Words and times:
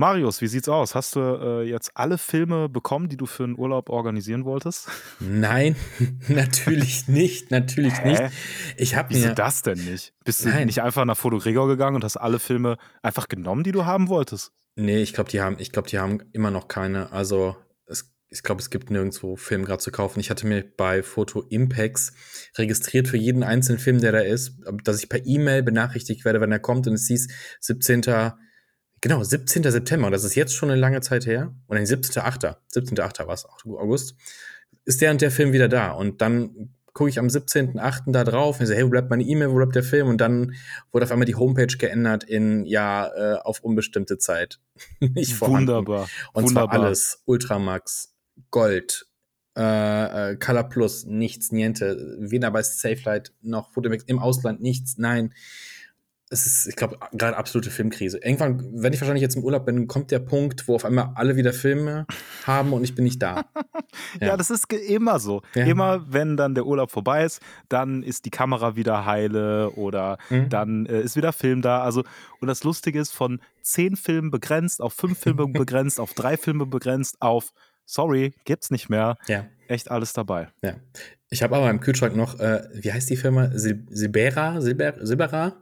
Marius, 0.00 0.40
wie 0.40 0.46
sieht's 0.46 0.66
aus? 0.70 0.94
Hast 0.94 1.14
du 1.14 1.20
äh, 1.20 1.62
jetzt 1.68 1.90
alle 1.92 2.16
Filme 2.16 2.70
bekommen, 2.70 3.10
die 3.10 3.18
du 3.18 3.26
für 3.26 3.44
einen 3.44 3.58
Urlaub 3.58 3.90
organisieren 3.90 4.46
wolltest? 4.46 4.88
Nein, 5.20 5.76
natürlich 6.28 7.06
nicht, 7.06 7.50
natürlich 7.50 7.92
Hä? 7.98 8.08
nicht. 8.08 8.22
Ich 8.78 8.96
habe 8.96 9.10
Wieso 9.10 9.28
mir 9.28 9.34
das 9.34 9.60
denn 9.60 9.76
nicht? 9.84 10.14
Bist 10.24 10.42
du 10.42 10.48
Nein. 10.48 10.68
nicht 10.68 10.80
einfach 10.80 11.04
nach 11.04 11.18
Fotogregor 11.18 11.68
gegangen 11.68 11.96
und 11.96 12.04
hast 12.04 12.16
alle 12.16 12.38
Filme 12.38 12.78
einfach 13.02 13.28
genommen, 13.28 13.62
die 13.62 13.72
du 13.72 13.84
haben 13.84 14.08
wolltest? 14.08 14.52
Nee, 14.74 15.02
ich 15.02 15.12
glaube, 15.12 15.28
die 15.28 15.42
haben 15.42 15.56
ich 15.58 15.70
glaube, 15.70 15.90
die 15.90 15.98
haben 15.98 16.22
immer 16.32 16.50
noch 16.50 16.66
keine. 16.66 17.12
Also, 17.12 17.58
es 17.86 18.10
ich 18.30 18.42
glaube, 18.42 18.62
es 18.62 18.70
gibt 18.70 18.90
nirgendwo 18.90 19.36
Film 19.36 19.66
gerade 19.66 19.82
zu 19.82 19.90
kaufen. 19.90 20.18
Ich 20.18 20.30
hatte 20.30 20.46
mir 20.46 20.64
bei 20.64 21.02
Photo 21.02 21.42
Impex 21.42 22.14
registriert 22.56 23.06
für 23.06 23.18
jeden 23.18 23.42
einzelnen 23.42 23.78
Film, 23.78 24.00
der 24.00 24.12
da 24.12 24.20
ist, 24.20 24.62
dass 24.82 25.02
ich 25.02 25.10
per 25.10 25.26
E-Mail 25.26 25.62
benachrichtigt 25.62 26.24
werde, 26.24 26.40
wenn 26.40 26.52
er 26.52 26.58
kommt 26.58 26.86
und 26.86 26.94
es 26.94 27.06
hieß 27.06 27.28
17. 27.60 28.32
Genau, 29.00 29.22
17. 29.22 29.62
September. 29.62 30.06
Und 30.06 30.12
das 30.12 30.24
ist 30.24 30.34
jetzt 30.34 30.54
schon 30.54 30.70
eine 30.70 30.80
lange 30.80 31.00
Zeit 31.00 31.26
her. 31.26 31.54
Oder 31.68 31.80
nee, 31.80 31.86
17.8. 31.86 32.56
17.8. 32.74 33.26
war 33.26 33.34
es, 33.34 33.46
August. 33.64 34.14
Ist 34.84 35.00
der 35.00 35.10
und 35.10 35.20
der 35.20 35.30
Film 35.30 35.52
wieder 35.52 35.68
da. 35.68 35.92
Und 35.92 36.20
dann 36.20 36.74
gucke 36.92 37.10
ich 37.10 37.18
am 37.18 37.28
17.8. 37.28 38.12
da 38.12 38.24
drauf 38.24 38.58
und 38.58 38.64
ich 38.64 38.68
so, 38.68 38.74
hey, 38.74 38.84
wo 38.84 38.88
bleibt 38.88 39.10
meine 39.10 39.22
E-Mail, 39.22 39.50
wo 39.50 39.56
bleibt 39.56 39.74
der 39.74 39.82
Film? 39.82 40.08
Und 40.08 40.20
dann 40.20 40.54
wurde 40.92 41.04
auf 41.04 41.12
einmal 41.12 41.26
die 41.26 41.34
Homepage 41.34 41.76
geändert 41.78 42.24
in, 42.24 42.64
ja, 42.66 43.08
äh, 43.08 43.38
auf 43.38 43.60
unbestimmte 43.60 44.18
Zeit. 44.18 44.60
Nicht 45.00 45.34
vorhanden. 45.34 45.68
Wunderbar. 45.68 46.08
Und 46.32 46.44
Wunderbar. 46.44 46.74
zwar 46.74 46.84
alles. 46.86 47.22
Ultramax, 47.26 48.14
Gold, 48.50 49.06
äh, 49.56 50.32
äh, 50.32 50.36
Color 50.36 50.64
Plus, 50.64 51.04
nichts, 51.06 51.52
niente. 51.52 52.16
Weder 52.18 52.50
bei 52.50 52.62
Safelight 52.62 53.32
noch 53.40 53.72
Photomax 53.72 54.04
im 54.04 54.18
Ausland, 54.18 54.60
nichts, 54.60 54.96
nein. 54.98 55.34
Es 56.32 56.46
ist, 56.46 56.66
ich 56.68 56.76
glaube, 56.76 56.96
gerade 57.12 57.36
absolute 57.36 57.70
Filmkrise. 57.72 58.18
Irgendwann, 58.18 58.64
wenn 58.72 58.92
ich 58.92 59.00
wahrscheinlich 59.00 59.22
jetzt 59.22 59.34
im 59.34 59.42
Urlaub 59.42 59.66
bin, 59.66 59.88
kommt 59.88 60.12
der 60.12 60.20
Punkt, 60.20 60.68
wo 60.68 60.76
auf 60.76 60.84
einmal 60.84 61.10
alle 61.16 61.34
wieder 61.34 61.52
Filme 61.52 62.06
haben 62.46 62.72
und 62.72 62.84
ich 62.84 62.94
bin 62.94 63.04
nicht 63.04 63.20
da. 63.20 63.44
Ja, 64.20 64.28
Ja. 64.28 64.36
das 64.36 64.48
ist 64.50 64.72
immer 64.72 65.18
so. 65.18 65.42
Ja. 65.56 65.64
Immer, 65.66 66.04
wenn 66.12 66.36
dann 66.36 66.54
der 66.54 66.66
Urlaub 66.66 66.92
vorbei 66.92 67.24
ist, 67.24 67.40
dann 67.68 68.04
ist 68.04 68.26
die 68.26 68.30
Kamera 68.30 68.76
wieder 68.76 69.04
heile 69.06 69.70
oder 69.70 70.18
Mhm. 70.30 70.48
dann 70.50 70.86
äh, 70.86 71.00
ist 71.00 71.16
wieder 71.16 71.32
Film 71.32 71.62
da. 71.62 71.82
Also, 71.82 72.04
und 72.40 72.46
das 72.46 72.62
Lustige 72.62 73.00
ist, 73.00 73.10
von 73.10 73.40
zehn 73.62 73.96
Filmen 73.96 74.30
begrenzt, 74.30 74.80
auf 74.80 74.92
fünf 74.94 75.18
Filme 75.18 75.46
begrenzt, 75.52 75.98
auf 75.98 76.14
drei 76.14 76.36
Filme 76.36 76.64
begrenzt, 76.64 77.16
auf 77.20 77.52
sorry, 77.86 78.34
gibt's 78.44 78.70
nicht 78.70 78.88
mehr. 78.88 79.16
Ja. 79.26 79.46
Echt 79.66 79.90
alles 79.90 80.12
dabei. 80.12 80.46
Ja. 80.62 80.74
Ich 81.28 81.42
habe 81.42 81.56
aber 81.56 81.68
im 81.70 81.80
Kühlschrank 81.80 82.14
noch, 82.14 82.38
äh, 82.38 82.62
wie 82.72 82.92
heißt 82.92 83.10
die 83.10 83.16
Firma? 83.16 83.50
Sil 83.54 83.82
Silbera? 83.90 84.60
Silber 84.60 84.94
Silbera? 85.04 85.54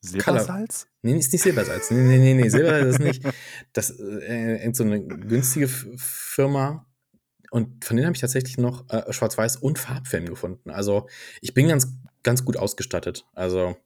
Silbersalz? 0.00 0.86
Nee, 1.02 1.18
ist 1.18 1.32
nicht 1.32 1.42
Silbersalz. 1.42 1.90
Nee, 1.90 2.02
nee, 2.02 2.18
nee, 2.18 2.34
nee, 2.34 2.48
Silbersalz 2.48 2.94
ist 2.94 3.00
nicht. 3.00 3.22
Das 3.72 3.90
ist 3.90 4.00
äh, 4.00 4.56
irgend 4.62 4.76
so 4.76 4.84
eine 4.84 5.02
günstige 5.04 5.68
Firma. 5.68 6.86
Und 7.50 7.84
von 7.84 7.96
denen 7.96 8.06
habe 8.06 8.14
ich 8.14 8.20
tatsächlich 8.20 8.58
noch 8.58 8.88
äh, 8.90 9.12
Schwarz-Weiß 9.12 9.56
und 9.56 9.78
Farbfilm 9.78 10.26
gefunden. 10.26 10.70
Also 10.70 11.08
ich 11.40 11.54
bin 11.54 11.68
ganz, 11.68 11.88
ganz 12.22 12.44
gut 12.44 12.56
ausgestattet. 12.56 13.26
Also 13.34 13.76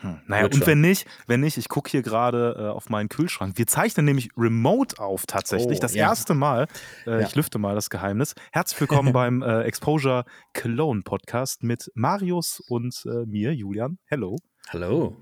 Hm. 0.00 0.20
Naja, 0.26 0.44
und 0.44 0.54
schon. 0.54 0.66
wenn 0.66 0.80
nicht, 0.80 1.06
wenn 1.26 1.40
nicht, 1.40 1.56
ich 1.56 1.68
gucke 1.68 1.90
hier 1.90 2.02
gerade 2.02 2.56
äh, 2.58 2.62
auf 2.68 2.90
meinen 2.90 3.08
Kühlschrank. 3.08 3.56
Wir 3.56 3.66
zeichnen 3.66 4.04
nämlich 4.04 4.28
remote 4.36 4.98
auf 4.98 5.24
tatsächlich. 5.26 5.78
Oh, 5.78 5.80
das 5.80 5.94
ja. 5.94 6.08
erste 6.08 6.34
Mal. 6.34 6.66
Äh, 7.06 7.10
Ja. 7.12 7.20
Ich 7.20 7.34
lüfte 7.34 7.58
mal 7.58 7.74
das 7.74 7.90
Geheimnis. 7.90 8.34
Herzlich 8.52 8.80
willkommen 8.80 9.12
beim 9.14 9.42
äh, 9.42 9.62
Exposure 9.62 10.24
Cologne 10.52 11.02
Podcast 11.02 11.62
mit 11.62 11.90
Marius 11.94 12.60
und 12.68 13.02
äh, 13.06 13.24
mir, 13.26 13.54
Julian. 13.54 13.98
Hello. 14.06 14.36
Hallo. 14.68 15.16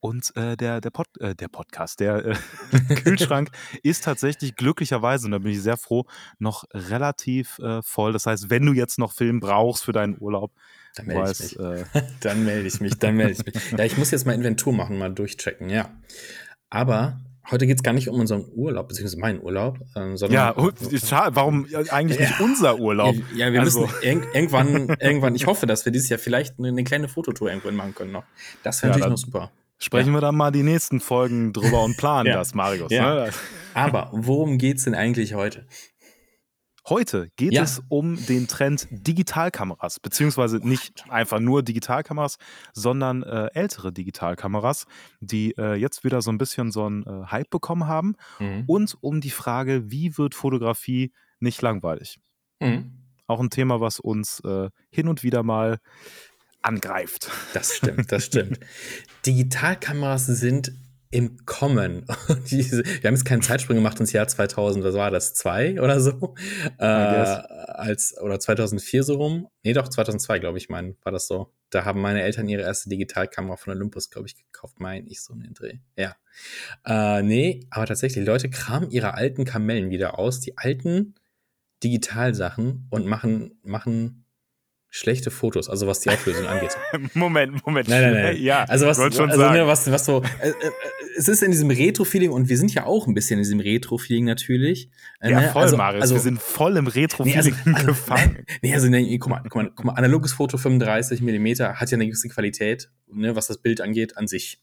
Und 0.00 0.34
äh, 0.36 0.56
der, 0.56 0.80
der, 0.80 0.90
Pod, 0.90 1.08
äh, 1.18 1.34
der 1.34 1.48
Podcast, 1.48 1.98
der 1.98 2.24
äh, 2.24 2.34
Kühlschrank 2.94 3.50
ist 3.82 4.04
tatsächlich 4.04 4.54
glücklicherweise, 4.54 5.26
und 5.26 5.32
da 5.32 5.38
bin 5.38 5.50
ich 5.52 5.60
sehr 5.62 5.76
froh, 5.76 6.04
noch 6.38 6.64
relativ 6.72 7.58
äh, 7.58 7.82
voll. 7.82 8.12
Das 8.12 8.26
heißt, 8.26 8.48
wenn 8.48 8.64
du 8.64 8.72
jetzt 8.72 8.98
noch 8.98 9.12
Film 9.12 9.40
brauchst 9.40 9.84
für 9.84 9.92
deinen 9.92 10.16
Urlaub, 10.20 10.52
Dann 10.94 11.06
melde 11.06 11.32
ich 11.32 11.40
mich. 11.40 11.58
äh, 11.58 11.84
Dann 12.20 12.44
melde 12.44 12.68
ich 12.68 12.80
mich, 12.80 12.94
dann 12.98 13.16
melde 13.16 13.32
ich 13.32 13.44
mich. 13.44 13.72
Ja, 13.72 13.84
ich 13.84 13.98
muss 13.98 14.12
jetzt 14.12 14.24
mal 14.24 14.34
Inventur 14.34 14.72
machen, 14.72 14.98
mal 14.98 15.12
durchchecken, 15.12 15.68
ja. 15.68 15.90
Aber 16.70 17.18
heute 17.50 17.66
geht 17.66 17.76
es 17.76 17.82
gar 17.82 17.92
nicht 17.92 18.08
um 18.08 18.20
unseren 18.20 18.44
Urlaub, 18.54 18.88
beziehungsweise 18.88 19.18
meinen 19.20 19.40
Urlaub, 19.42 19.78
ähm, 19.96 20.16
sondern. 20.16 20.34
ja, 20.34 20.56
oh, 20.56 20.70
schade, 21.04 21.34
warum 21.36 21.66
eigentlich 21.90 22.18
nicht 22.20 22.38
Ja. 22.38 22.44
unser 22.44 22.78
Urlaub? 22.78 23.14
Ja, 23.34 23.52
wir 23.52 23.60
Also- 23.60 23.82
müssen 23.82 23.94
irg 24.02 24.28
irgendwann, 24.34 24.88
irgendwann, 25.00 25.34
ich 25.34 25.46
hoffe, 25.46 25.66
dass 25.66 25.84
wir 25.84 25.92
dieses 25.92 26.08
Jahr 26.08 26.18
vielleicht 26.18 26.58
eine, 26.58 26.68
eine 26.68 26.84
kleine 26.84 27.08
Fototour 27.08 27.48
irgendwann 27.48 27.74
machen 27.76 27.94
können 27.94 28.12
noch. 28.12 28.24
Das 28.62 28.82
wäre 28.82 28.92
Ja, 28.92 28.98
natürlich 28.98 29.10
noch 29.22 29.24
super. 29.26 29.50
Sprechen 29.80 30.12
wir 30.12 30.20
dann 30.20 30.34
mal 30.34 30.50
die 30.50 30.64
nächsten 30.64 30.98
Folgen 31.00 31.52
drüber 31.52 31.84
und 31.84 31.96
planen 31.96 32.32
das, 32.32 32.52
Marius. 32.54 32.90
Ne? 32.90 33.30
Aber 33.74 34.08
worum 34.12 34.58
geht's 34.58 34.84
denn 34.84 34.94
eigentlich 34.96 35.34
heute? 35.34 35.66
Heute 36.88 37.30
geht 37.36 37.52
Ja. 37.52 37.62
es 37.64 37.82
um 37.88 38.16
den 38.26 38.48
Trend 38.48 38.86
Digitalkameras, 38.90 40.00
beziehungsweise 40.00 40.58
nicht 40.58 41.04
einfach 41.10 41.38
nur 41.40 41.62
Digitalkameras, 41.62 42.38
sondern 42.72 43.22
äh, 43.22 43.48
ältere 43.54 43.92
Digitalkameras, 43.92 44.86
die 45.20 45.52
äh, 45.58 45.74
jetzt 45.74 46.04
wieder 46.04 46.22
so 46.22 46.30
ein 46.30 46.38
bisschen 46.38 46.70
so 46.72 46.86
einen 46.86 47.02
äh, 47.04 47.26
Hype 47.26 47.50
bekommen 47.50 47.86
haben 47.86 48.14
Mhm. 48.38 48.64
und 48.66 48.96
um 49.00 49.20
die 49.20 49.30
Frage, 49.30 49.90
wie 49.90 50.16
wird 50.16 50.34
Fotografie 50.34 51.12
nicht 51.40 51.60
langweilig? 51.62 52.18
Mhm. 52.60 52.92
Auch 53.26 53.40
ein 53.40 53.50
Thema, 53.50 53.80
was 53.80 54.00
uns 54.00 54.40
äh, 54.40 54.70
hin 54.90 55.08
und 55.08 55.22
wieder 55.22 55.42
mal 55.42 55.80
angreift. 56.62 57.30
Das 57.54 57.76
stimmt, 57.76 58.10
das 58.12 58.24
stimmt. 58.24 58.58
Digitalkameras 59.26 60.26
sind 60.26 60.72
im 61.10 61.44
Kommen. 61.46 62.04
Diese, 62.50 62.84
wir 62.84 63.08
haben 63.08 63.14
jetzt 63.14 63.24
keinen 63.24 63.42
Zeitsprung 63.42 63.76
gemacht 63.76 63.98
ins 64.00 64.12
Jahr 64.12 64.28
2000, 64.28 64.84
was 64.84 64.94
war 64.94 65.10
das, 65.10 65.34
zwei 65.34 65.80
oder 65.80 66.00
so? 66.00 66.34
Äh, 66.78 66.84
als, 66.84 68.16
oder 68.20 68.38
2004 68.38 69.02
so 69.02 69.14
rum? 69.14 69.48
Nee, 69.62 69.72
doch, 69.72 69.88
2002, 69.88 70.38
glaube 70.38 70.58
ich, 70.58 70.68
mein, 70.68 70.96
war 71.02 71.12
das 71.12 71.26
so. 71.26 71.52
Da 71.70 71.84
haben 71.84 72.00
meine 72.00 72.22
Eltern 72.22 72.48
ihre 72.48 72.62
erste 72.62 72.88
Digitalkamera 72.88 73.56
von 73.56 73.74
Olympus, 73.74 74.10
glaube 74.10 74.26
ich, 74.26 74.36
gekauft, 74.36 74.80
meine 74.80 75.06
ich, 75.08 75.22
so 75.22 75.32
einen 75.32 75.54
Dreh. 75.54 75.78
Ja. 75.96 76.16
Äh, 76.84 77.22
nee, 77.22 77.66
aber 77.70 77.86
tatsächlich, 77.86 78.26
Leute 78.26 78.50
kramen 78.50 78.90
ihre 78.90 79.14
alten 79.14 79.44
Kamellen 79.44 79.90
wieder 79.90 80.18
aus, 80.18 80.40
die 80.40 80.56
alten 80.58 81.14
Digitalsachen 81.82 82.86
und 82.90 83.06
machen, 83.06 83.58
machen 83.62 84.24
schlechte 84.90 85.30
Fotos, 85.30 85.68
also 85.68 85.86
was 85.86 86.00
die 86.00 86.10
Auflösung 86.10 86.46
angeht. 86.46 86.76
Moment, 87.14 87.64
Moment. 87.66 87.88
Nein, 87.88 88.02
nein, 88.02 88.22
nein. 88.22 88.42
Ja, 88.42 88.64
also 88.64 88.86
was, 88.86 88.98
also, 88.98 89.26
ne, 89.26 89.66
was, 89.66 89.90
was 89.90 90.04
so, 90.04 90.22
äh, 90.40 90.48
äh, 90.48 90.54
es 91.16 91.28
ist 91.28 91.42
in 91.42 91.50
diesem 91.50 91.70
Retro-Feeling 91.70 92.30
und 92.30 92.48
wir 92.48 92.56
sind 92.56 92.72
ja 92.72 92.86
auch 92.86 93.06
ein 93.06 93.14
bisschen 93.14 93.38
in 93.38 93.42
diesem 93.42 93.60
Retro-Feeling 93.60 94.24
natürlich. 94.24 94.90
Äh, 95.20 95.32
ja, 95.32 95.40
ne? 95.40 95.48
voll, 95.50 95.62
also, 95.62 95.76
Marius. 95.76 96.02
Also, 96.02 96.14
wir 96.14 96.20
sind 96.22 96.40
voll 96.40 96.76
im 96.76 96.86
retro 96.86 97.24
Nee, 97.24 97.36
also- 97.36 97.50
feeling 97.50 97.86
gefangen. 97.86 98.44
nee, 98.62 98.74
also 98.74 98.88
nee, 98.88 99.18
guck 99.18 99.30
mal, 99.30 99.42
guck 99.42 99.54
mal, 99.56 99.70
guck 99.74 99.84
mal, 99.84 99.92
analoges 99.92 100.32
Foto 100.32 100.56
35 100.56 101.20
mm 101.20 101.46
hat 101.74 101.90
ja 101.90 101.96
eine 101.96 102.06
gewisse 102.06 102.28
Qualität, 102.28 102.90
ne, 103.12 103.36
was 103.36 103.48
das 103.48 103.58
Bild 103.58 103.80
angeht, 103.80 104.16
an 104.16 104.26
sich. 104.26 104.62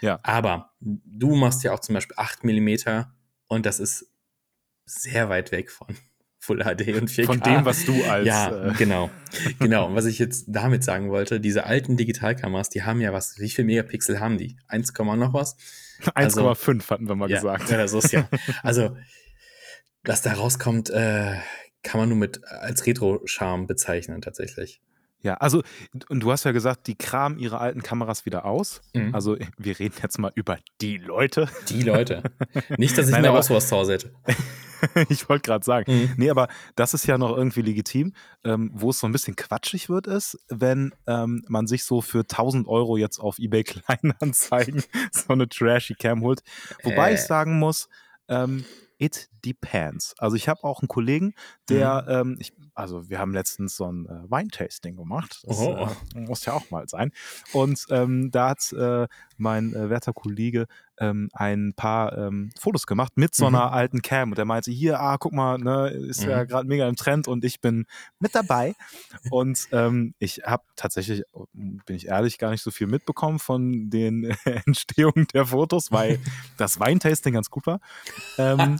Ja. 0.00 0.20
Aber 0.22 0.72
du 0.80 1.34
machst 1.34 1.64
ja 1.64 1.72
auch 1.72 1.80
zum 1.80 1.94
Beispiel 1.94 2.14
8 2.16 2.44
mm 2.44 3.04
und 3.48 3.66
das 3.66 3.80
ist 3.80 4.06
sehr 4.86 5.28
weit 5.28 5.50
weg 5.50 5.70
von 5.70 5.88
Full 6.44 6.58
HD 6.58 7.00
und 7.00 7.08
4K. 7.08 7.24
Von 7.24 7.40
dem, 7.40 7.64
was 7.64 7.86
du 7.86 8.04
als. 8.04 8.26
ja, 8.26 8.68
äh, 8.68 8.72
genau. 8.74 9.10
Genau. 9.58 9.86
Und 9.86 9.94
was 9.96 10.04
ich 10.04 10.18
jetzt 10.18 10.44
damit 10.46 10.84
sagen 10.84 11.10
wollte, 11.10 11.40
diese 11.40 11.64
alten 11.64 11.96
Digitalkameras, 11.96 12.68
die 12.68 12.82
haben 12.82 13.00
ja 13.00 13.12
was, 13.12 13.38
wie 13.38 13.48
viel 13.48 13.64
Megapixel 13.64 14.20
haben 14.20 14.36
die? 14.38 14.56
1, 14.68 14.92
noch 14.98 15.32
was? 15.32 15.56
1,5 16.02 16.90
hatten 16.90 17.08
wir 17.08 17.16
mal 17.16 17.30
ja, 17.30 17.38
gesagt. 17.38 17.70
Ja, 17.70 17.88
so 17.88 17.98
ist 17.98 18.12
ja. 18.12 18.28
Also, 18.62 18.96
was 20.04 20.22
da 20.22 20.34
rauskommt, 20.34 20.90
äh, 20.90 21.36
kann 21.82 22.00
man 22.00 22.10
nur 22.10 22.18
mit 22.18 22.44
als 22.44 22.86
Retro-Charme 22.86 23.66
bezeichnen, 23.66 24.20
tatsächlich. 24.20 24.82
Ja, 25.22 25.34
also, 25.34 25.62
und 26.08 26.20
du 26.20 26.30
hast 26.30 26.44
ja 26.44 26.52
gesagt, 26.52 26.86
die 26.86 26.96
kramen 26.96 27.38
ihre 27.38 27.58
alten 27.58 27.82
Kameras 27.82 28.26
wieder 28.26 28.44
aus. 28.44 28.82
Mhm. 28.92 29.14
Also, 29.14 29.38
wir 29.56 29.78
reden 29.78 29.94
jetzt 30.02 30.18
mal 30.18 30.30
über 30.34 30.58
die 30.82 30.98
Leute. 30.98 31.48
Die 31.70 31.82
Leute. 31.82 32.22
Nicht, 32.76 32.98
dass 32.98 33.06
ich 33.06 33.12
Nein, 33.12 33.22
mir 33.22 33.32
auch 33.32 33.42
sowas 33.42 33.68
zu 33.68 33.76
Hause 33.76 33.94
hätte. 33.94 34.12
ich 35.08 35.28
wollte 35.28 35.42
gerade 35.42 35.64
sagen. 35.64 35.92
Mhm. 35.92 36.14
Nee, 36.16 36.30
aber 36.30 36.48
das 36.76 36.94
ist 36.94 37.06
ja 37.06 37.18
noch 37.18 37.36
irgendwie 37.36 37.62
legitim. 37.62 38.12
Ähm, 38.44 38.70
wo 38.74 38.90
es 38.90 39.00
so 39.00 39.06
ein 39.06 39.12
bisschen 39.12 39.36
quatschig 39.36 39.88
wird, 39.88 40.06
ist, 40.06 40.38
wenn 40.48 40.94
ähm, 41.06 41.44
man 41.48 41.66
sich 41.66 41.84
so 41.84 42.00
für 42.00 42.20
1000 42.20 42.68
Euro 42.68 42.96
jetzt 42.96 43.18
auf 43.18 43.38
eBay 43.38 43.64
Kleinanzeigen 43.64 44.82
so 45.12 45.32
eine 45.32 45.48
trashy 45.48 45.94
Cam 45.94 46.22
holt. 46.22 46.42
Wobei 46.82 47.10
Äh. 47.10 47.14
ich 47.14 47.20
sagen 47.22 47.58
muss, 47.58 47.88
ähm, 48.28 48.64
it 48.98 49.28
depends. 49.44 50.14
Also 50.18 50.36
ich 50.36 50.48
habe 50.48 50.64
auch 50.64 50.80
einen 50.80 50.88
Kollegen, 50.88 51.34
der, 51.68 52.02
mhm. 52.02 52.32
ähm, 52.32 52.36
ich, 52.40 52.52
also 52.74 53.08
wir 53.08 53.18
haben 53.18 53.32
letztens 53.32 53.76
so 53.76 53.90
ein 53.90 54.06
äh, 54.06 54.30
Weintasting 54.30 54.96
gemacht. 54.96 55.42
Das 55.44 55.60
äh, 55.60 55.86
muss 56.14 56.44
ja 56.44 56.54
auch 56.54 56.70
mal 56.70 56.88
sein. 56.88 57.12
Und 57.52 57.84
ähm, 57.90 58.30
da 58.30 58.50
hat 58.50 58.72
äh, 58.72 59.06
mein 59.36 59.74
äh, 59.74 59.90
werter 59.90 60.12
Kollege 60.12 60.66
ähm, 60.98 61.28
ein 61.32 61.72
paar 61.74 62.16
ähm, 62.16 62.50
Fotos 62.58 62.86
gemacht 62.86 63.12
mit 63.16 63.34
so 63.34 63.46
einer 63.46 63.66
mhm. 63.66 63.72
alten 63.72 64.02
Cam 64.02 64.30
und 64.30 64.38
er 64.38 64.44
meinte, 64.44 64.70
hier, 64.70 65.00
ah, 65.00 65.16
guck 65.18 65.32
mal, 65.32 65.58
ne, 65.58 65.88
ist 65.88 66.24
mhm. 66.24 66.30
ja 66.30 66.44
gerade 66.44 66.68
mega 66.68 66.88
im 66.88 66.96
Trend 66.96 67.28
und 67.28 67.44
ich 67.44 67.60
bin 67.60 67.86
mit 68.18 68.34
dabei. 68.34 68.74
und 69.30 69.68
ähm, 69.72 70.14
ich 70.18 70.42
habe 70.44 70.64
tatsächlich, 70.76 71.22
bin 71.52 71.96
ich 71.96 72.08
ehrlich, 72.08 72.38
gar 72.38 72.50
nicht 72.50 72.62
so 72.62 72.70
viel 72.70 72.86
mitbekommen 72.86 73.38
von 73.38 73.90
den 73.90 74.24
Entstehungen 74.66 75.26
der 75.32 75.46
Fotos, 75.46 75.92
weil 75.92 76.18
das 76.56 76.80
Weintasting 76.80 77.34
ganz 77.34 77.50
gut 77.50 77.66
war. 77.66 77.80
Ähm, 78.38 78.78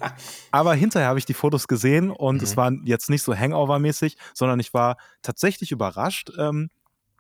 aber 0.51 0.75
hinterher 0.75 1.09
habe 1.09 1.19
ich 1.19 1.27
die 1.27 1.35
Fotos 1.35 1.69
gesehen 1.69 2.11
und 2.11 2.37
mhm. 2.37 2.43
es 2.45 2.57
war 2.57 2.73
jetzt 2.85 3.11
nicht 3.11 3.23
so 3.23 3.35
Hangover-mäßig, 3.35 4.17
sondern 4.35 4.61
ich 4.61 4.75
war 4.75 4.97
tatsächlich 5.23 5.73
überrascht, 5.73 6.31
ähm, 6.39 6.71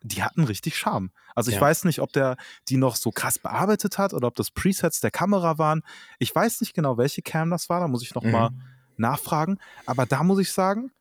die 0.04 0.22
hatten 0.22 0.44
richtig 0.44 0.76
Charme. 0.76 1.10
Also 1.34 1.50
ich 1.50 1.56
ja. 1.56 1.62
weiß 1.62 1.84
nicht, 1.84 2.00
ob 2.00 2.12
der 2.12 2.36
die 2.68 2.76
noch 2.76 2.96
so 2.96 3.10
krass 3.10 3.38
bearbeitet 3.38 3.98
hat 3.98 4.12
oder 4.12 4.28
ob 4.28 4.36
das 4.36 4.50
Presets 4.50 5.00
der 5.00 5.10
Kamera 5.10 5.58
waren. 5.58 5.82
Ich 6.18 6.34
weiß 6.34 6.60
nicht 6.60 6.74
genau, 6.74 6.98
welche 6.98 7.22
Cam 7.22 7.50
das 7.50 7.68
war, 7.68 7.80
da 7.80 7.88
muss 7.88 8.02
ich 8.02 8.14
noch 8.14 8.22
mhm. 8.22 8.30
mal 8.30 8.50
nachfragen. 8.96 9.58
Aber 9.86 10.04
da 10.06 10.22
muss 10.22 10.38
ich 10.38 10.52
sagen, 10.52 10.92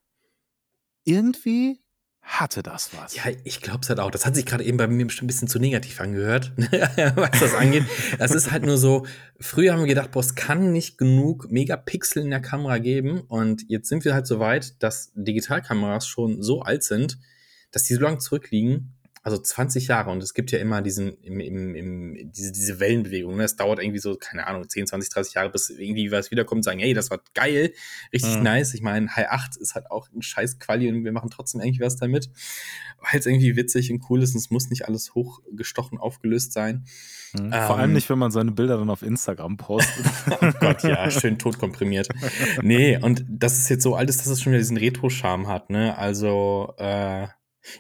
irgendwie 1.04 1.80
hatte 2.22 2.64
das 2.64 2.92
was. 2.96 3.16
Ja, 3.16 3.24
ich 3.44 3.60
glaube 3.60 3.82
es 3.82 3.90
halt 3.90 4.00
auch. 4.00 4.10
Das 4.10 4.26
hat 4.26 4.36
sich 4.36 4.46
gerade 4.46 4.64
eben 4.64 4.78
bei 4.78 4.88
mir 4.88 5.06
bestimmt 5.06 5.26
ein 5.26 5.28
bisschen 5.28 5.50
zu 5.50 5.60
negativ 5.60 6.00
angehört, 6.00 6.54
was 7.16 7.40
das 7.42 7.54
angeht. 7.54 7.84
Das 8.18 8.32
ist 8.32 8.50
halt 8.50 8.64
nur 8.64 8.78
so, 8.78 9.06
früher 9.42 9.74
haben 9.74 9.82
wir 9.82 9.88
gedacht, 9.88 10.12
boah, 10.12 10.22
es 10.22 10.34
kann 10.34 10.72
nicht 10.72 10.98
genug 10.98 11.52
Megapixel 11.52 12.24
in 12.24 12.30
der 12.30 12.40
Kamera 12.40 12.78
geben. 12.78 13.20
Und 13.20 13.66
jetzt 13.68 13.90
sind 13.90 14.06
wir 14.06 14.14
halt 14.14 14.26
so 14.26 14.40
weit, 14.40 14.82
dass 14.82 15.12
Digitalkameras 15.16 16.08
schon 16.08 16.42
so 16.42 16.62
alt 16.62 16.84
sind, 16.84 17.20
dass 17.74 17.84
die 17.84 17.96
so 17.96 18.02
lange 18.02 18.20
zurückliegen, 18.20 18.93
also 19.24 19.38
20 19.38 19.88
Jahre 19.88 20.12
und 20.12 20.22
es 20.22 20.34
gibt 20.34 20.52
ja 20.52 20.60
immer 20.60 20.82
diesen, 20.82 21.18
im, 21.22 21.40
im, 21.40 21.76
im, 21.76 22.32
diese, 22.34 22.52
diese 22.52 22.82
Wellenbewegung. 22.82 23.38
Ne? 23.38 23.44
Es 23.46 23.56
dauert 23.56 23.82
irgendwie 23.82 24.00
so, 24.00 24.16
keine 24.16 24.46
Ahnung, 24.48 24.68
10, 24.68 24.88
20, 24.88 25.10
30 25.10 25.34
Jahre, 25.34 25.50
bis 25.50 25.70
irgendwie 25.70 26.12
was 26.12 26.30
wiederkommt 26.30 26.60
und 26.60 26.64
sagen, 26.64 26.80
hey, 26.80 26.94
das 26.94 27.10
war 27.10 27.22
geil, 27.34 27.74
richtig 28.12 28.36
mhm. 28.36 28.44
nice. 28.44 28.74
Ich 28.74 28.82
meine, 28.82 29.16
High 29.16 29.30
8 29.30 29.56
ist 29.56 29.76
halt 29.76 29.90
auch 29.90 30.10
ein 30.12 30.22
scheiß 30.22 30.60
Quali 30.60 30.90
und 30.90 31.06
wir 31.06 31.14
machen 31.14 31.30
trotzdem 31.30 31.62
irgendwie 31.62 31.80
was 31.80 31.96
damit, 31.96 32.30
weil 33.00 33.18
es 33.22 33.26
irgendwie 33.26 33.56
witzig 33.56 33.92
und 33.92 34.04
cool 34.10 34.22
ist 34.22 34.34
und 34.34 34.42
es 34.42 34.50
muss 34.50 34.70
nicht 34.70 34.90
alles 34.90 35.16
hochgestochen 35.16 36.00
aufgelöst 36.00 36.52
sein. 36.52 36.84
Mhm. 37.34 37.52
Ähm, 37.54 37.64
Vor 37.64 37.78
allem 37.78 37.94
nicht, 37.94 38.10
wenn 38.10 38.20
man 38.20 38.32
seine 38.32 38.52
Bilder 38.52 38.78
dann 38.78 38.90
auf 38.90 39.04
Instagram 39.04 39.56
postet. 39.56 40.06
oh 40.42 40.52
Gott, 40.60 40.84
ja, 40.84 41.10
schön 41.10 41.40
totkomprimiert. 41.40 42.10
Nee, 42.62 42.98
und 42.98 43.24
das 43.30 43.58
ist 43.58 43.70
jetzt 43.70 43.84
so 43.84 43.96
alt 43.96 44.10
ist, 44.10 44.20
dass 44.20 44.28
es 44.28 44.42
schon 44.42 44.52
wieder 44.52 44.60
diesen 44.60 44.76
Retro-Charme 44.76 45.48
hat, 45.48 45.70
ne? 45.70 45.98
Also, 45.98 46.74
äh, 46.78 47.28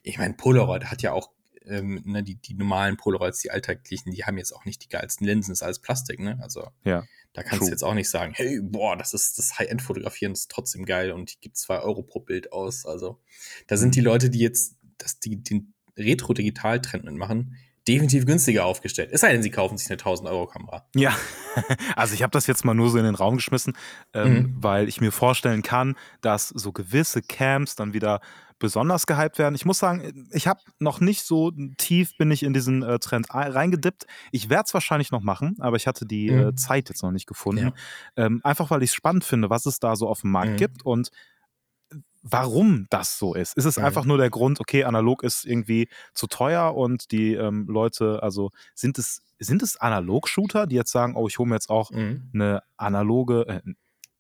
ich 0.04 0.18
meine, 0.18 0.34
Polaroid 0.34 0.86
hat 0.86 1.02
ja 1.02 1.12
auch 1.12 1.30
ähm, 1.66 2.02
ne, 2.06 2.24
die, 2.24 2.36
die 2.36 2.56
normalen 2.56 2.98
Polaroids, 2.98 3.40
die 3.40 3.52
alltäglichen, 3.52 4.12
die 4.12 4.26
haben 4.26 4.38
jetzt 4.38 4.54
auch 4.54 4.66
nicht 4.66 4.84
die 4.84 4.90
geilsten 4.90 5.26
Linsen, 5.26 5.54
ist 5.54 5.64
alles 5.64 5.80
Plastik, 5.80 6.20
ne? 6.20 6.38
Also 6.42 6.68
ja, 6.84 7.04
da 7.34 7.42
kannst 7.42 7.60
true. 7.60 7.68
du 7.68 7.72
jetzt 7.72 7.84
auch 7.84 7.94
nicht 7.94 8.10
sagen, 8.10 8.34
hey, 8.36 8.60
boah, 8.62 8.96
das 8.96 9.14
ist 9.14 9.38
das 9.38 9.58
High-End-Fotografieren, 9.58 10.34
ist 10.34 10.52
trotzdem 10.52 10.86
geil 10.86 11.12
und 11.12 11.34
die 11.34 11.40
gibt 11.40 11.58
zwei 11.58 11.80
Euro 11.80 12.04
pro 12.04 12.20
Bild 12.20 12.52
aus. 12.52 12.86
Also 12.86 13.20
da 13.68 13.78
sind 13.78 13.96
die 13.96 14.02
mhm. 14.02 14.08
Leute, 14.08 14.30
die 14.30 14.40
jetzt 14.40 14.76
das, 14.98 15.20
die, 15.20 15.42
den 15.42 15.74
Retro-Digital-Trend 15.98 17.06
mitmachen, 17.06 17.58
definitiv 17.88 18.26
günstiger 18.26 18.66
aufgestellt. 18.66 19.10
Es 19.12 19.22
sei 19.22 19.34
denn, 19.34 19.44
sie 19.44 19.50
kaufen 19.50 19.78
sich 19.78 19.88
eine 19.88 19.96
1000 19.96 20.30
Euro 20.30 20.48
Kamera. 20.48 20.88
Ja, 20.96 21.16
also 21.96 22.14
ich 22.14 22.24
habe 22.24 22.32
das 22.32 22.48
jetzt 22.48 22.64
mal 22.66 22.74
nur 22.74 22.90
so 22.90 22.98
in 22.98 23.04
den 23.04 23.16
Raum 23.16 23.36
geschmissen, 23.36 23.74
ähm, 24.14 24.34
mhm. 24.34 24.56
weil 24.58 24.88
ich 24.88 25.02
mir 25.02 25.12
vorstellen 25.12 25.64
kann, 25.64 25.96
dass 26.22 26.50
so 26.50 26.72
gewisse 26.72 27.22
Camps 27.22 27.76
dann 27.76 27.94
wieder 27.94 28.22
besonders 28.64 29.08
gehypt 29.08 29.40
werden. 29.40 29.56
Ich 29.56 29.66
muss 29.66 29.78
sagen, 29.78 30.26
ich 30.32 30.48
habe 30.48 30.62
noch 30.80 31.02
nicht 31.02 31.24
so 31.24 31.52
tief 31.78 32.16
bin 32.18 32.32
ich 32.32 32.44
in 32.44 32.54
diesen 32.54 32.82
äh, 32.82 32.98
Trend 32.98 33.28
reingedippt. 33.30 34.06
Ich 34.32 34.50
werde 34.50 34.64
es 34.68 34.74
wahrscheinlich 34.74 35.12
noch 35.12 35.22
machen, 35.22 35.58
aber 35.60 35.76
ich 35.76 35.86
hatte 35.86 36.06
die 36.06 36.32
mhm. 36.32 36.48
äh, 36.48 36.56
Zeit 36.56 36.88
jetzt 36.88 37.04
noch 37.04 37.12
nicht 37.12 37.28
gefunden. 37.28 37.74
Ja. 38.16 38.26
Ähm, 38.26 38.40
einfach 38.46 38.72
weil 38.72 38.82
ich 38.82 38.92
es 38.92 38.96
spannend 38.96 39.26
finde, 39.26 39.50
was 39.50 39.66
es 39.66 39.80
da 39.80 39.98
so 39.98 40.08
auf 40.08 40.22
dem 40.22 40.32
Markt 40.32 40.54
mhm. 40.54 40.58
gibt 40.58 40.86
und 40.86 41.12
warum 42.22 42.88
das 42.90 43.20
so 43.20 43.34
ist. 43.34 43.58
Ist 43.58 43.66
es 43.66 43.78
mhm. 43.78 43.84
einfach 43.84 44.06
nur 44.06 44.18
der 44.18 44.30
Grund, 44.30 44.62
okay, 44.62 44.86
analog 44.86 45.24
ist 45.24 45.44
irgendwie 45.44 45.90
zu 46.14 46.28
teuer 46.28 46.74
und 46.74 47.12
die 47.12 47.34
ähm, 47.34 47.68
Leute, 47.68 48.24
also 48.24 48.52
sind 48.74 48.98
es, 48.98 49.22
sind 49.40 49.62
es 49.62 49.76
Analog-Shooter, 49.76 50.68
die 50.68 50.78
jetzt 50.78 50.94
sagen, 50.94 51.18
oh, 51.18 51.28
ich 51.28 51.38
hole 51.38 51.50
mir 51.50 51.56
jetzt 51.56 51.70
auch 51.70 51.92
mhm. 51.92 52.30
eine 52.34 52.64
analoge, 52.78 53.46
äh, 53.50 53.74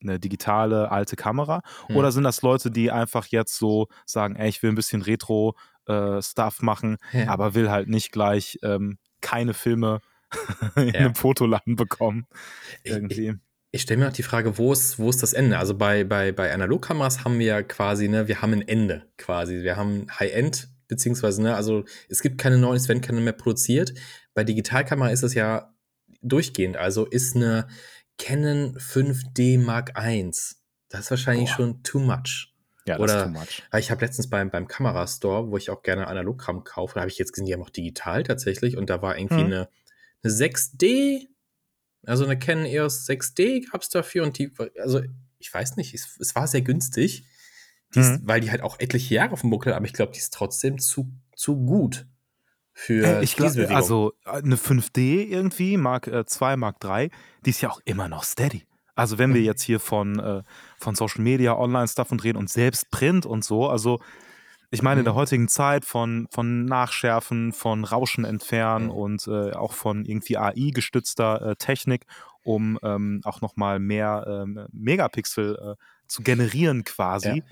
eine 0.03 0.19
digitale 0.19 0.91
alte 0.91 1.15
Kamera? 1.15 1.61
Mhm. 1.89 1.95
Oder 1.95 2.11
sind 2.11 2.23
das 2.23 2.41
Leute, 2.41 2.71
die 2.71 2.91
einfach 2.91 3.27
jetzt 3.27 3.57
so 3.57 3.87
sagen, 4.05 4.35
ey, 4.35 4.49
ich 4.49 4.61
will 4.61 4.71
ein 4.71 4.75
bisschen 4.75 5.01
Retro-Stuff 5.01 6.59
äh, 6.61 6.65
machen, 6.65 6.97
ja. 7.11 7.27
aber 7.29 7.55
will 7.55 7.69
halt 7.69 7.87
nicht 7.87 8.11
gleich 8.11 8.59
ähm, 8.63 8.97
keine 9.21 9.53
Filme 9.53 10.01
in 10.75 10.87
ja. 10.89 10.93
einem 10.93 11.15
Fotoladen 11.15 11.75
bekommen? 11.75 12.25
Irgendwie. 12.83 13.29
Ich, 13.29 13.35
ich 13.71 13.81
stelle 13.81 14.01
mir 14.01 14.09
auch 14.09 14.13
die 14.13 14.23
Frage, 14.23 14.57
wo 14.59 14.71
ist, 14.71 14.99
wo 14.99 15.09
ist 15.09 15.23
das 15.23 15.33
Ende? 15.33 15.57
Also 15.57 15.75
bei, 15.75 16.03
bei, 16.03 16.31
bei 16.31 16.53
Analogkameras 16.53 17.23
haben 17.23 17.39
wir 17.39 17.47
ja 17.47 17.63
quasi, 17.63 18.07
ne, 18.07 18.27
wir 18.27 18.41
haben 18.41 18.53
ein 18.53 18.67
Ende 18.67 19.07
quasi. 19.17 19.63
Wir 19.63 19.77
haben 19.77 20.05
High-End, 20.19 20.69
beziehungsweise, 20.87 21.41
ne, 21.41 21.55
also 21.55 21.83
es 22.07 22.21
gibt 22.21 22.37
keine 22.37 22.59
neuen, 22.59 22.75
es 22.75 22.87
werden 22.87 23.01
keine 23.01 23.19
mehr 23.21 23.33
produziert. 23.33 23.93
Bei 24.35 24.43
Digitalkamera 24.43 25.09
ist 25.09 25.23
es 25.23 25.33
ja 25.33 25.73
durchgehend. 26.21 26.77
Also 26.77 27.05
ist 27.05 27.35
eine 27.35 27.67
Canon 28.17 28.77
5D 28.77 29.59
Mark 29.59 29.93
I. 29.97 30.29
Das 30.89 31.01
ist 31.01 31.09
wahrscheinlich 31.11 31.49
Boah. 31.49 31.55
schon 31.55 31.83
too 31.83 31.99
much. 31.99 32.53
Ja, 32.85 32.97
das 32.97 33.03
Oder, 33.03 33.17
ist 33.17 33.23
too 33.23 33.39
much. 33.39 33.63
Ich 33.79 33.91
habe 33.91 34.05
letztens 34.05 34.29
beim, 34.29 34.49
beim 34.49 34.67
Kamerastore, 34.67 35.49
wo 35.49 35.57
ich 35.57 35.69
auch 35.69 35.81
gerne 35.83 36.07
Analogkram 36.07 36.63
kaufe, 36.63 36.95
da 36.95 37.01
habe 37.01 37.11
ich 37.11 37.17
jetzt 37.17 37.33
gesehen, 37.33 37.45
die 37.45 37.53
haben 37.53 37.63
auch 37.63 37.69
digital 37.69 38.23
tatsächlich 38.23 38.77
und 38.77 38.89
da 38.89 39.01
war 39.01 39.17
irgendwie 39.17 39.41
hm. 39.41 39.45
eine, 39.45 39.69
eine 40.23 40.33
6D, 40.33 41.27
also 42.05 42.25
eine 42.25 42.37
Canon 42.37 42.65
EOS 42.65 43.07
6D 43.07 43.71
gab 43.71 43.81
es 43.81 43.89
dafür 43.89 44.23
und 44.23 44.37
die, 44.37 44.53
also 44.79 45.01
ich 45.39 45.53
weiß 45.53 45.77
nicht, 45.77 45.93
es, 45.93 46.17
es 46.19 46.35
war 46.35 46.47
sehr 46.47 46.61
günstig, 46.61 47.25
die 47.95 47.99
ist, 47.99 48.21
mhm. 48.21 48.27
weil 48.27 48.41
die 48.41 48.51
halt 48.51 48.61
auch 48.61 48.79
etliche 48.79 49.15
Jahre 49.15 49.33
auf 49.33 49.41
dem 49.41 49.49
Buckel, 49.49 49.73
aber 49.73 49.85
ich 49.85 49.93
glaube, 49.93 50.11
die 50.11 50.19
ist 50.19 50.33
trotzdem 50.33 50.79
zu, 50.79 51.11
zu 51.35 51.57
gut 51.65 52.07
für 52.73 53.19
äh, 53.19 53.23
ich 53.23 53.35
glaube, 53.35 53.69
also 53.69 54.13
äh, 54.25 54.41
eine 54.41 54.55
5D 54.55 55.27
irgendwie, 55.27 55.77
Mark 55.77 56.07
äh, 56.07 56.25
2, 56.25 56.57
Mark 56.57 56.79
3, 56.79 57.09
die 57.45 57.49
ist 57.51 57.61
ja 57.61 57.69
auch 57.69 57.81
immer 57.85 58.09
noch 58.09 58.23
steady. 58.23 58.65
Also 58.95 59.17
wenn 59.17 59.33
wir 59.33 59.41
mhm. 59.41 59.47
jetzt 59.47 59.63
hier 59.63 59.79
von, 59.79 60.19
äh, 60.19 60.43
von 60.77 60.95
Social 60.95 61.21
Media, 61.21 61.57
Online-Stuff 61.57 62.11
und 62.11 62.23
reden 62.23 62.37
und 62.37 62.49
selbst 62.49 62.91
Print 62.91 63.25
und 63.25 63.43
so, 63.43 63.67
also 63.67 63.99
ich 64.69 64.81
meine, 64.81 65.01
in 65.01 65.05
der 65.05 65.13
mhm. 65.13 65.17
heutigen 65.17 65.47
Zeit 65.49 65.85
von, 65.85 66.27
von 66.31 66.65
Nachschärfen, 66.65 67.53
von 67.53 67.83
Rauschen 67.83 68.25
entfernen 68.25 68.85
mhm. 68.85 68.91
und 68.91 69.27
äh, 69.27 69.51
auch 69.51 69.73
von 69.73 70.03
irgendwie 70.03 70.37
AI-gestützter 70.37 71.51
äh, 71.51 71.55
Technik, 71.55 72.07
um 72.43 72.79
ähm, 72.81 73.21
auch 73.23 73.41
nochmal 73.41 73.77
mehr 73.77 74.25
ähm, 74.27 74.65
Megapixel 74.71 75.75
äh, 75.77 75.83
zu 76.07 76.23
generieren 76.23 76.83
quasi. 76.83 77.37
Ja. 77.37 77.43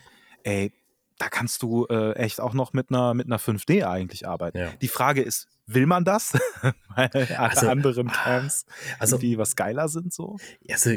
Ey, 0.43 0.73
da 1.21 1.29
kannst 1.29 1.61
du 1.61 1.85
äh, 1.85 2.13
echt 2.13 2.41
auch 2.41 2.55
noch 2.55 2.73
mit 2.73 2.89
einer, 2.89 3.13
mit 3.13 3.27
einer 3.27 3.39
5D 3.39 3.85
eigentlich 3.85 4.27
arbeiten. 4.27 4.57
Ja. 4.57 4.69
Die 4.81 4.87
Frage 4.87 5.21
ist, 5.21 5.47
will 5.67 5.85
man 5.85 6.03
das? 6.03 6.33
Weil 6.95 7.09
alle 7.13 7.39
also, 7.39 7.69
anderen 7.69 8.07
Cams 8.07 8.65
also, 8.97 9.17
irgendwie 9.17 9.37
was 9.37 9.55
geiler 9.55 9.87
sind 9.87 10.11
so? 10.11 10.37
Also, 10.67 10.89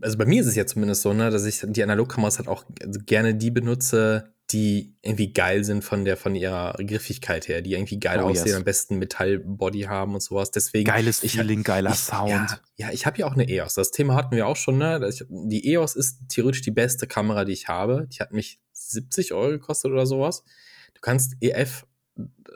also 0.00 0.16
bei 0.16 0.24
mir 0.24 0.40
ist 0.40 0.46
es 0.46 0.54
ja 0.54 0.64
zumindest 0.64 1.02
so, 1.02 1.12
ne, 1.12 1.30
dass 1.30 1.44
ich 1.44 1.62
die 1.66 1.82
Analogkameras 1.82 2.38
halt 2.38 2.48
auch 2.48 2.64
gerne 3.04 3.34
die 3.34 3.50
benutze, 3.50 4.32
die 4.50 4.96
irgendwie 5.02 5.34
geil 5.34 5.64
sind 5.64 5.84
von 5.84 6.06
der 6.06 6.16
von 6.16 6.34
ihrer 6.34 6.72
Griffigkeit 6.78 7.46
her, 7.46 7.60
die 7.60 7.74
irgendwie 7.74 8.00
geil 8.00 8.20
oh, 8.22 8.28
aussehen, 8.28 8.46
yes. 8.46 8.56
am 8.56 8.64
besten 8.64 8.98
Metallbody 8.98 9.82
haben 9.82 10.14
und 10.14 10.22
sowas. 10.22 10.50
Deswegen 10.50 10.86
geiles 10.86 11.22
ich, 11.22 11.32
Feeling, 11.32 11.62
geiler 11.62 11.90
ich, 11.90 11.98
Sound. 11.98 12.30
Ja, 12.30 12.60
ja 12.76 12.90
ich 12.90 13.04
habe 13.04 13.18
ja 13.18 13.26
auch 13.26 13.34
eine 13.34 13.46
EOS. 13.46 13.74
Das 13.74 13.90
Thema 13.90 14.14
hatten 14.14 14.34
wir 14.34 14.46
auch 14.46 14.56
schon. 14.56 14.78
Ne? 14.78 15.10
Die 15.28 15.72
EOS 15.72 15.94
ist 15.94 16.20
theoretisch 16.28 16.62
die 16.62 16.70
beste 16.70 17.06
Kamera, 17.06 17.44
die 17.44 17.52
ich 17.52 17.68
habe. 17.68 18.08
Die 18.10 18.20
hat 18.20 18.32
mich 18.32 18.60
70 18.92 19.32
Euro 19.32 19.50
gekostet 19.50 19.92
oder 19.92 20.06
sowas. 20.06 20.44
Du 20.94 21.00
kannst 21.00 21.36
EF 21.40 21.86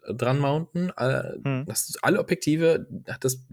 dran 0.09 0.39
mounten. 0.39 0.93
Hm. 0.97 1.65
Das 1.67 1.97
alle 2.03 2.19
Objektive 2.19 2.87
hat 3.09 3.25
das 3.25 3.47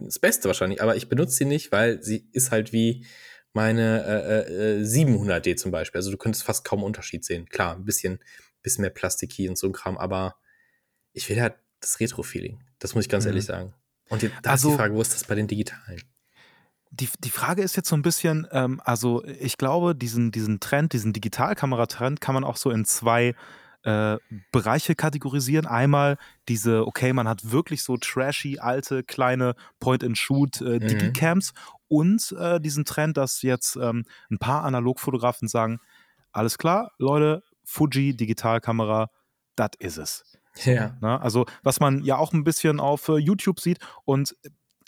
das 0.00 0.18
Beste 0.18 0.48
wahrscheinlich, 0.48 0.82
aber 0.82 0.96
ich 0.96 1.08
benutze 1.08 1.34
sie 1.36 1.44
nicht, 1.44 1.72
weil 1.72 2.02
sie 2.02 2.28
ist 2.32 2.50
halt 2.50 2.72
wie 2.72 3.06
meine 3.52 4.04
äh, 4.04 4.80
äh, 4.80 4.82
700D 4.82 5.56
zum 5.56 5.70
Beispiel. 5.70 5.98
Also 5.98 6.10
du 6.10 6.16
könntest 6.16 6.44
fast 6.44 6.64
kaum 6.64 6.82
Unterschied 6.82 7.24
sehen. 7.24 7.48
Klar, 7.48 7.76
ein 7.76 7.84
bisschen, 7.84 8.20
bisschen 8.62 8.82
mehr 8.82 8.90
Plastik 8.90 9.34
und 9.48 9.58
so 9.58 9.66
ein 9.66 9.72
Kram, 9.72 9.98
aber 9.98 10.36
ich 11.12 11.28
will 11.28 11.40
halt 11.40 11.54
das 11.80 12.00
Retro-Feeling. 12.00 12.62
Das 12.78 12.94
muss 12.94 13.04
ich 13.04 13.10
ganz 13.10 13.24
mhm. 13.24 13.30
ehrlich 13.30 13.44
sagen. 13.44 13.74
Und 14.08 14.22
jetzt, 14.22 14.34
da 14.42 14.50
also, 14.52 14.68
ist 14.68 14.74
die 14.74 14.78
Frage, 14.78 14.94
wo 14.94 15.02
ist 15.02 15.14
das 15.14 15.24
bei 15.24 15.34
den 15.34 15.46
digitalen? 15.46 16.02
Die, 16.90 17.08
die 17.20 17.30
Frage 17.30 17.62
ist 17.62 17.76
jetzt 17.76 17.88
so 17.88 17.96
ein 17.96 18.02
bisschen, 18.02 18.48
ähm, 18.50 18.80
also 18.84 19.24
ich 19.24 19.58
glaube, 19.58 19.94
diesen, 19.94 20.32
diesen 20.32 20.60
Trend, 20.60 20.92
diesen 20.92 21.12
Digitalkameratrend 21.12 22.20
kann 22.20 22.34
man 22.34 22.44
auch 22.44 22.56
so 22.56 22.70
in 22.70 22.84
zwei 22.84 23.34
äh, 23.82 24.18
Bereiche 24.52 24.94
kategorisieren. 24.94 25.66
Einmal 25.66 26.18
diese, 26.48 26.86
okay, 26.86 27.12
man 27.12 27.28
hat 27.28 27.50
wirklich 27.50 27.82
so 27.82 27.96
trashy, 27.96 28.58
alte, 28.58 29.04
kleine 29.04 29.54
Point-and-Shoot 29.78 30.60
äh, 30.60 30.64
mhm. 30.64 30.88
Digicams 30.88 31.52
und 31.88 32.34
äh, 32.38 32.60
diesen 32.60 32.84
Trend, 32.84 33.16
dass 33.16 33.42
jetzt 33.42 33.76
ähm, 33.76 34.04
ein 34.30 34.38
paar 34.38 34.64
Analogfotografen 34.64 35.48
sagen, 35.48 35.80
alles 36.32 36.58
klar, 36.58 36.92
Leute, 36.98 37.42
Fuji, 37.64 38.16
Digitalkamera, 38.16 39.10
das 39.56 39.70
ist 39.78 39.98
es. 39.98 40.24
Ja. 40.64 40.96
Ne? 41.00 41.20
Also, 41.20 41.46
was 41.62 41.80
man 41.80 42.02
ja 42.02 42.16
auch 42.16 42.32
ein 42.32 42.44
bisschen 42.44 42.80
auf 42.80 43.08
äh, 43.08 43.16
YouTube 43.16 43.60
sieht. 43.60 43.78
Und 44.04 44.36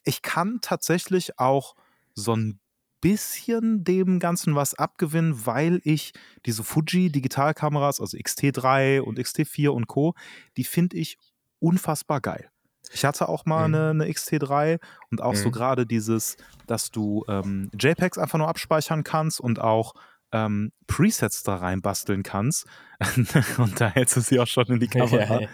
ich 0.04 0.22
kann 0.22 0.58
tatsächlich 0.60 1.38
auch 1.38 1.74
so 2.14 2.34
ein 2.36 2.58
bisschen 3.00 3.82
dem 3.84 4.20
Ganzen 4.20 4.54
was 4.54 4.74
abgewinnen, 4.74 5.44
weil 5.46 5.80
ich 5.84 6.12
diese 6.46 6.62
Fuji 6.62 7.10
Digitalkameras, 7.10 8.00
also 8.00 8.16
X-T3 8.16 9.00
und 9.00 9.18
X-T4 9.18 9.70
und 9.70 9.88
Co., 9.88 10.14
die 10.56 10.64
finde 10.64 10.96
ich 10.96 11.18
unfassbar 11.58 12.20
geil. 12.20 12.48
Ich 12.92 13.04
hatte 13.04 13.28
auch 13.28 13.44
mal 13.44 13.68
Mhm. 13.68 13.74
eine, 13.74 13.90
eine 13.90 14.06
XT3 14.08 14.78
und 15.10 15.20
auch 15.22 15.34
so 15.34 15.48
Mhm. 15.48 15.52
gerade 15.52 15.86
dieses, 15.86 16.36
dass 16.66 16.90
du 16.90 17.24
ähm, 17.28 17.70
JPEGs 17.78 18.18
einfach 18.18 18.38
nur 18.38 18.48
abspeichern 18.48 19.02
kannst 19.04 19.40
und 19.40 19.60
auch 19.60 19.94
ähm, 20.34 20.72
Presets 20.86 21.42
da 21.42 21.56
reinbasteln 21.56 22.22
kannst. 22.22 22.66
und 23.58 23.80
da 23.80 23.88
hältst 23.88 24.16
du 24.16 24.20
sie 24.20 24.40
auch 24.40 24.46
schon 24.46 24.66
in 24.66 24.80
die 24.80 24.86
Kamera. 24.88 25.40
Ja, 25.40 25.40
ja. 25.42 25.48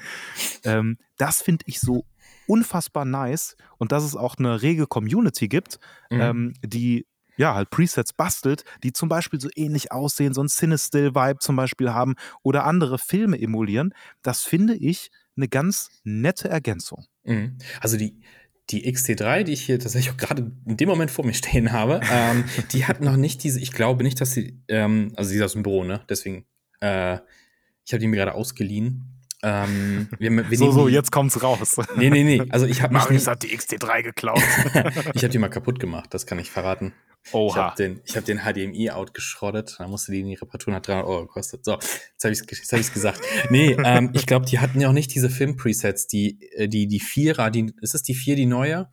Ähm, 0.65 0.99
das 1.17 1.43
finde 1.43 1.65
ich 1.67 1.81
so 1.81 2.05
unfassbar 2.49 3.05
nice 3.05 3.57
und 3.77 3.93
dass 3.93 4.03
es 4.03 4.17
auch 4.17 4.37
eine 4.39 4.63
rege 4.63 4.87
Community 4.87 5.47
gibt, 5.49 5.79
Mhm. 6.11 6.21
ähm, 6.21 6.53
die 6.65 7.07
ja 7.37 7.55
halt 7.55 7.71
Presets 7.71 8.13
bastelt, 8.13 8.65
die 8.83 8.93
zum 8.93 9.09
Beispiel 9.09 9.41
so 9.41 9.49
ähnlich 9.55 9.93
aussehen, 9.93 10.35
so 10.35 10.43
ein 10.43 10.49
Cinestill-Vibe 10.49 11.39
zum 11.39 11.55
Beispiel 11.55 11.91
haben 11.93 12.17
oder 12.43 12.65
andere 12.65 12.99
Filme 12.99 13.41
emulieren. 13.41 13.95
Das 14.23 14.43
finde 14.43 14.75
ich 14.75 15.11
eine 15.37 15.47
ganz 15.47 15.91
nette 16.03 16.49
Ergänzung. 16.49 17.07
Mhm. 17.23 17.59
Also 17.81 17.97
die, 17.97 18.21
die 18.71 18.93
XT3, 18.93 19.45
die 19.45 19.53
ich 19.53 19.61
hier 19.65 19.79
tatsächlich 19.79 20.13
auch 20.13 20.17
gerade 20.17 20.51
in 20.67 20.77
dem 20.77 20.89
Moment 20.89 21.13
vor 21.13 21.25
mir 21.25 21.33
stehen 21.35 21.71
habe, 21.71 22.01
ähm, 22.11 22.45
die 22.73 22.87
hat 22.87 23.01
noch 23.01 23.17
nicht 23.17 23.45
diese, 23.45 23.61
ich 23.61 23.71
glaube 23.71 24.03
nicht, 24.03 24.21
dass 24.21 24.33
sie, 24.33 24.61
ähm, 24.67 25.13
also 25.15 25.31
sie 25.31 25.37
ist 25.37 25.43
aus 25.43 25.53
dem 25.53 25.63
Büro, 25.63 25.85
ne? 25.85 26.03
Deswegen, 26.09 26.45
äh, 26.81 27.19
ich 27.87 27.93
habe 27.93 28.01
die 28.01 28.09
mir 28.09 28.17
gerade 28.17 28.35
ausgeliehen. 28.35 29.18
Ähm, 29.43 30.09
wir, 30.19 30.51
wir 30.51 30.59
So, 30.59 30.65
nehmen 30.65 30.75
so, 30.75 30.89
jetzt 30.89 31.13
kommt's 31.13 31.43
raus. 31.43 31.77
Nee, 31.97 32.11
nee, 32.11 32.25
nee. 32.25 32.43
Also 32.51 32.67
ich 32.67 32.83
habe 32.83 32.93
Marius 32.95 33.27
nie, 33.27 33.31
hat 33.31 33.43
die 33.43 33.57
XT3 33.57 34.03
geklaut. 34.03 34.43
ich 35.15 35.23
habe 35.23 35.29
die 35.29 35.39
mal 35.39 35.49
kaputt 35.49 35.79
gemacht, 35.79 36.13
das 36.13 36.27
kann 36.27 36.39
ich 36.39 36.51
verraten. 36.51 36.93
Ich 37.25 37.35
Oha. 37.35 37.57
habe 37.57 37.77
den, 37.77 38.01
ich 38.05 38.17
hab 38.17 38.25
den 38.25 38.39
HDMI 38.39 38.91
outgeschrottet, 38.91 39.77
dann 39.79 39.91
musste 39.91 40.13
die 40.13 40.21
in 40.21 40.29
die 40.29 40.35
Reparatur, 40.35 40.75
hat 40.75 40.89
300 40.89 41.07
Euro 41.07 41.27
gekostet. 41.27 41.65
So, 41.65 41.73
jetzt 41.73 42.25
habe 42.25 42.33
ich 42.33 42.41
es 42.41 42.73
hab 42.73 42.81
ich's 42.81 42.93
gesagt. 42.93 43.21
Nee, 43.51 43.77
ähm, 43.85 44.11
ich 44.15 44.27
glaube, 44.27 44.47
die 44.47 44.59
hatten 44.61 44.81
ja 44.81 44.89
auch 44.89 44.93
nicht 44.93 45.15
diese 45.15 45.29
Film-Presets, 45.29 46.07
die, 46.07 46.41
äh, 46.53 46.69
die, 46.69 46.87
die 46.87 47.01
Vierer, 47.01 47.51
die, 47.51 47.73
ist 47.81 47.95
es 47.95 48.03
die 48.03 48.15
vier, 48.15 48.35
die 48.35 48.47
neue? 48.47 48.89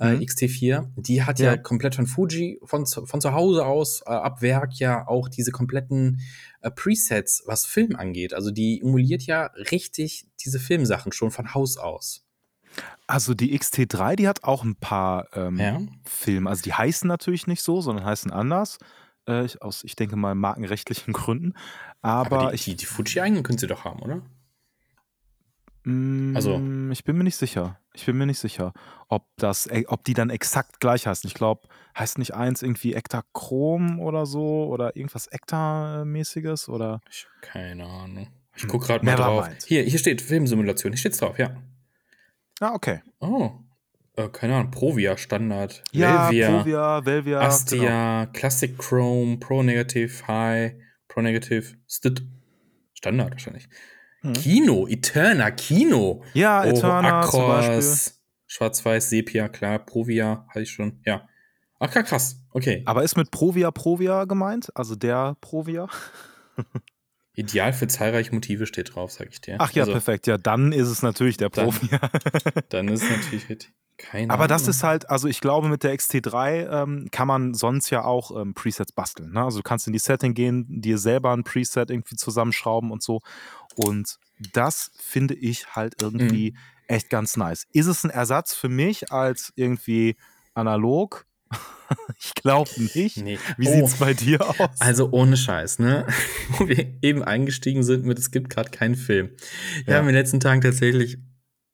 Äh, 0.00 0.14
Mhm. 0.14 0.20
XT4, 0.22 0.88
die 0.96 1.22
hat 1.24 1.38
ja. 1.40 1.50
Ja. 1.52 1.56
komplett 1.58 1.94
von 1.94 2.06
Fuji, 2.06 2.58
von, 2.64 2.86
zu- 2.86 3.04
von 3.04 3.20
zu 3.20 3.32
Hause 3.32 3.66
aus, 3.66 4.00
äh, 4.06 4.10
ab 4.10 4.40
Werk 4.40 4.72
ja 4.78 5.06
auch 5.06 5.28
diese 5.28 5.50
kompletten 5.52 6.20
äh, 6.62 6.70
Presets, 6.70 7.42
was 7.46 7.66
Film 7.66 7.96
angeht. 7.96 8.32
Also 8.32 8.50
die 8.50 8.80
emuliert 8.80 9.22
ja 9.24 9.50
richtig 9.70 10.26
diese 10.42 10.58
Filmsachen 10.58 11.12
schon 11.12 11.30
von 11.30 11.52
Haus 11.54 11.76
aus. 11.76 12.24
Also 13.06 13.34
die 13.34 13.58
XT3, 13.58 14.16
die 14.16 14.28
hat 14.28 14.44
auch 14.44 14.64
ein 14.64 14.76
paar 14.76 15.26
ähm, 15.34 15.58
Ja. 15.58 15.78
Filme. 16.04 16.48
Also 16.48 16.62
die 16.62 16.72
heißen 16.72 17.06
natürlich 17.08 17.46
nicht 17.46 17.62
so, 17.62 17.80
sondern 17.82 18.04
heißen 18.06 18.30
anders. 18.30 18.78
Äh, 19.26 19.48
aus, 19.60 19.84
ich 19.84 19.96
denke 19.96 20.16
mal, 20.16 20.34
markenrechtlichen 20.34 21.12
Gründen. 21.12 21.52
Aber, 22.00 22.38
Aber 22.40 22.48
die, 22.50 22.54
ich, 22.54 22.64
die, 22.64 22.76
die 22.76 22.86
Fuji-eigenen 22.86 23.42
können 23.42 23.58
sie 23.58 23.66
doch 23.66 23.84
haben, 23.84 24.00
oder? 24.00 24.22
Mm, 25.84 26.36
also- 26.36 26.60
ich 26.90 27.04
bin 27.04 27.16
mir 27.16 27.24
nicht 27.24 27.36
sicher. 27.36 27.78
Ich 27.92 28.06
bin 28.06 28.16
mir 28.18 28.26
nicht 28.26 28.38
sicher, 28.38 28.72
ob 29.08 29.26
das, 29.36 29.66
äh, 29.66 29.84
ob 29.88 30.04
die 30.04 30.14
dann 30.14 30.30
exakt 30.30 30.78
gleich 30.80 31.06
heißen. 31.06 31.26
Ich 31.26 31.34
glaube, 31.34 31.66
heißt 31.98 32.18
nicht 32.18 32.34
eins 32.34 32.62
irgendwie 32.62 32.94
Ektachrom 32.94 33.98
oder 34.00 34.26
so 34.26 34.66
oder 34.66 34.94
irgendwas 34.96 35.26
Ektar-mäßiges 35.32 36.68
oder. 36.68 37.00
Ich 37.10 37.26
hab 37.26 37.42
keine 37.42 37.84
Ahnung. 37.86 38.28
Ich 38.56 38.62
Hm. 38.62 38.70
guck 38.70 38.82
gerade 38.84 39.04
mal 39.04 39.12
Never 39.12 39.24
drauf. 39.24 39.48
mind. 39.48 39.62
Hier, 39.64 39.82
hier 39.82 39.98
steht 39.98 40.20
Filmsimulation. 40.22 40.92
Hier 40.92 40.98
steht's 40.98 41.18
drauf, 41.18 41.38
ja. 41.38 41.56
Ah, 42.60 42.74
okay. 42.74 43.00
Oh. 43.20 43.50
Äh, 44.16 44.28
keine 44.28 44.56
Ahnung. 44.56 44.70
Provia 44.70 45.16
Standard. 45.16 45.82
Ja, 45.92 46.28
Velvia, 46.28 46.50
Provia, 46.58 47.06
Velvia. 47.06 47.38
Genau. 47.38 47.48
Astia, 47.48 48.26
Classic 48.26 48.76
Chrome, 48.78 49.38
Pro 49.38 49.62
Negative, 49.62 50.26
High, 50.28 50.74
Pro 51.08 51.22
Negative, 51.22 51.74
Stit. 51.88 52.22
Standard 52.94 53.32
wahrscheinlich. 53.32 53.68
Hm. 54.22 54.32
Kino, 54.34 54.86
Eterna, 54.86 55.50
Kino. 55.50 56.22
Ja, 56.34 56.62
Oh, 56.64 56.68
Eterna 56.68 57.26
zum 57.28 57.46
Beispiel. 57.46 58.12
Schwarz-Weiß, 58.46 59.08
Sepia, 59.10 59.48
klar. 59.48 59.78
Provia, 59.78 60.44
hatte 60.48 60.60
ich 60.62 60.70
schon. 60.70 61.00
Ja. 61.06 61.26
Ach, 61.78 61.90
krass. 61.90 62.36
Okay. 62.52 62.82
Aber 62.84 63.02
ist 63.04 63.16
mit 63.16 63.30
Provia 63.30 63.70
Provia 63.70 64.24
gemeint? 64.24 64.68
Also 64.74 64.96
der 64.96 65.36
Provia? 65.40 65.88
Ideal 67.34 67.72
für 67.72 67.86
zahlreiche 67.86 68.34
Motive 68.34 68.66
steht 68.66 68.94
drauf, 68.94 69.12
sag 69.12 69.28
ich 69.30 69.40
dir. 69.40 69.56
Ach 69.58 69.70
ja, 69.72 69.82
Also, 69.84 69.92
perfekt. 69.92 70.26
Ja, 70.26 70.36
dann 70.36 70.72
ist 70.72 70.88
es 70.88 71.02
natürlich 71.02 71.36
der 71.36 71.48
Dann- 71.48 71.70
Provia. 71.70 71.98
Dann 72.68 72.88
ist 72.88 73.02
es 73.04 73.10
natürlich 73.10 73.48
richtig. 73.48 73.72
Keine 74.02 74.32
Aber 74.32 74.48
das 74.48 74.62
Ahnung. 74.62 74.70
ist 74.70 74.82
halt, 74.82 75.10
also 75.10 75.28
ich 75.28 75.40
glaube, 75.40 75.68
mit 75.68 75.82
der 75.84 75.94
XT3 75.94 76.82
ähm, 76.82 77.08
kann 77.10 77.28
man 77.28 77.54
sonst 77.54 77.90
ja 77.90 78.04
auch 78.04 78.34
ähm, 78.40 78.54
Presets 78.54 78.92
basteln. 78.92 79.32
Ne? 79.32 79.44
Also 79.44 79.58
du 79.58 79.62
kannst 79.62 79.86
in 79.86 79.92
die 79.92 79.98
Setting 79.98 80.34
gehen, 80.34 80.66
dir 80.80 80.96
selber 80.98 81.32
ein 81.32 81.44
Preset 81.44 81.90
irgendwie 81.90 82.16
zusammenschrauben 82.16 82.90
und 82.90 83.02
so. 83.02 83.20
Und 83.76 84.16
das 84.52 84.90
finde 84.98 85.34
ich 85.34 85.74
halt 85.76 86.00
irgendwie 86.00 86.52
Mhm. 86.52 86.56
echt 86.88 87.10
ganz 87.10 87.36
nice. 87.36 87.66
Ist 87.72 87.86
es 87.86 88.02
ein 88.04 88.10
Ersatz 88.10 88.54
für 88.54 88.68
mich 88.70 89.12
als 89.12 89.52
irgendwie 89.54 90.16
analog? 90.54 91.26
ich 92.18 92.34
glaube 92.34 92.70
nicht. 92.94 93.18
Nee. 93.18 93.38
Wie 93.58 93.68
Oh. 93.68 93.72
sieht's 93.72 93.96
bei 93.98 94.14
dir 94.14 94.40
aus? 94.48 94.80
Also 94.80 95.10
ohne 95.10 95.36
Scheiß, 95.36 95.78
ne? 95.78 96.06
Wo 96.58 96.68
wir 96.68 96.94
eben 97.02 97.22
eingestiegen 97.22 97.82
sind 97.82 98.04
mit, 98.06 98.18
es 98.18 98.30
gibt 98.30 98.48
gerade 98.50 98.70
keinen 98.70 98.94
Film. 98.94 99.30
Wir 99.84 99.94
Ja. 99.94 99.98
haben 99.98 100.08
in 100.08 100.14
den 100.14 100.22
letzten 100.22 100.40
Tagen 100.40 100.60
tatsächlich 100.60 101.18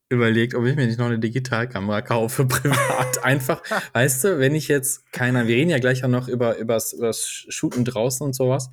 überlegt, 0.09 0.55
ob 0.55 0.65
ich 0.65 0.75
mir 0.75 0.85
nicht 0.87 0.99
noch 0.99 1.07
eine 1.07 1.19
Digitalkamera 1.19 2.01
kaufe, 2.01 2.45
privat. 2.47 3.23
Einfach, 3.23 3.61
weißt 3.93 4.23
du, 4.23 4.39
wenn 4.39 4.55
ich 4.55 4.67
jetzt 4.67 5.11
keiner, 5.11 5.47
wir 5.47 5.55
reden 5.55 5.69
ja 5.69 5.79
gleich 5.79 6.03
auch 6.03 6.09
noch 6.09 6.27
über 6.27 6.57
übers, 6.57 6.93
übers 6.93 7.45
Shooten 7.49 7.83
draußen 7.85 8.25
und 8.25 8.33
sowas. 8.33 8.69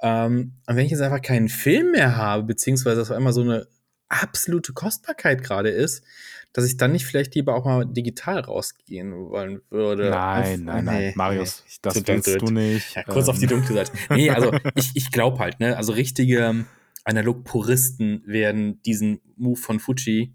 Ähm, 0.00 0.52
und 0.66 0.76
wenn 0.76 0.84
ich 0.84 0.90
jetzt 0.92 1.00
einfach 1.00 1.22
keinen 1.22 1.48
Film 1.48 1.92
mehr 1.92 2.16
habe, 2.16 2.42
beziehungsweise 2.44 2.96
das 2.96 3.10
auf 3.10 3.16
einmal 3.16 3.32
so 3.32 3.40
eine 3.42 3.66
absolute 4.08 4.72
Kostbarkeit 4.72 5.42
gerade 5.42 5.70
ist, 5.70 6.04
dass 6.52 6.64
ich 6.64 6.76
dann 6.76 6.92
nicht 6.92 7.04
vielleicht 7.04 7.34
lieber 7.34 7.54
auch 7.54 7.64
mal 7.64 7.84
digital 7.84 8.40
rausgehen 8.40 9.12
wollen 9.12 9.60
würde. 9.68 10.08
nein, 10.10 10.64
nein, 10.64 10.84
nein, 10.84 10.98
Nee, 10.98 11.12
Marius, 11.14 11.64
nee. 11.66 11.72
das 11.82 12.06
willst 12.06 12.40
du 12.40 12.46
nicht. 12.46 12.94
ja, 12.94 13.02
kurz 13.02 13.28
auf 13.28 13.36
die 13.38 13.44
Ähm, 13.44 13.50
dunkle 13.50 13.74
Seite. 13.74 13.92
Nee, 14.10 14.30
also 14.30 14.52
ich, 14.74 14.92
ich 14.94 15.10
glaube 15.10 15.38
halt, 15.38 15.60
ne, 15.60 15.76
also 15.76 15.92
richtige 15.92 16.38
ähm, 16.40 16.66
Analog-Puristen 17.04 18.22
werden 18.26 18.80
diesen 18.82 19.20
Move 19.36 19.58
von 19.58 19.80
Fuji, 19.80 20.32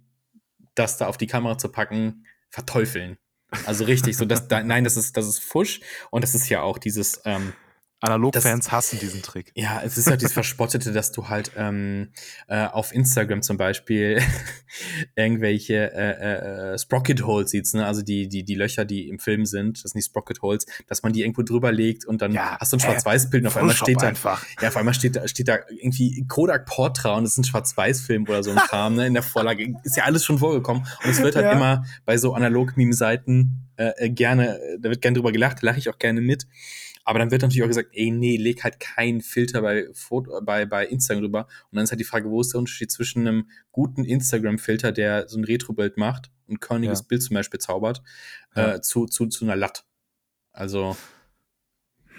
das 0.76 0.98
da 0.98 1.08
auf 1.08 1.18
die 1.18 1.28
Kamera 1.28 1.58
zu 1.58 1.70
packen, 1.70 2.26
verteufeln. 2.50 3.18
Also 3.66 3.84
richtig, 3.84 4.16
so 4.18 4.26
dass 4.26 4.48
da, 4.48 4.64
nein, 4.64 4.84
das 4.84 4.96
ist, 4.96 5.18
das 5.18 5.28
ist 5.28 5.44
Fusch 5.44 5.82
und 6.10 6.24
das 6.24 6.36
ist 6.36 6.48
ja 6.50 6.62
auch 6.62 6.78
dieses, 6.78 7.22
ähm, 7.26 7.54
Analog-Fans 8.02 8.72
hassen 8.72 9.00
diesen 9.00 9.22
Trick. 9.22 9.52
ja, 9.56 9.82
es 9.84 9.98
ist 9.98 10.08
halt 10.08 10.22
dieses 10.22 10.34
Verspottete, 10.34 10.92
dass 10.92 11.12
du 11.12 11.30
halt 11.30 11.52
ähm, 11.56 12.10
äh, 12.48 12.66
auf 12.66 12.94
Instagram 12.94 13.42
zum 13.42 13.58
Beispiel 13.58 14.22
irgendwelche 15.16 15.92
äh, 15.94 16.74
äh, 16.74 16.78
Sprocket 16.78 17.24
Holes 17.26 17.52
siehst, 17.52 17.76
ne? 17.76 17.86
Also 17.86 18.02
die, 18.02 18.28
die, 18.28 18.44
die 18.44 18.56
Löcher, 18.56 18.86
die 18.86 19.08
im 19.10 19.20
Film 19.20 19.46
sind, 19.46 19.84
das 19.84 19.92
sind 19.92 20.00
die 20.00 20.06
Sprocket 20.06 20.42
Holes, 20.42 20.66
dass 20.88 21.04
man 21.04 21.14
die 21.14 21.22
irgendwo 21.22 21.44
drüber 21.44 21.72
legt 21.72 22.06
und 22.06 22.22
dann 22.22 22.32
Ja, 22.34 22.58
hast 22.60 22.74
du 22.74 22.78
ein 22.78 22.80
äh, 22.80 22.84
Schwarz-Weiß-Bild 22.84 23.44
und 23.44 23.48
auf 23.48 23.58
einmal 23.58 23.76
steht 23.76 24.02
da, 24.02 24.08
einfach. 24.08 24.46
ja, 24.62 24.70
auf 24.70 24.78
einmal 24.78 24.94
steht 24.94 25.16
da, 25.16 25.28
steht 25.28 25.48
da 25.48 25.60
irgendwie 25.70 26.26
Kodak 26.28 26.66
Portra 26.66 27.16
und 27.16 27.24
es 27.26 27.34
ist 27.34 27.38
ein 27.40 27.44
Schwarz-Weiß-Film 27.44 28.24
oder 28.28 28.44
so 28.44 28.52
ein 28.52 28.58
Kram, 28.70 28.96
ne? 28.96 29.08
In 29.08 29.14
der 29.14 29.24
Vorlage. 29.24 29.74
Ist 29.84 29.98
ja 29.98 30.04
alles 30.06 30.26
schon 30.26 30.40
vorgekommen. 30.40 30.86
Und 31.04 31.10
es 31.10 31.22
wird 31.22 31.36
halt 31.36 31.46
Ja. 31.46 31.52
immer 31.54 31.84
bei 32.06 32.18
so 32.18 32.34
Analog-Meme-Seiten 32.34 33.68
äh, 33.78 33.92
äh, 33.98 34.10
gerne, 34.10 34.58
äh, 34.60 34.78
da 34.80 34.90
wird 34.90 35.02
gerne 35.02 35.16
drüber 35.16 35.32
gelacht, 35.32 35.62
lache 35.62 35.80
ich 35.80 35.90
auch 35.90 35.98
gerne 36.00 36.22
mit. 36.22 36.46
Aber 37.04 37.20
dann 37.20 37.32
wird 37.32 37.42
natürlich 37.42 37.64
auch 37.64 37.68
gesagt, 37.68 37.90
ey, 37.94 38.12
nee, 38.12 38.38
leg 38.38 38.64
halt 38.64 38.80
keinen 38.80 39.22
Filter 39.22 39.62
bei, 39.62 39.88
Foto, 39.94 40.40
bei, 40.44 40.66
bei 40.66 40.86
Instagram 40.86 41.24
drüber. 41.24 41.48
Und 41.72 41.76
dann 41.76 41.84
ist 41.84 41.92
halt 41.92 42.00
die 42.00 42.06
Frage, 42.06 42.30
wo 42.30 42.42
ist 42.42 42.54
der 42.54 42.60
Unterschied 42.60 42.92
zwischen 42.92 43.28
einem 43.28 43.50
guten 43.72 44.04
Instagram-Filter, 44.06 44.92
der 44.92 45.28
so 45.28 45.38
ein 45.40 45.44
Retro-Bild 45.44 45.98
macht, 45.98 46.32
ein 46.50 46.60
körniges 46.60 47.00
Ja. 47.00 47.06
Bild 47.08 47.24
zum 47.24 47.34
Beispiel 47.34 47.60
zaubert, 47.60 48.04
Ja. 48.56 48.76
äh, 48.76 48.82
zu, 48.82 49.06
zu, 49.08 49.28
zu 49.28 49.46
einer 49.46 49.56
Latt. 49.56 49.86
Also, 50.54 50.96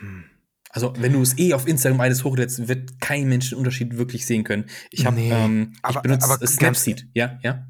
Hm. 0.01 0.25
also 0.71 0.95
wenn 0.99 1.13
du 1.13 1.23
es 1.23 1.39
eh 1.39 1.53
auf 1.55 1.67
Instagram 1.69 2.01
alles 2.01 2.25
hochlädst, 2.25 2.67
wird 2.69 3.01
kein 3.01 3.29
Mensch 3.29 3.51
den 3.51 3.59
Unterschied 3.59 3.97
wirklich 3.99 4.27
sehen 4.27 4.43
können. 4.45 4.65
Ich 4.91 5.07
habe, 5.07 5.17
Nee, 5.17 5.31
ähm, 5.33 5.75
ich 5.89 5.99
benutze 6.01 6.25
aber 6.31 6.47
Snapseed, 6.47 7.07
ja, 7.15 7.39
ja. 7.43 7.67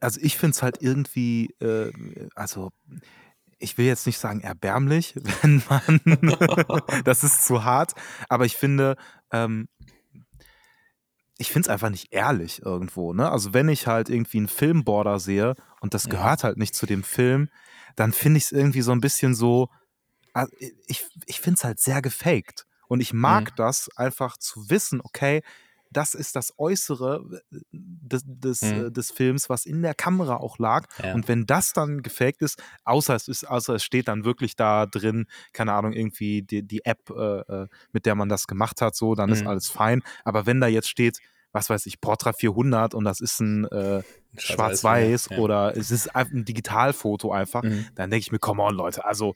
Also 0.00 0.20
ich 0.22 0.36
finde 0.38 0.52
es 0.54 0.62
halt 0.62 0.78
irgendwie, 0.80 1.54
äh, 1.60 1.92
also 2.34 2.70
ich 3.62 3.78
will 3.78 3.86
jetzt 3.86 4.06
nicht 4.06 4.18
sagen 4.18 4.40
erbärmlich, 4.40 5.14
wenn 5.42 5.62
man, 5.68 6.00
das 7.04 7.24
ist 7.24 7.44
zu 7.46 7.64
hart, 7.64 7.92
aber 8.28 8.44
ich 8.44 8.56
finde, 8.56 8.96
ähm, 9.30 9.68
ich 11.38 11.50
finde 11.50 11.66
es 11.66 11.70
einfach 11.70 11.90
nicht 11.90 12.12
ehrlich 12.12 12.62
irgendwo. 12.62 13.12
Ne? 13.12 13.30
Also 13.30 13.52
wenn 13.54 13.68
ich 13.68 13.86
halt 13.86 14.08
irgendwie 14.08 14.38
einen 14.38 14.48
Filmborder 14.48 15.18
sehe 15.18 15.54
und 15.80 15.94
das 15.94 16.04
Ja. 16.04 16.10
gehört 16.10 16.44
halt 16.44 16.56
nicht 16.58 16.74
zu 16.74 16.86
dem 16.86 17.02
Film, 17.02 17.48
dann 17.96 18.12
finde 18.12 18.38
ich 18.38 18.44
es 18.44 18.52
irgendwie 18.52 18.82
so 18.82 18.92
ein 18.92 19.00
bisschen 19.00 19.34
so, 19.34 19.68
ich, 20.86 21.04
ich 21.26 21.40
finde 21.40 21.58
es 21.58 21.64
halt 21.64 21.80
sehr 21.80 22.00
gefaked. 22.02 22.66
Und 22.88 23.00
ich 23.00 23.12
mag 23.12 23.50
Mhm. 23.50 23.56
das 23.56 23.88
einfach 23.96 24.36
zu 24.36 24.68
wissen, 24.68 25.00
okay, 25.02 25.42
das 25.92 26.14
ist 26.14 26.36
das 26.36 26.52
Äußere 26.58 27.42
des, 27.70 28.22
des, 28.26 28.62
Mhm. 28.62 28.86
äh, 28.86 28.90
des 28.90 29.10
Films, 29.10 29.48
was 29.48 29.66
in 29.66 29.82
der 29.82 29.94
Kamera 29.94 30.36
auch 30.36 30.58
lag. 30.58 30.86
Ja. 31.02 31.14
Und 31.14 31.28
wenn 31.28 31.46
das 31.46 31.72
dann 31.72 32.02
gefaked 32.02 32.42
ist, 32.42 32.62
außer 32.84 33.14
es 33.14 33.28
ist, 33.28 33.44
außer 33.48 33.74
es 33.74 33.84
steht 33.84 34.08
dann 34.08 34.24
wirklich 34.24 34.56
da 34.56 34.86
drin, 34.86 35.26
keine 35.52 35.72
Ahnung, 35.72 35.92
irgendwie 35.92 36.42
die, 36.42 36.62
die 36.62 36.84
App, 36.84 37.10
äh, 37.10 37.40
äh, 37.40 37.68
mit 37.92 38.06
der 38.06 38.14
man 38.14 38.28
das 38.28 38.46
gemacht 38.46 38.80
hat, 38.80 38.94
so, 38.96 39.14
dann 39.14 39.30
ist 39.30 39.42
Mhm. 39.42 39.48
alles 39.48 39.68
fein. 39.68 40.02
Aber 40.24 40.46
wenn 40.46 40.60
da 40.60 40.66
jetzt 40.66 40.88
steht, 40.88 41.18
was 41.52 41.68
weiß 41.68 41.84
ich, 41.86 42.00
Portra 42.00 42.32
400 42.32 42.94
und 42.94 43.04
das 43.04 43.20
ist 43.20 43.38
ein 43.40 43.66
äh, 43.66 44.02
Schwarz-Weiß 44.38 45.28
ja. 45.30 45.38
oder 45.38 45.76
es 45.76 45.90
ist 45.90 46.14
ein 46.14 46.44
Digitalfoto 46.44 47.30
einfach, 47.32 47.62
Mhm. 47.62 47.86
dann 47.94 48.10
denke 48.10 48.22
ich 48.22 48.32
mir, 48.32 48.38
come 48.38 48.62
on, 48.62 48.74
Leute, 48.74 49.04
also 49.04 49.34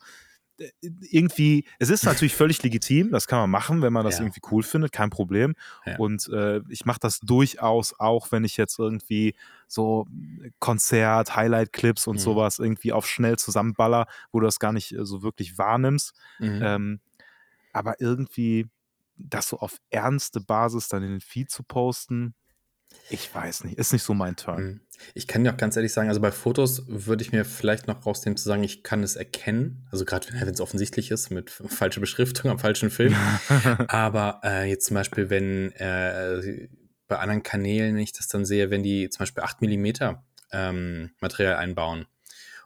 irgendwie, 0.80 1.66
es 1.78 1.90
ist 1.90 2.04
natürlich 2.04 2.34
völlig 2.34 2.62
legitim, 2.62 3.10
das 3.10 3.26
kann 3.26 3.38
man 3.40 3.50
machen, 3.50 3.82
wenn 3.82 3.92
man 3.92 4.04
das 4.04 4.14
Ja. 4.18 4.20
irgendwie 4.24 4.40
cool 4.50 4.62
findet, 4.62 4.92
kein 4.92 5.10
Problem. 5.10 5.54
Ja. 5.84 5.96
Und 5.98 6.28
äh, 6.28 6.60
ich 6.68 6.84
mache 6.84 7.00
das 7.00 7.20
durchaus 7.20 7.98
auch, 7.98 8.32
wenn 8.32 8.44
ich 8.44 8.56
jetzt 8.56 8.78
irgendwie 8.78 9.34
so 9.66 10.06
Konzert, 10.58 11.36
Highlight-Clips 11.36 12.06
und 12.06 12.16
Mhm. 12.16 12.20
sowas 12.20 12.58
irgendwie 12.58 12.92
auf 12.92 13.06
schnell 13.06 13.36
zusammenballer, 13.36 14.06
wo 14.32 14.40
du 14.40 14.46
das 14.46 14.58
gar 14.58 14.72
nicht 14.72 14.92
äh, 14.92 15.04
so 15.04 15.22
wirklich 15.22 15.58
wahrnimmst. 15.58 16.14
Mhm. 16.38 16.60
Ähm, 16.62 17.00
aber 17.72 18.00
irgendwie 18.00 18.66
das 19.16 19.48
so 19.48 19.58
auf 19.58 19.78
ernste 19.90 20.40
Basis 20.40 20.88
dann 20.88 21.02
in 21.02 21.10
den 21.10 21.20
Feed 21.20 21.50
zu 21.50 21.62
posten, 21.62 22.34
ich 23.10 23.32
weiß 23.34 23.64
nicht, 23.64 23.78
ist 23.78 23.92
nicht 23.92 24.02
so 24.02 24.14
mein 24.14 24.36
Turn. 24.36 24.64
Mhm. 24.64 24.80
Ich 25.14 25.26
kann 25.26 25.44
dir 25.44 25.52
auch 25.52 25.56
ganz 25.58 25.76
ehrlich 25.76 25.92
sagen, 25.92 26.08
also 26.08 26.20
bei 26.20 26.32
Fotos 26.32 26.84
würde 26.88 27.22
ich 27.22 27.30
mir 27.30 27.44
vielleicht 27.44 27.86
noch 27.86 28.06
rausnehmen 28.06 28.36
zu 28.36 28.44
sagen, 28.44 28.64
ich 28.64 28.82
kann 28.82 29.02
es 29.02 29.14
erkennen. 29.14 29.86
Also 29.90 30.04
gerade 30.04 30.26
wenn 30.32 30.48
es 30.48 30.60
offensichtlich 30.60 31.10
ist 31.10 31.30
mit 31.30 31.50
falscher 31.50 32.00
Beschriftung 32.00 32.50
am 32.50 32.58
falschen 32.58 32.90
Film. 32.90 33.14
Aber 33.88 34.40
äh, 34.42 34.68
jetzt 34.68 34.86
zum 34.86 34.94
Beispiel, 34.94 35.28
wenn 35.30 35.70
äh, 35.72 36.68
bei 37.08 37.18
anderen 37.18 37.42
Kanälen, 37.42 37.98
ich 37.98 38.12
das 38.12 38.28
dann 38.28 38.44
sehe, 38.44 38.70
wenn 38.70 38.82
die 38.82 39.10
zum 39.10 39.20
Beispiel 39.20 39.44
8 39.44 39.60
mm 39.62 39.86
ähm, 40.52 41.10
Material 41.20 41.56
einbauen 41.56 42.06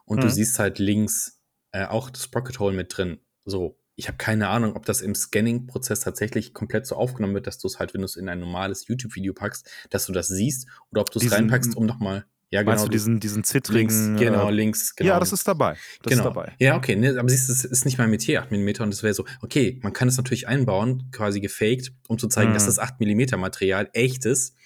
und 0.04 0.22
du 0.22 0.26
Mhm. 0.28 0.32
siehst 0.32 0.58
halt 0.58 0.78
links 0.78 1.40
äh, 1.72 1.84
auch 1.86 2.10
das 2.10 2.24
Sprocket 2.24 2.58
Hole 2.60 2.74
mit 2.76 2.96
drin. 2.96 3.18
So, 3.44 3.78
ich 4.00 4.08
habe 4.08 4.16
keine 4.16 4.48
Ahnung, 4.48 4.76
ob 4.76 4.86
das 4.86 5.02
im 5.02 5.14
Scanning-Prozess 5.14 6.00
tatsächlich 6.00 6.54
komplett 6.54 6.86
so 6.86 6.96
aufgenommen 6.96 7.34
wird, 7.34 7.46
dass 7.46 7.58
du 7.58 7.68
es 7.68 7.78
halt, 7.78 7.92
wenn 7.92 8.00
du 8.00 8.06
es 8.06 8.16
in 8.16 8.28
ein 8.30 8.40
normales 8.40 8.88
YouTube-Video 8.88 9.34
packst, 9.34 9.70
dass 9.90 10.06
du 10.06 10.12
das 10.12 10.28
siehst 10.28 10.66
oder 10.90 11.02
ob 11.02 11.10
du 11.10 11.18
es 11.18 11.30
reinpackst, 11.30 11.76
um 11.76 11.84
nochmal. 11.84 12.24
Ja, 12.52 12.64
Meinst 12.64 12.82
genau. 12.82 12.86
du 12.86 12.92
diesen, 12.92 13.20
diesen 13.20 13.44
zittrigen. 13.44 13.78
links, 13.90 14.20
genau, 14.20 14.48
äh, 14.48 14.52
links, 14.52 14.96
genau. 14.96 15.10
Ja, 15.10 15.20
das 15.20 15.32
ist 15.32 15.46
dabei. 15.46 15.76
Das 16.02 16.10
genau. 16.10 16.22
ist 16.22 16.34
dabei. 16.34 16.54
Ja, 16.58 16.76
okay, 16.76 16.96
ne, 16.96 17.16
aber 17.18 17.28
siehst 17.28 17.48
du, 17.48 17.52
es 17.52 17.64
ist 17.64 17.84
nicht 17.84 17.98
mein 17.98 18.10
Metier, 18.10 18.42
8 18.42 18.50
mm, 18.50 18.82
und 18.82 18.92
es 18.92 19.02
wäre 19.04 19.14
so, 19.14 19.24
okay, 19.42 19.78
man 19.82 19.92
kann 19.92 20.08
es 20.08 20.16
natürlich 20.16 20.48
einbauen, 20.48 21.10
quasi 21.12 21.40
gefaked, 21.40 21.92
um 22.08 22.18
zu 22.18 22.26
zeigen, 22.26 22.50
Mhm. 22.50 22.54
dass 22.54 22.66
das 22.66 22.78
8 22.80 23.00
mm 23.00 23.38
Material 23.38 23.88
echt 23.92 24.24
ist. 24.24 24.56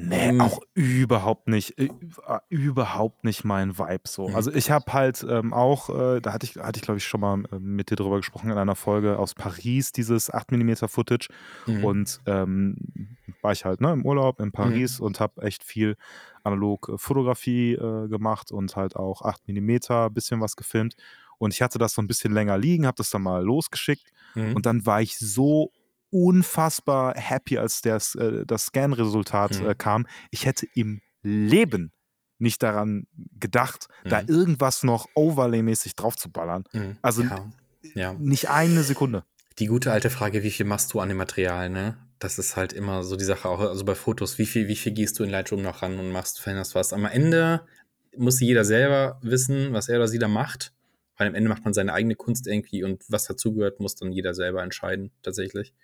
Nee, 0.00 0.30
Mm. 0.32 0.40
auch 0.40 0.60
überhaupt 0.74 1.48
nicht, 1.48 1.76
äh, 1.78 1.88
überhaupt 2.48 3.24
nicht 3.24 3.44
mein 3.44 3.78
Vibe 3.78 4.02
so. 4.06 4.28
Mhm. 4.28 4.34
Also 4.36 4.52
ich 4.52 4.70
habe 4.70 4.92
halt 4.92 5.26
ähm, 5.28 5.52
auch, 5.52 5.88
äh, 5.90 6.20
da 6.20 6.32
hatte 6.32 6.46
ich, 6.46 6.56
hatte 6.56 6.76
ich 6.78 6.82
glaube 6.82 6.98
ich 6.98 7.04
schon 7.04 7.20
mal 7.20 7.42
äh, 7.50 7.58
mit 7.58 7.90
dir 7.90 7.96
drüber 7.96 8.16
gesprochen 8.18 8.50
in 8.50 8.58
einer 8.58 8.76
Folge 8.76 9.18
aus 9.18 9.34
Paris, 9.34 9.90
dieses 9.90 10.32
8mm 10.32 10.86
Footage 10.88 11.28
Mhm. 11.66 11.84
und 11.84 12.20
ähm, 12.26 12.76
war 13.42 13.50
ich 13.52 13.64
halt 13.64 13.80
ne, 13.80 13.92
im 13.92 14.04
Urlaub 14.06 14.40
in 14.40 14.52
Paris 14.52 15.00
und 15.00 15.18
habe 15.18 15.42
echt 15.42 15.64
viel 15.64 15.96
analog 16.44 16.88
äh, 16.94 16.98
Fotografie 16.98 17.72
äh, 17.74 18.08
gemacht 18.08 18.52
und 18.52 18.76
halt 18.76 18.94
auch 18.94 19.22
8mm, 19.22 20.10
bisschen 20.10 20.40
was 20.40 20.54
gefilmt 20.54 20.94
und 21.38 21.52
ich 21.54 21.60
hatte 21.62 21.78
das 21.78 21.92
so 21.94 22.02
ein 22.02 22.06
bisschen 22.06 22.32
länger 22.32 22.56
liegen, 22.56 22.86
habe 22.86 22.96
das 22.96 23.10
dann 23.10 23.22
mal 23.22 23.42
losgeschickt 23.44 24.12
Mhm. 24.34 24.54
und 24.54 24.66
dann 24.66 24.84
war 24.86 25.00
ich 25.02 25.18
so 25.18 25.72
unfassbar 26.10 27.14
happy, 27.16 27.58
als 27.58 27.82
das, 27.82 28.14
äh, 28.14 28.44
das 28.46 28.66
Scan-Resultat 28.66 29.60
Mhm. 29.60 29.66
äh, 29.70 29.74
kam. 29.74 30.06
Ich 30.30 30.46
hätte 30.46 30.66
im 30.74 31.00
Leben 31.22 31.92
nicht 32.38 32.62
daran 32.62 33.06
gedacht, 33.40 33.88
da 34.04 34.22
Mhm. 34.22 34.28
irgendwas 34.28 34.84
noch 34.84 35.06
overlay-mäßig 35.14 35.96
draufzuballern. 35.96 36.64
Mhm. 36.72 36.96
Also 37.02 37.22
ja. 37.22 37.50
ja. 37.94 38.12
nicht 38.14 38.48
eine 38.48 38.82
Sekunde. 38.84 39.24
Die 39.58 39.66
gute 39.66 39.90
alte 39.90 40.08
Frage, 40.10 40.44
wie 40.44 40.50
viel 40.52 40.66
machst 40.66 40.92
du 40.94 41.00
an 41.00 41.08
dem 41.08 41.18
Material, 41.18 41.68
ne? 41.68 41.98
Das 42.20 42.38
ist 42.38 42.56
halt 42.56 42.72
immer 42.72 43.02
so 43.02 43.16
die 43.16 43.24
Sache, 43.24 43.48
auch 43.48 43.60
also 43.60 43.84
bei 43.84 43.94
Fotos, 43.94 44.38
wie 44.38 44.46
viel, 44.46 44.68
wie 44.68 44.76
viel 44.76 44.92
gehst 44.92 45.18
du 45.18 45.24
in 45.24 45.30
Lightroom 45.30 45.62
noch 45.62 45.82
ran 45.82 45.98
und 45.98 46.10
machst, 46.12 46.40
veränderst 46.40 46.74
was. 46.76 46.92
Am 46.92 47.04
Ende 47.06 47.62
muss 48.16 48.40
jeder 48.40 48.64
selber 48.64 49.18
wissen, 49.22 49.72
was 49.72 49.88
er 49.88 49.96
oder 49.98 50.08
sie 50.08 50.18
da 50.18 50.28
macht. 50.28 50.72
Weil 51.16 51.26
am 51.28 51.34
Ende 51.34 51.48
macht 51.48 51.64
man 51.64 51.74
seine 51.74 51.92
eigene 51.92 52.14
Kunst 52.14 52.46
irgendwie 52.46 52.84
und 52.84 53.02
was 53.08 53.24
dazugehört, 53.24 53.80
muss 53.80 53.96
dann 53.96 54.12
jeder 54.12 54.34
selber 54.34 54.62
entscheiden, 54.62 55.10
tatsächlich. 55.22 55.74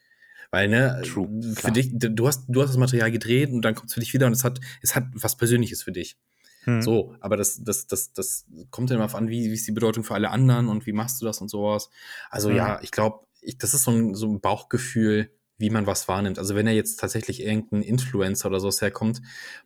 Weil, 0.51 0.69
ne, 0.69 1.03
True, 1.05 1.29
für 1.43 1.55
klar. 1.55 1.73
dich, 1.73 1.91
du 1.93 2.27
hast, 2.27 2.45
du 2.49 2.63
hast 2.63 2.71
das 2.71 2.77
Material 2.77 3.11
gedreht 3.11 3.51
und 3.51 3.63
dann 3.63 3.75
kommt 3.75 3.89
es 3.89 3.95
für 3.95 4.01
dich 4.01 4.15
wieder 4.15 4.27
und 4.27 4.33
es 4.33 4.45
hat, 4.45 4.61
es 4.83 4.95
hat 4.95 5.05
was 5.15 5.37
Persönliches 5.37 5.83
für 5.83 5.93
dich. 5.93 6.17
Hm. 6.65 6.81
So, 6.81 7.15
aber 7.21 7.37
das, 7.37 7.63
das, 7.63 7.87
das, 7.87 8.13
das 8.13 8.47
kommt 8.71 8.91
dann 8.91 8.97
immer 8.97 9.05
auf 9.05 9.15
an, 9.15 9.29
wie, 9.29 9.51
wie 9.51 9.55
ist 9.55 9.67
die 9.67 9.73
Bedeutung 9.73 10.05
für 10.05 10.15
alle 10.15 10.31
anderen 10.31 10.69
und 10.69 10.87
wie 10.87 10.93
machst 10.93 11.21
du 11.21 11.27
das 11.27 11.41
und 11.41 11.49
sowas. 11.49 11.91
Also 12.31 12.49
Mhm. 12.49 12.57
ja, 12.57 12.81
ich 12.83 12.91
glaube, 12.91 13.27
ich, 13.43 13.59
das 13.59 13.75
ist 13.75 13.85
so 13.85 13.91
ein, 13.91 14.15
so 14.15 14.27
ein 14.27 14.41
Bauchgefühl, 14.41 15.31
wie 15.59 15.71
man 15.71 15.87
was 15.87 16.09
wahrnimmt. 16.09 16.39
Also 16.39 16.55
wenn 16.55 16.67
er 16.67 16.73
jetzt 16.73 16.99
tatsächlich 16.99 17.43
irgendein 17.43 17.83
Influencer 17.83 18.49
oder 18.49 18.61
sowas 18.61 18.81
herkommt, 18.81 19.21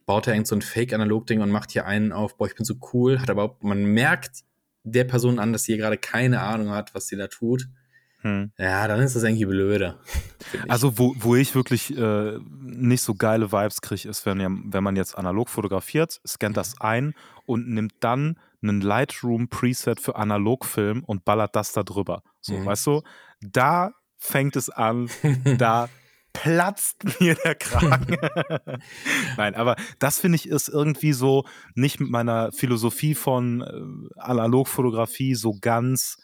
baut 0.04 0.26
er 0.26 0.34
irgend 0.34 0.46
so 0.46 0.56
ein 0.56 0.62
Fake-Analog-Ding 0.62 1.40
und 1.40 1.50
macht 1.50 1.70
hier 1.70 1.86
einen 1.86 2.12
auf, 2.12 2.36
boah, 2.36 2.46
ich 2.46 2.54
bin 2.54 2.64
so 2.64 2.74
cool, 2.92 3.20
hat 3.20 3.30
aber, 3.30 3.56
man 3.60 3.84
merkt 3.84 4.42
der 4.82 5.04
Person 5.04 5.38
an, 5.38 5.52
dass 5.52 5.64
sie 5.64 5.72
hier 5.72 5.82
gerade 5.82 5.98
keine 5.98 6.40
Ahnung 6.40 6.70
hat, 6.70 6.94
was 6.94 7.06
sie 7.06 7.16
da 7.16 7.28
tut. 7.28 7.68
Hm. 8.22 8.50
Ja, 8.58 8.88
dann 8.88 9.00
ist 9.00 9.14
das 9.16 9.22
irgendwie 9.22 9.46
blöde. 9.46 9.96
Also, 10.68 10.96
wo, 10.98 11.14
wo 11.18 11.36
ich 11.36 11.54
wirklich 11.54 11.94
äh, 11.96 12.38
nicht 12.62 13.02
so 13.02 13.14
geile 13.14 13.52
Vibes 13.52 13.82
kriege, 13.82 14.08
ist, 14.08 14.24
wenn, 14.24 14.72
wenn 14.72 14.82
man 14.82 14.96
jetzt 14.96 15.18
analog 15.18 15.50
fotografiert, 15.50 16.20
scannt 16.26 16.56
das 16.56 16.80
ein 16.80 17.12
und 17.44 17.68
nimmt 17.68 17.92
dann 18.00 18.38
einen 18.62 18.80
Lightroom-Preset 18.80 20.00
für 20.00 20.16
Analogfilm 20.16 21.04
und 21.04 21.24
ballert 21.26 21.54
das 21.54 21.72
da 21.72 21.82
drüber. 21.82 22.22
So, 22.40 22.54
Mhm. 22.54 22.64
weißt 22.66 22.86
du? 22.86 23.02
Da 23.42 23.90
fängt 24.16 24.56
es 24.56 24.70
an, 24.70 25.10
da 25.58 25.88
platzt 26.32 27.20
mir 27.20 27.34
der 27.34 27.54
Kragen. 27.54 28.16
Nein, 29.36 29.54
aber 29.54 29.76
das 29.98 30.18
finde 30.20 30.36
ich 30.36 30.48
ist 30.48 30.68
irgendwie 30.68 31.12
so 31.12 31.44
nicht 31.74 32.00
mit 32.00 32.10
meiner 32.10 32.52
Philosophie 32.52 33.14
von 33.14 33.60
äh, 33.62 34.20
Analogfotografie 34.20 35.34
so 35.34 35.56
ganz, 35.60 36.16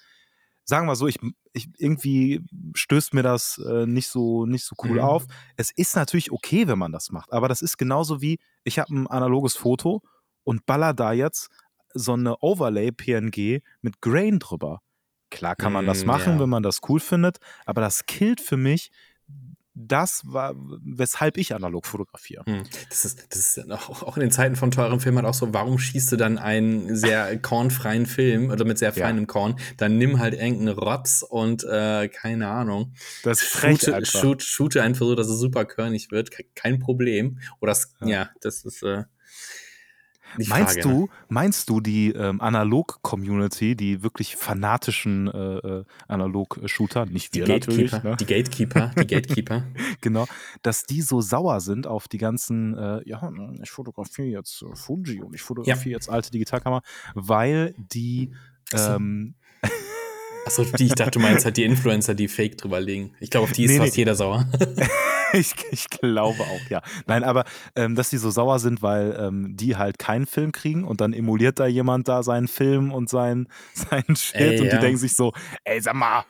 sagen 0.65 0.87
wir 0.87 0.97
so, 0.97 1.07
ich, 1.07 1.19
ich 1.53 1.69
irgendwie 1.79 2.41
stößt 2.75 3.15
mir 3.15 3.23
das 3.23 3.59
äh, 3.59 3.87
nicht 3.87 4.09
so 4.09 4.47
nicht 4.47 4.65
so 4.65 4.75
cool 4.89 4.99
Mhm. 4.99 5.01
auf. 5.01 5.27
Es 5.57 5.71
ist 5.71 5.97
natürlich 5.97 6.33
okay, 6.33 6.67
wenn 6.69 6.79
man 6.79 6.93
das 6.93 7.11
macht, 7.11 7.33
aber 7.33 7.49
das 7.49 7.63
ist 7.63 7.77
genauso 7.79 8.21
wie 8.23 8.39
ich 8.65 8.79
habe 8.79 8.95
ein 8.95 9.07
analoges 9.07 9.57
Foto 9.57 10.03
und 10.45 10.67
baller 10.67 10.95
da 10.95 11.13
jetzt 11.13 11.49
so 11.95 12.15
eine 12.15 12.37
Overlay 12.43 12.91
PNG 12.93 13.63
mit 13.83 14.01
Grain 14.01 14.39
drüber. 14.39 14.81
Klar 15.31 15.57
kann 15.57 15.73
man 15.73 15.87
das 15.87 16.05
Mm, 16.05 16.07
machen, 16.07 16.39
ja. 16.39 16.41
wenn 16.41 16.49
man 16.49 16.63
das 16.63 16.81
cool 16.89 17.01
findet, 17.01 17.39
aber 17.67 17.81
das 17.81 18.07
killt 18.07 18.41
für 18.41 18.57
mich 18.57 18.91
das 19.75 20.23
war, 20.25 20.55
weshalb 20.85 21.37
ich 21.37 21.55
analog 21.55 21.85
fotografiere. 21.87 22.45
Hm. 22.47 22.63
Das 22.89 23.05
ist, 23.05 23.27
das 23.31 23.57
ist 23.59 23.71
auch, 23.73 24.17
in 24.17 24.21
den 24.21 24.31
Zeiten 24.31 24.55
von 24.57 24.71
teuren 24.71 25.01
Filmen 25.01 25.19
halt 25.19 25.27
auch 25.27 25.35
so, 25.35 25.53
warum 25.53 25.79
schießt 25.79 26.13
du 26.13 26.17
dann 26.17 26.39
einen 26.39 26.95
sehr 26.95 27.37
kornfreien 27.43 28.07
Film 28.07 28.51
oder 28.51 28.65
mit 28.65 28.79
sehr 28.79 28.93
Ja. 28.95 29.07
feinem 29.07 29.27
Korn? 29.27 29.57
Dann 29.77 29.99
nimm 29.99 30.21
halt 30.21 30.35
irgendeinen 30.35 30.79
Rotz 30.79 31.25
und 31.29 31.65
äh, 31.65 32.09
keine 32.09 32.49
Ahnung. 32.49 32.95
Das 33.25 33.41
Shoote, 33.41 33.97
einfach. 33.97 34.21
shoot, 34.21 34.43
shoote 34.43 34.83
einfach 34.83 35.07
so, 35.07 35.15
dass 35.15 35.27
es 35.29 35.39
super 35.41 35.65
körnig 35.65 36.11
wird. 36.11 36.31
Ke- 36.31 36.45
Kein 36.55 36.79
Problem. 36.79 37.41
Oder 37.61 37.71
das, 37.73 37.93
ja. 38.01 38.07
Ja. 38.09 38.31
das 38.41 38.65
ist 38.65 38.83
äh, 38.85 39.05
die 40.39 40.49
Meinst 40.49 40.75
Frage, 40.75 40.89
ne? 40.89 40.95
du, 40.95 41.09
meinst 41.29 41.69
du 41.69 41.81
die 41.81 42.11
ähm, 42.11 42.41
Analog-Community, 42.41 43.77
die 43.77 44.03
wirklich 44.03 44.37
fanatischen 44.37 45.29
äh, 45.29 45.57
äh, 45.59 45.85
Analog-Shooter, 46.09 47.07
nicht 47.07 47.35
Die 47.35 47.41
wir 47.41 47.49
natürlich, 47.49 47.91
Gatekeeper, 47.91 48.11
ne? 48.11 48.17
die 48.17 48.27
Gatekeeper, 48.27 48.91
die 48.97 49.07
Gatekeeper. 49.07 49.65
genau, 50.01 50.27
dass 50.63 50.85
die 50.85 51.03
so 51.03 51.21
sauer 51.21 51.61
sind 51.61 51.87
auf 51.87 52.09
die 52.09 52.19
ganzen, 52.19 52.77
äh, 52.77 53.03
ja, 53.09 53.31
ich 53.63 53.71
fotografiere 53.71 54.29
jetzt 54.29 54.65
Fuji 54.75 55.21
und 55.21 55.35
ich 55.35 55.43
fotografiere 55.43 55.95
jetzt 55.95 56.09
alte 56.09 56.31
Digitalkamera, 56.31 56.83
weil 57.15 57.75
die 57.79 58.33
ähm, 58.73 59.35
Achso, 60.47 60.65
die, 60.65 60.87
ich 60.87 60.95
dachte, 60.95 61.13
du 61.13 61.21
meinst 61.21 61.45
halt 61.45 61.57
die 61.57 61.65
Influencer, 61.65 62.15
die 62.15 62.29
Fake 62.29 62.59
drüber 62.59 62.81
legen. 62.81 63.13
Ich 63.21 63.31
glaube, 63.31 63.45
auf 63.45 63.53
die 63.53 63.65
ist 63.65 63.71
Nee, 63.73 63.79
fast 63.79 63.93
nee. 63.95 64.01
jeder 64.03 64.15
sauer. 64.15 64.47
ich, 65.33 65.55
ich 65.71 65.89
glaube 65.89 66.41
auch, 66.43 66.71
ja. 66.71 66.83
Nein, 67.07 67.25
aber 67.25 67.45
ähm, 67.77 67.95
dass 67.95 68.11
die 68.11 68.19
so 68.19 68.31
sauer 68.31 68.59
sind, 68.59 68.83
weil 68.83 69.17
ähm, 69.19 69.57
die 69.57 69.77
halt 69.77 69.99
keinen 69.99 70.27
Film 70.27 70.53
kriegen 70.53 70.85
und 70.85 71.01
dann 71.01 71.13
emuliert 71.13 71.59
da 71.59 71.67
jemand 71.67 72.09
da 72.09 72.23
seinen 72.23 72.49
Film 72.49 72.93
und 72.93 73.09
sein, 73.09 73.49
seinen 73.75 74.17
Shit 74.17 74.35
Ey, 74.41 74.61
und 74.61 74.67
ja. 74.67 74.73
die 74.75 74.79
denken 74.81 74.99
sich 74.99 75.15
so, 75.17 75.33
ey, 75.65 75.81
sag 75.81 75.95
mal, 75.95 76.25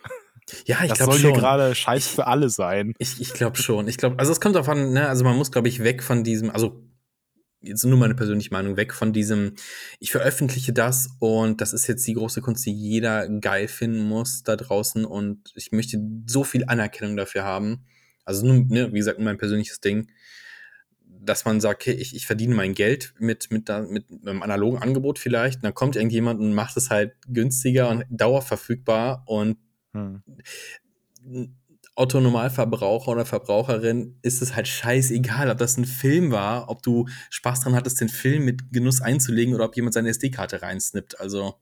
Ja, 0.67 0.79
ich 0.83 0.89
das 0.91 0.99
glaube 0.99 1.13
soll 1.13 1.21
schon. 1.21 1.31
hier 1.33 1.41
gerade 1.41 1.75
Scheiß 1.75 2.07
für 2.07 2.27
alle 2.27 2.51
sein. 2.51 2.95
Ich, 2.99 3.21
ich 3.21 3.33
glaube 3.33 3.57
schon. 3.57 3.89
Ich 3.89 3.97
glaube, 3.97 4.19
also 4.19 4.31
es 4.31 4.41
kommt 4.41 4.55
davon, 4.55 4.93
ne, 4.93 5.09
also 5.09 5.25
man 5.25 5.37
muss, 5.37 5.51
glaube 5.51 5.69
ich, 5.69 5.83
weg 5.83 6.03
von 6.03 6.23
diesem, 6.23 6.51
also 6.51 6.81
jetzt 7.65 7.85
nur 7.85 7.99
meine 7.99 8.15
persönliche 8.15 8.51
Meinung, 8.51 8.77
weg 8.77 8.93
von 8.93 9.13
diesem, 9.13 9.55
ich 9.99 10.13
veröffentliche 10.13 10.73
das 10.73 11.11
und 11.19 11.61
das 11.61 11.73
ist 11.73 11.87
jetzt 11.87 12.07
die 12.07 12.15
große 12.15 12.41
Kunst, 12.41 12.65
die 12.67 12.73
jeder 12.73 13.29
geil 13.41 13.69
finden 13.69 14.05
muss 14.05 14.43
da 14.43 14.57
draußen 14.57 15.05
und 15.05 15.53
ich 15.55 15.73
möchte 15.73 16.01
so 16.27 16.45
viel 16.45 16.65
Anerkennung 16.67 17.17
dafür 17.17 17.45
haben. 17.45 17.85
Also 18.25 18.47
nur, 18.47 18.57
ne, 18.57 18.93
wie 18.93 18.99
gesagt, 18.99 19.19
mein 19.19 19.39
persönliches 19.39 19.81
Ding, 19.81 20.09
dass 21.07 21.45
man 21.45 21.61
sagt, 21.61 21.83
okay, 21.83 21.93
ich, 21.93 22.15
ich 22.15 22.27
verdiene 22.27 22.55
mein 22.55 22.75
Geld 22.75 23.15
mit, 23.19 23.51
mit, 23.51 23.69
mit 23.89 24.05
einem 24.27 24.43
analogen 24.43 24.79
Angebot 24.79 25.19
vielleicht, 25.19 25.57
und 25.57 25.65
dann 25.65 25.75
kommt 25.75 25.97
irgendjemand 25.97 26.41
und 26.41 26.55
macht 26.55 26.77
es 26.77 26.91
halt 26.91 27.13
günstiger 27.27 27.89
und 27.89 28.05
dauerverfügbar 28.11 29.25
und 29.27 29.57
hm. 29.93 30.23
Otto 31.97 32.21
Normalverbraucher 32.21 33.13
oder 33.13 33.25
Verbraucherin 33.25 34.19
ist 34.23 34.43
es 34.43 34.57
halt 34.57 34.67
scheißegal, 34.67 35.51
ob 35.51 35.59
das 35.59 35.77
ein 35.77 35.85
Film 35.85 36.33
war, 36.33 36.69
ob 36.69 36.83
du 36.83 37.07
Spaß 37.31 37.61
dran 37.61 37.75
hattest, 37.75 38.01
den 38.01 38.09
Film 38.09 38.45
mit 38.45 38.73
Genuss 38.73 39.01
einzulegen 39.01 39.55
oder 39.55 39.65
ob 39.65 39.77
jemand 39.77 39.95
seine 39.95 40.09
SD-Karte 40.09 40.63
reinsnippt. 40.63 41.21
Also. 41.21 41.55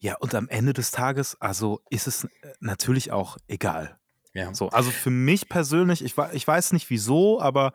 Ja, 0.00 0.16
und 0.16 0.34
am 0.34 0.48
Ende 0.48 0.74
des 0.74 0.90
Tages, 0.90 1.40
also 1.40 1.80
ist 1.88 2.06
es 2.06 2.24
äh, 2.24 2.28
natürlich 2.60 3.10
auch 3.10 3.38
egal. 3.48 3.98
Ja. 4.34 4.52
So, 4.52 4.68
also 4.68 4.90
für 4.90 5.10
mich 5.10 5.48
persönlich, 5.48 6.04
ich, 6.04 6.14
ich 6.32 6.46
weiß 6.46 6.72
nicht 6.72 6.90
wieso, 6.90 7.40
aber 7.40 7.72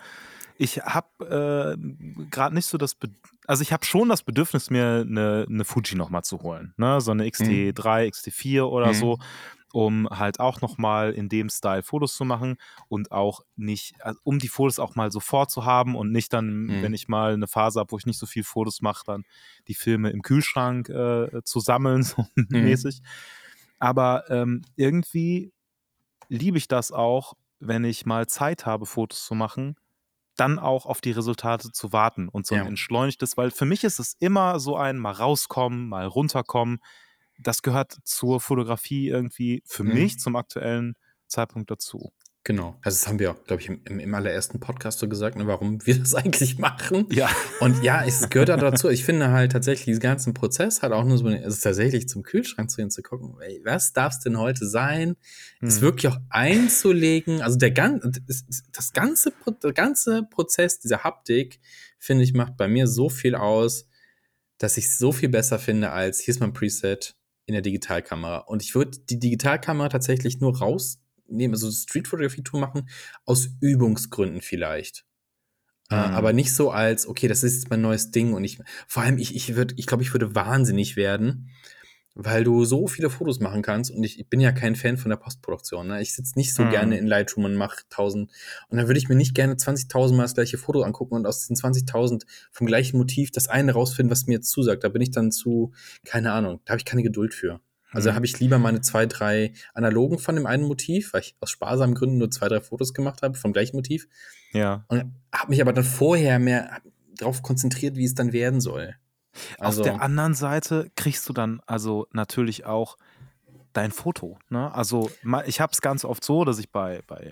ich 0.57 0.81
habe 0.81 1.77
äh, 1.77 2.25
gerade 2.29 2.53
nicht 2.53 2.65
so 2.65 2.77
das, 2.77 2.93
Be 2.93 3.09
also 3.47 3.63
ich 3.63 3.73
habe 3.73 3.83
schon 3.83 4.09
das 4.09 4.21
Bedürfnis, 4.21 4.69
mir 4.69 5.05
eine, 5.07 5.47
eine 5.49 5.65
Fuji 5.65 5.95
nochmal 5.95 6.23
zu 6.23 6.41
holen, 6.41 6.73
ne? 6.77 7.01
so 7.01 7.11
eine 7.11 7.25
XT3, 7.25 7.73
mhm. 7.73 8.11
XT4 8.11 8.61
oder 8.63 8.87
mhm. 8.89 8.93
so, 8.93 9.19
um 9.73 10.09
halt 10.09 10.39
auch 10.39 10.61
nochmal 10.61 11.11
in 11.11 11.29
dem 11.29 11.49
Style 11.49 11.83
Fotos 11.83 12.15
zu 12.15 12.25
machen 12.25 12.57
und 12.87 13.11
auch 13.11 13.41
nicht, 13.55 13.95
also 14.03 14.19
um 14.23 14.39
die 14.39 14.47
Fotos 14.47 14.79
auch 14.79 14.95
mal 14.95 15.11
sofort 15.11 15.51
zu 15.51 15.65
haben 15.65 15.95
und 15.95 16.11
nicht 16.11 16.33
dann, 16.33 16.63
mhm. 16.63 16.81
wenn 16.81 16.93
ich 16.93 17.07
mal 17.07 17.33
eine 17.33 17.47
Phase 17.47 17.79
habe, 17.79 17.91
wo 17.91 17.97
ich 17.97 18.05
nicht 18.05 18.19
so 18.19 18.25
viel 18.25 18.43
Fotos 18.43 18.81
mache, 18.81 19.03
dann 19.05 19.25
die 19.67 19.75
Filme 19.75 20.09
im 20.09 20.21
Kühlschrank 20.21 20.89
äh, 20.89 21.43
zu 21.43 21.59
sammeln, 21.59 22.03
so 22.03 22.25
mhm. 22.35 22.47
mäßig. 22.49 23.01
Aber 23.79 24.29
ähm, 24.29 24.63
irgendwie 24.75 25.53
liebe 26.27 26.57
ich 26.57 26.67
das 26.67 26.91
auch, 26.91 27.33
wenn 27.59 27.83
ich 27.83 28.05
mal 28.05 28.27
Zeit 28.27 28.65
habe, 28.65 28.85
Fotos 28.85 29.25
zu 29.25 29.35
machen 29.35 29.75
dann 30.39 30.57
auch 30.57 30.85
auf 30.85 31.01
die 31.01 31.11
Resultate 31.11 31.71
zu 31.71 31.91
warten 31.91 32.29
und 32.29 32.45
so 32.45 32.55
ein 32.55 32.61
ja. 32.61 32.67
entschleunigtes, 32.67 33.35
weil 33.35 33.51
für 33.51 33.65
mich 33.65 33.83
ist 33.83 33.99
es 33.99 34.15
immer 34.19 34.59
so 34.59 34.77
ein 34.77 34.97
mal 34.97 35.11
rauskommen, 35.11 35.89
mal 35.89 36.05
runterkommen. 36.05 36.79
Das 37.39 37.61
gehört 37.61 37.97
zur 38.03 38.39
Fotografie 38.39 39.07
irgendwie 39.07 39.63
für 39.65 39.83
mhm. 39.83 39.93
mich 39.93 40.19
zum 40.19 40.35
aktuellen 40.35 40.95
Zeitpunkt 41.27 41.71
dazu. 41.71 42.11
Genau. 42.45 42.79
Also 42.81 42.95
das 42.95 43.07
haben 43.07 43.19
wir 43.19 43.31
auch, 43.31 43.43
glaube 43.43 43.61
ich, 43.61 43.69
im, 43.69 43.99
im, 43.99 44.15
allerersten 44.15 44.59
Podcast 44.59 44.99
so 44.99 45.09
gesagt, 45.09 45.35
ne, 45.35 45.45
warum 45.45 45.85
wir 45.85 45.99
das 45.99 46.15
eigentlich 46.15 46.57
machen. 46.57 47.05
Ja. 47.11 47.29
Und 47.59 47.83
ja, 47.83 48.03
es 48.03 48.29
gehört 48.29 48.49
da 48.49 48.57
dazu. 48.57 48.89
Ich 48.89 49.03
finde 49.03 49.29
halt 49.29 49.51
tatsächlich 49.51 49.85
diesen 49.85 49.99
ganzen 49.99 50.33
Prozess 50.33 50.81
hat 50.81 50.91
auch 50.91 51.03
nur 51.03 51.17
so, 51.17 51.27
es 51.27 51.57
ist 51.57 51.61
tatsächlich 51.61 52.07
zum 52.07 52.23
Kühlschrank 52.23 52.71
zu 52.71 52.77
gehen, 52.77 52.89
zu 52.89 53.03
gucken, 53.03 53.35
ey, 53.41 53.61
was 53.65 53.93
darf 53.93 54.13
es 54.13 54.19
denn 54.19 54.39
heute 54.39 54.65
sein? 54.67 55.15
Hm. 55.59 55.67
Es 55.67 55.81
wirklich 55.81 56.11
auch 56.11 56.17
einzulegen. 56.29 57.41
Also 57.41 57.57
der 57.57 57.71
ganze, 57.71 58.09
das 58.25 58.93
ganze, 58.93 59.33
der 59.61 59.73
ganze 59.73 60.23
Prozess 60.23 60.79
dieser 60.79 61.03
Haptik, 61.03 61.59
finde 61.99 62.23
ich, 62.23 62.33
macht 62.33 62.55
bei 62.55 62.69
mir 62.69 62.87
so 62.87 63.09
viel 63.09 63.35
aus, 63.35 63.85
dass 64.57 64.77
ich 64.77 64.85
es 64.85 64.97
so 64.97 65.11
viel 65.11 65.29
besser 65.29 65.59
finde 65.59 65.91
als, 65.91 66.19
hier 66.19 66.33
ist 66.33 66.39
mein 66.39 66.53
Preset 66.53 67.15
in 67.49 67.53
der 67.53 67.61
Digitalkamera. 67.61 68.37
Und 68.37 68.63
ich 68.63 68.75
würde 68.75 68.97
die 69.09 69.19
Digitalkamera 69.19 69.89
tatsächlich 69.89 70.39
nur 70.39 70.57
raus 70.57 70.99
nehmen, 71.27 71.53
also 71.53 71.69
Streetfotografie-Tour 71.69 72.59
machen, 72.59 72.89
aus 73.25 73.49
Übungsgründen 73.59 74.41
vielleicht. 74.41 75.05
Mhm. 75.89 75.97
Äh, 75.97 76.01
aber 76.01 76.33
nicht 76.33 76.53
so 76.53 76.71
als, 76.71 77.07
okay, 77.07 77.27
das 77.27 77.43
ist 77.43 77.55
jetzt 77.55 77.69
mein 77.69 77.81
neues 77.81 78.11
Ding 78.11 78.33
und 78.33 78.43
ich, 78.43 78.59
vor 78.87 79.03
allem, 79.03 79.17
ich, 79.17 79.35
ich 79.35 79.55
würde, 79.55 79.75
ich 79.77 79.87
glaube, 79.87 80.03
ich 80.03 80.13
würde 80.13 80.35
wahnsinnig 80.35 80.95
werden, 80.95 81.49
weil 82.15 82.43
du 82.43 82.65
so 82.65 82.87
viele 82.87 83.09
Fotos 83.09 83.39
machen 83.39 83.61
kannst 83.61 83.91
und 83.91 84.03
ich, 84.03 84.19
ich 84.19 84.27
bin 84.27 84.39
ja 84.39 84.51
kein 84.51 84.75
Fan 84.75 84.97
von 84.97 85.09
der 85.09 85.17
Postproduktion. 85.17 85.87
Ne? 85.87 86.01
Ich 86.01 86.13
sitze 86.13 86.37
nicht 86.37 86.53
so 86.53 86.63
mhm. 86.63 86.69
gerne 86.71 86.97
in 86.97 87.07
Lightroom 87.07 87.45
und 87.45 87.55
mache 87.55 87.83
tausend 87.89 88.31
und 88.69 88.77
dann 88.77 88.87
würde 88.87 88.97
ich 88.97 89.09
mir 89.09 89.15
nicht 89.15 89.35
gerne 89.35 89.53
20.000 89.53 90.15
Mal 90.15 90.23
das 90.23 90.33
gleiche 90.33 90.57
Foto 90.57 90.81
angucken 90.81 91.15
und 91.15 91.25
aus 91.25 91.39
diesen 91.39 91.55
20.000 91.55 92.23
vom 92.51 92.67
gleichen 92.67 92.97
Motiv 92.97 93.31
das 93.31 93.47
eine 93.47 93.73
rausfinden, 93.73 94.11
was 94.11 94.27
mir 94.27 94.35
jetzt 94.35 94.51
zusagt. 94.51 94.83
Da 94.83 94.89
bin 94.89 95.01
ich 95.01 95.11
dann 95.11 95.31
zu, 95.31 95.71
keine 96.05 96.31
Ahnung, 96.31 96.59
da 96.65 96.71
habe 96.71 96.79
ich 96.79 96.85
keine 96.85 97.03
Geduld 97.03 97.33
für. 97.33 97.61
Also 97.91 98.11
mhm. 98.11 98.15
habe 98.15 98.25
ich 98.25 98.39
lieber 98.39 98.59
meine 98.59 98.81
zwei, 98.81 99.05
drei 99.05 99.53
analogen 99.73 100.19
von 100.19 100.35
dem 100.35 100.45
einen 100.45 100.63
Motiv, 100.63 101.13
weil 101.13 101.21
ich 101.21 101.35
aus 101.39 101.49
sparsamen 101.49 101.95
Gründen 101.95 102.17
nur 102.17 102.29
zwei, 102.29 102.47
drei 102.47 102.61
Fotos 102.61 102.93
gemacht 102.93 103.21
habe 103.21 103.37
vom 103.37 103.53
gleichen 103.53 103.75
Motiv. 103.75 104.07
Ja. 104.51 104.85
Und 104.87 105.13
habe 105.33 105.49
mich 105.49 105.61
aber 105.61 105.73
dann 105.73 105.83
vorher 105.83 106.39
mehr 106.39 106.81
darauf 107.17 107.41
konzentriert, 107.41 107.95
wie 107.95 108.05
es 108.05 108.15
dann 108.15 108.31
werden 108.31 108.61
soll. 108.61 108.95
Also, 109.57 109.81
Auf 109.81 109.87
der 109.87 110.01
anderen 110.01 110.33
Seite 110.33 110.91
kriegst 110.95 111.27
du 111.29 111.33
dann 111.33 111.61
also 111.65 112.07
natürlich 112.11 112.65
auch 112.65 112.97
dein 113.73 113.91
Foto. 113.91 114.39
Ne? 114.49 114.73
Also 114.73 115.09
ich 115.45 115.61
habe 115.61 115.71
es 115.71 115.81
ganz 115.81 116.03
oft 116.03 116.23
so, 116.23 116.43
dass 116.43 116.59
ich 116.59 116.71
bei, 116.71 117.01
bei 117.07 117.31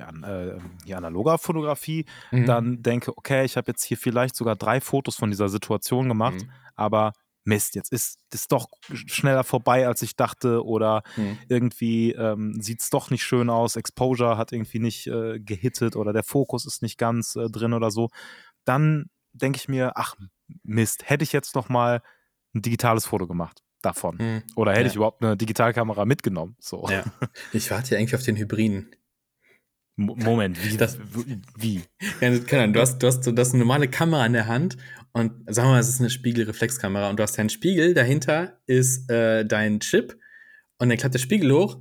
äh, 0.88 0.94
analoger 0.94 1.38
Fotografie 1.38 2.06
mhm. 2.32 2.46
dann 2.46 2.84
denke, 2.84 3.18
okay, 3.18 3.44
ich 3.44 3.58
habe 3.58 3.72
jetzt 3.72 3.84
hier 3.84 3.98
vielleicht 3.98 4.36
sogar 4.36 4.56
drei 4.56 4.80
Fotos 4.80 5.16
von 5.16 5.32
dieser 5.32 5.50
Situation 5.50 6.08
gemacht, 6.08 6.44
mhm. 6.44 6.52
aber 6.76 7.14
Mist, 7.48 7.76
jetzt 7.76 7.94
ist 7.94 8.20
es 8.34 8.48
doch 8.48 8.68
schneller 8.90 9.46
vorbei, 9.46 9.88
als 9.88 10.02
ich 10.02 10.18
dachte, 10.18 10.66
oder 10.66 11.02
hm. 11.16 11.38
irgendwie 11.48 12.12
ähm, 12.12 12.62
sieht 12.62 12.82
es 12.82 12.90
doch 12.90 13.10
nicht 13.10 13.24
schön 13.24 13.50
aus, 13.50 13.78
Exposure 13.78 14.38
hat 14.38 14.52
irgendwie 14.52 14.80
nicht 14.80 15.08
äh, 15.08 15.40
gehittet 15.40 15.96
oder 15.96 16.12
der 16.12 16.24
Fokus 16.24 16.66
ist 16.66 16.82
nicht 16.82 16.98
ganz 16.98 17.38
äh, 17.38 17.50
drin 17.50 17.74
oder 17.74 17.90
so, 17.90 18.10
dann 18.66 19.10
denke 19.38 19.58
ich 19.58 19.68
mir, 19.68 19.94
ach 19.96 20.16
Mist, 20.64 21.10
hätte 21.10 21.24
ich 21.24 21.34
jetzt 21.34 21.56
noch 21.56 21.70
mal 21.70 22.02
ein 22.54 22.62
digitales 22.62 23.06
Foto 23.06 23.28
gemacht 23.28 23.64
davon. 23.82 24.20
Hm. 24.20 24.44
Oder 24.56 24.72
hätte 24.72 24.82
ja. 24.84 24.88
ich 24.88 24.96
überhaupt 24.96 25.24
eine 25.24 25.38
Digitalkamera 25.38 26.06
mitgenommen? 26.06 26.56
So. 26.60 26.88
Ja. 26.90 27.04
Ich 27.54 27.72
warte 27.72 27.92
ja 27.92 28.00
eigentlich 28.00 28.16
auf 28.16 28.24
den 28.24 28.36
Hybriden. 28.36 28.92
Moment, 30.00 30.64
wie? 30.64 30.78
Das, 30.78 31.00
wie? 31.58 31.82
Ja, 32.22 32.38
keine 32.40 32.64
Ahnung, 32.64 32.74
du 32.74 32.82
hast, 32.82 33.00
du, 33.00 33.08
hast, 33.08 33.26
du 33.26 33.36
hast 33.36 33.54
eine 33.54 33.64
normale 33.64 33.88
Kamera 33.88 34.28
in 34.28 34.34
der 34.34 34.46
Hand 34.46 34.78
und 35.12 35.32
sagen 35.52 35.70
wir 35.70 35.74
mal, 35.74 35.80
es 35.80 35.90
ist 35.90 36.00
eine 36.00 36.12
Spiegelreflexkamera 36.12 37.10
und 37.10 37.18
du 37.18 37.24
hast 37.24 37.36
deinen 37.36 37.50
Spiegel, 37.50 37.96
dahinter 37.96 38.62
ist 38.68 39.10
äh, 39.10 39.44
dein 39.44 39.80
Chip 39.80 40.16
und 40.78 40.90
dann 40.90 41.00
klappt 41.00 41.16
der 41.16 41.20
Spiegel 41.20 41.52
hoch, 41.52 41.80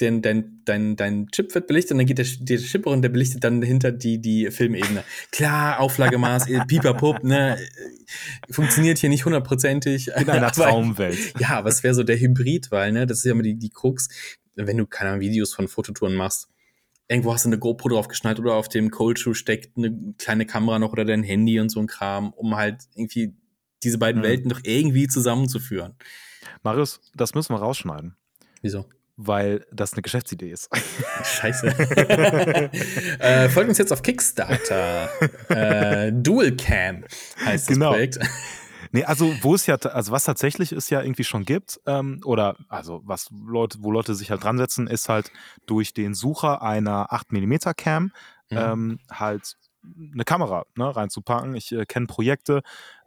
dein, 0.00 0.22
dein, 0.22 0.62
dein, 0.64 0.96
dein 0.96 1.28
Chip 1.28 1.54
wird 1.54 1.66
belichtet 1.66 1.92
und 1.92 1.98
dann 1.98 2.06
geht 2.06 2.18
der, 2.18 2.26
der 2.40 2.58
Chip 2.58 2.86
und 2.86 3.02
der 3.02 3.08
belichtet 3.08 3.44
dann 3.44 3.60
dahinter 3.60 3.92
die, 3.92 4.20
die 4.20 4.50
Filmebene. 4.50 5.04
Klar, 5.32 5.80
Auflagemaß, 5.80 6.48
äh, 6.48 6.60
pipapup, 6.66 7.24
ne, 7.24 7.58
funktioniert 8.50 8.98
hier 8.98 9.10
nicht 9.10 9.24
hundertprozentig. 9.24 10.08
In 10.16 10.30
einer 10.30 10.50
Traumwelt. 10.52 11.34
ja, 11.38 11.50
aber 11.50 11.68
es 11.68 11.82
wäre 11.82 11.94
so 11.94 12.02
der 12.02 12.18
Hybrid, 12.18 12.70
weil, 12.70 12.92
ne, 12.92 13.06
das 13.06 13.18
ist 13.18 13.24
ja 13.24 13.32
immer 13.32 13.42
die, 13.42 13.58
die 13.58 13.70
Krux, 13.70 14.08
wenn 14.54 14.76
du, 14.76 14.86
keine 14.86 15.10
Ahnung, 15.10 15.20
Videos 15.20 15.54
von 15.54 15.68
Fototouren 15.68 16.14
machst 16.14 16.48
irgendwo 17.08 17.32
hast 17.32 17.44
du 17.44 17.48
eine 17.48 17.58
GoPro 17.58 17.88
draufgeschnallt 17.88 18.38
oder 18.38 18.54
auf 18.54 18.68
dem 18.68 18.90
Cold 18.90 19.18
Shoe 19.18 19.34
steckt 19.34 19.76
eine 19.76 20.14
kleine 20.18 20.46
Kamera 20.46 20.78
noch 20.78 20.92
oder 20.92 21.04
dein 21.04 21.22
Handy 21.22 21.58
und 21.58 21.70
so 21.70 21.80
ein 21.80 21.86
Kram, 21.86 22.32
um 22.34 22.56
halt 22.56 22.82
irgendwie 22.94 23.34
diese 23.82 23.98
beiden 23.98 24.20
mhm. 24.20 24.26
Welten 24.26 24.50
doch 24.50 24.60
irgendwie 24.62 25.08
zusammenzuführen. 25.08 25.96
Marius, 26.62 27.00
das 27.14 27.34
müssen 27.34 27.54
wir 27.54 27.60
rausschneiden. 27.60 28.16
Wieso? 28.60 28.86
Weil 29.20 29.66
das 29.72 29.94
eine 29.94 30.02
Geschäftsidee 30.02 30.52
ist. 30.52 30.70
Scheiße. 31.24 31.66
äh, 33.18 33.48
folgt 33.48 33.68
uns 33.68 33.78
jetzt 33.78 33.92
auf 33.92 34.02
Kickstarter. 34.02 35.08
äh, 35.48 36.12
Dual 36.12 36.52
Cam 36.52 37.04
heißt 37.44 37.68
das 37.68 37.74
genau. 37.74 37.90
Projekt. 37.90 38.20
Nee, 38.92 39.04
also 39.04 39.34
wo 39.42 39.54
es 39.54 39.66
ja, 39.66 39.76
also 39.76 40.12
was 40.12 40.24
tatsächlich 40.24 40.72
es 40.72 40.88
ja 40.88 41.02
irgendwie 41.02 41.24
schon 41.24 41.44
gibt, 41.44 41.80
ähm, 41.86 42.20
oder 42.24 42.56
also 42.68 43.02
was 43.04 43.28
Leute, 43.30 43.78
wo 43.82 43.90
Leute 43.90 44.14
sich 44.14 44.30
halt 44.30 44.44
dran 44.44 44.56
setzen, 44.56 44.86
ist 44.86 45.08
halt 45.08 45.30
durch 45.66 45.92
den 45.92 46.14
Sucher 46.14 46.62
einer 46.62 47.12
8mm 47.12 47.74
Cam 47.74 48.04
mhm. 48.04 48.12
ähm, 48.50 48.98
halt 49.10 49.56
eine 50.12 50.24
Kamera 50.24 50.64
ne, 50.76 50.94
reinzupacken. 50.94 51.54
Ich 51.54 51.72
äh, 51.72 51.86
kenne 51.86 52.06
Projekte, 52.06 52.62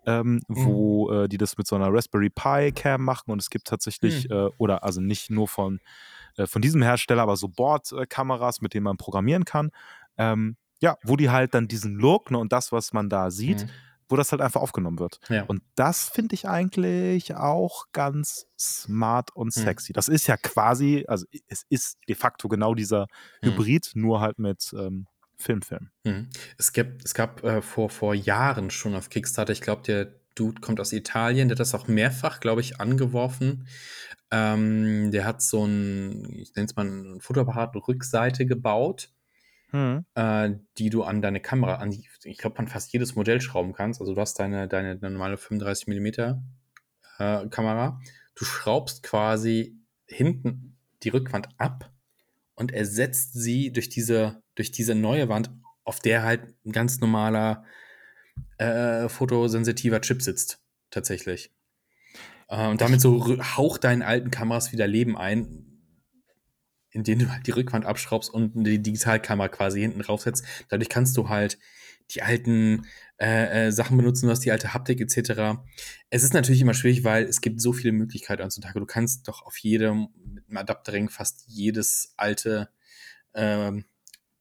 ähm, 0.05 0.41
mhm. 0.47 0.65
wo 0.65 1.11
äh, 1.11 1.29
die 1.29 1.37
das 1.37 1.57
mit 1.57 1.67
so 1.67 1.75
einer 1.75 1.93
Raspberry 1.93 2.29
Pi 2.29 2.71
Cam 2.71 3.03
machen 3.03 3.31
und 3.31 3.41
es 3.41 3.49
gibt 3.49 3.67
tatsächlich, 3.67 4.29
mhm. 4.29 4.35
äh, 4.35 4.49
oder 4.57 4.83
also 4.83 5.01
nicht 5.01 5.29
nur 5.29 5.47
von, 5.47 5.79
äh, 6.37 6.47
von 6.47 6.61
diesem 6.61 6.81
Hersteller, 6.81 7.23
aber 7.23 7.37
so 7.37 7.47
Bordkameras, 7.47 8.61
mit 8.61 8.73
denen 8.73 8.83
man 8.83 8.97
programmieren 8.97 9.45
kann. 9.45 9.71
Ähm, 10.17 10.57
ja, 10.79 10.97
wo 11.03 11.15
die 11.15 11.29
halt 11.29 11.53
dann 11.53 11.67
diesen 11.67 11.95
Look 11.95 12.31
ne, 12.31 12.39
und 12.39 12.51
das, 12.51 12.71
was 12.71 12.91
man 12.91 13.07
da 13.09 13.29
sieht, 13.29 13.65
mhm 13.65 13.69
wo 14.11 14.17
das 14.17 14.31
halt 14.31 14.41
einfach 14.41 14.61
aufgenommen 14.61 14.99
wird. 14.99 15.19
Ja. 15.29 15.43
Und 15.43 15.63
das 15.75 16.09
finde 16.09 16.35
ich 16.35 16.47
eigentlich 16.47 17.33
auch 17.35 17.85
ganz 17.93 18.45
smart 18.59 19.33
und 19.35 19.55
hm. 19.55 19.63
sexy. 19.63 19.93
Mhm. 19.93 19.95
Das 19.95 20.09
ist 20.09 20.27
ja 20.27 20.37
quasi, 20.37 21.05
also 21.07 21.25
es 21.47 21.65
ist 21.69 21.97
de 22.07 22.15
facto 22.15 22.49
genau 22.49 22.75
dieser 22.75 23.07
mhm. 23.41 23.47
Hybrid, 23.47 23.91
nur 23.95 24.19
halt 24.19 24.37
mit 24.37 24.73
ähm, 24.77 25.07
Filmfilm. 25.41 25.89
Mhm. 26.03 26.29
Es, 26.57 26.71
gab, 26.73 26.87
es 27.03 27.13
gab 27.13 27.43
äh, 27.43 27.61
vor, 27.61 27.89
vor 27.89 28.13
Jahren 28.13 28.69
schon 28.69 28.95
auf 28.95 29.09
Kickstarter, 29.09 29.51
ich 29.51 29.61
glaube, 29.61 29.83
der 29.83 30.13
Dude 30.35 30.61
kommt 30.61 30.79
aus 30.79 30.93
Italien, 30.93 31.49
der 31.49 31.55
hat 31.55 31.59
das 31.59 31.75
auch 31.75 31.87
mehrfach, 31.87 32.39
glaube 32.39 32.61
ich, 32.61 32.79
angeworfen. 32.79 33.67
Ähm, 34.31 35.11
der 35.11 35.25
hat 35.25 35.41
so 35.41 35.65
ein, 35.65 36.39
ich 36.39 36.55
nenne 36.55 36.67
es 36.67 36.75
mal 36.77 36.85
ein 36.85 37.19
Fotoapparat 37.19 37.75
Rückseite 37.75 38.45
gebaut 38.45 39.09
hm. 39.71 40.05
äh, 40.15 40.51
die 40.77 40.89
du 40.89 41.03
an 41.03 41.21
deine 41.21 41.39
Kamera, 41.39 41.75
an 41.75 41.91
die, 41.91 42.07
ich 42.23 42.37
glaube, 42.37 42.59
an 42.59 42.67
fast 42.67 42.91
jedes 42.93 43.15
Modell 43.15 43.41
schrauben 43.41 43.73
kannst. 43.73 44.01
Also 44.01 44.13
du 44.13 44.21
hast 44.21 44.39
deine, 44.39 44.67
deine, 44.67 44.97
deine 44.97 45.13
normale 45.13 45.37
35 45.37 45.87
mm 45.87 46.05
äh, 47.19 47.47
Kamera. 47.49 47.99
Du 48.35 48.45
schraubst 48.45 49.03
quasi 49.03 49.77
hinten 50.07 50.77
die 51.03 51.09
Rückwand 51.09 51.49
ab 51.57 51.89
und 52.55 52.71
ersetzt 52.71 53.33
sie 53.33 53.71
durch 53.71 53.89
diese, 53.89 54.43
durch 54.55 54.71
diese 54.71 54.95
neue 54.95 55.29
Wand, 55.29 55.51
auf 55.83 55.99
der 55.99 56.23
halt 56.23 56.55
ein 56.65 56.71
ganz 56.71 56.99
normaler 56.99 57.65
äh, 58.57 59.09
fotosensitiver 59.09 60.01
Chip 60.01 60.21
sitzt, 60.21 60.59
tatsächlich. 60.89 61.51
Äh, 62.47 62.67
und 62.67 62.81
damit 62.81 63.01
so 63.01 63.39
haucht 63.57 63.83
deinen 63.83 64.01
alten 64.01 64.31
Kameras 64.31 64.71
wieder 64.71 64.87
Leben 64.87 65.17
ein, 65.17 65.65
indem 66.91 67.19
du 67.19 67.31
halt 67.31 67.47
die 67.47 67.51
Rückwand 67.51 67.85
abschraubst 67.85 68.31
und 68.31 68.63
die 68.63 68.81
Digitalkamera 68.81 69.47
quasi 69.47 69.81
hinten 69.81 70.01
draufsetzt. 70.01 70.45
Dadurch 70.69 70.89
kannst 70.89 71.17
du 71.17 71.29
halt 71.29 71.57
die 72.13 72.21
alten 72.21 72.85
äh, 73.19 73.67
äh, 73.67 73.71
Sachen 73.71 73.97
benutzen, 73.97 74.25
du 74.25 74.31
hast 74.31 74.41
die 74.41 74.51
alte 74.51 74.73
Haptik 74.73 74.99
etc. 74.99 75.59
Es 76.09 76.23
ist 76.23 76.33
natürlich 76.33 76.61
immer 76.61 76.73
schwierig, 76.73 77.03
weil 77.03 77.23
es 77.25 77.41
gibt 77.41 77.61
so 77.61 77.73
viele 77.73 77.93
Möglichkeiten 77.93 78.43
heutzutage. 78.43 78.79
Du 78.79 78.85
kannst 78.85 79.27
doch 79.27 79.43
auf 79.43 79.57
jedem 79.57 80.07
mit 80.23 80.47
einem 80.47 80.57
Adapterring 80.57 81.09
fast 81.09 81.43
jedes 81.47 82.13
alte 82.17 82.69
ähm, 83.33 83.85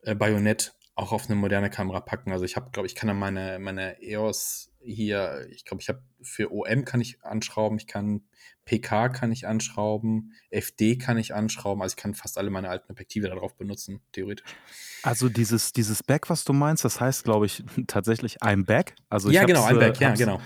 äh, 0.02 0.14
Bajonett 0.14 0.74
auch 0.94 1.12
auf 1.12 1.26
eine 1.26 1.36
moderne 1.36 1.70
Kamera 1.70 2.00
packen. 2.00 2.32
Also 2.32 2.44
ich 2.44 2.56
habe, 2.56 2.70
glaube 2.70 2.86
ich, 2.86 2.94
kann 2.94 3.08
dann 3.08 3.18
meine, 3.18 3.58
meine 3.58 4.02
EOS 4.02 4.69
hier, 4.82 5.46
ich 5.50 5.64
glaube, 5.64 5.82
ich 5.82 5.88
habe 5.88 6.02
für 6.22 6.52
OM 6.52 6.84
kann 6.84 7.00
ich 7.00 7.22
anschrauben, 7.22 7.78
ich 7.78 7.86
kann 7.86 8.22
PK 8.64 9.08
kann 9.08 9.32
ich 9.32 9.46
anschrauben, 9.46 10.32
FD 10.50 10.96
kann 10.96 11.18
ich 11.18 11.34
anschrauben, 11.34 11.82
also 11.82 11.94
ich 11.94 11.96
kann 11.96 12.14
fast 12.14 12.38
alle 12.38 12.50
meine 12.50 12.68
alten 12.68 12.90
Objektive 12.92 13.28
darauf 13.28 13.56
benutzen, 13.56 14.00
theoretisch. 14.12 14.46
Also 15.02 15.28
dieses, 15.28 15.72
dieses 15.72 16.02
Back, 16.02 16.30
was 16.30 16.44
du 16.44 16.52
meinst, 16.52 16.84
das 16.84 17.00
heißt, 17.00 17.24
glaube 17.24 17.46
ich, 17.46 17.64
tatsächlich 17.86 18.42
I'm 18.42 18.64
Back. 18.64 18.94
Also 19.08 19.30
ja, 19.30 19.44
genau, 19.44 19.64
I'm 19.66 19.76
äh, 19.76 19.78
Back, 19.78 20.00
ja, 20.00 20.14
genau. 20.14 20.40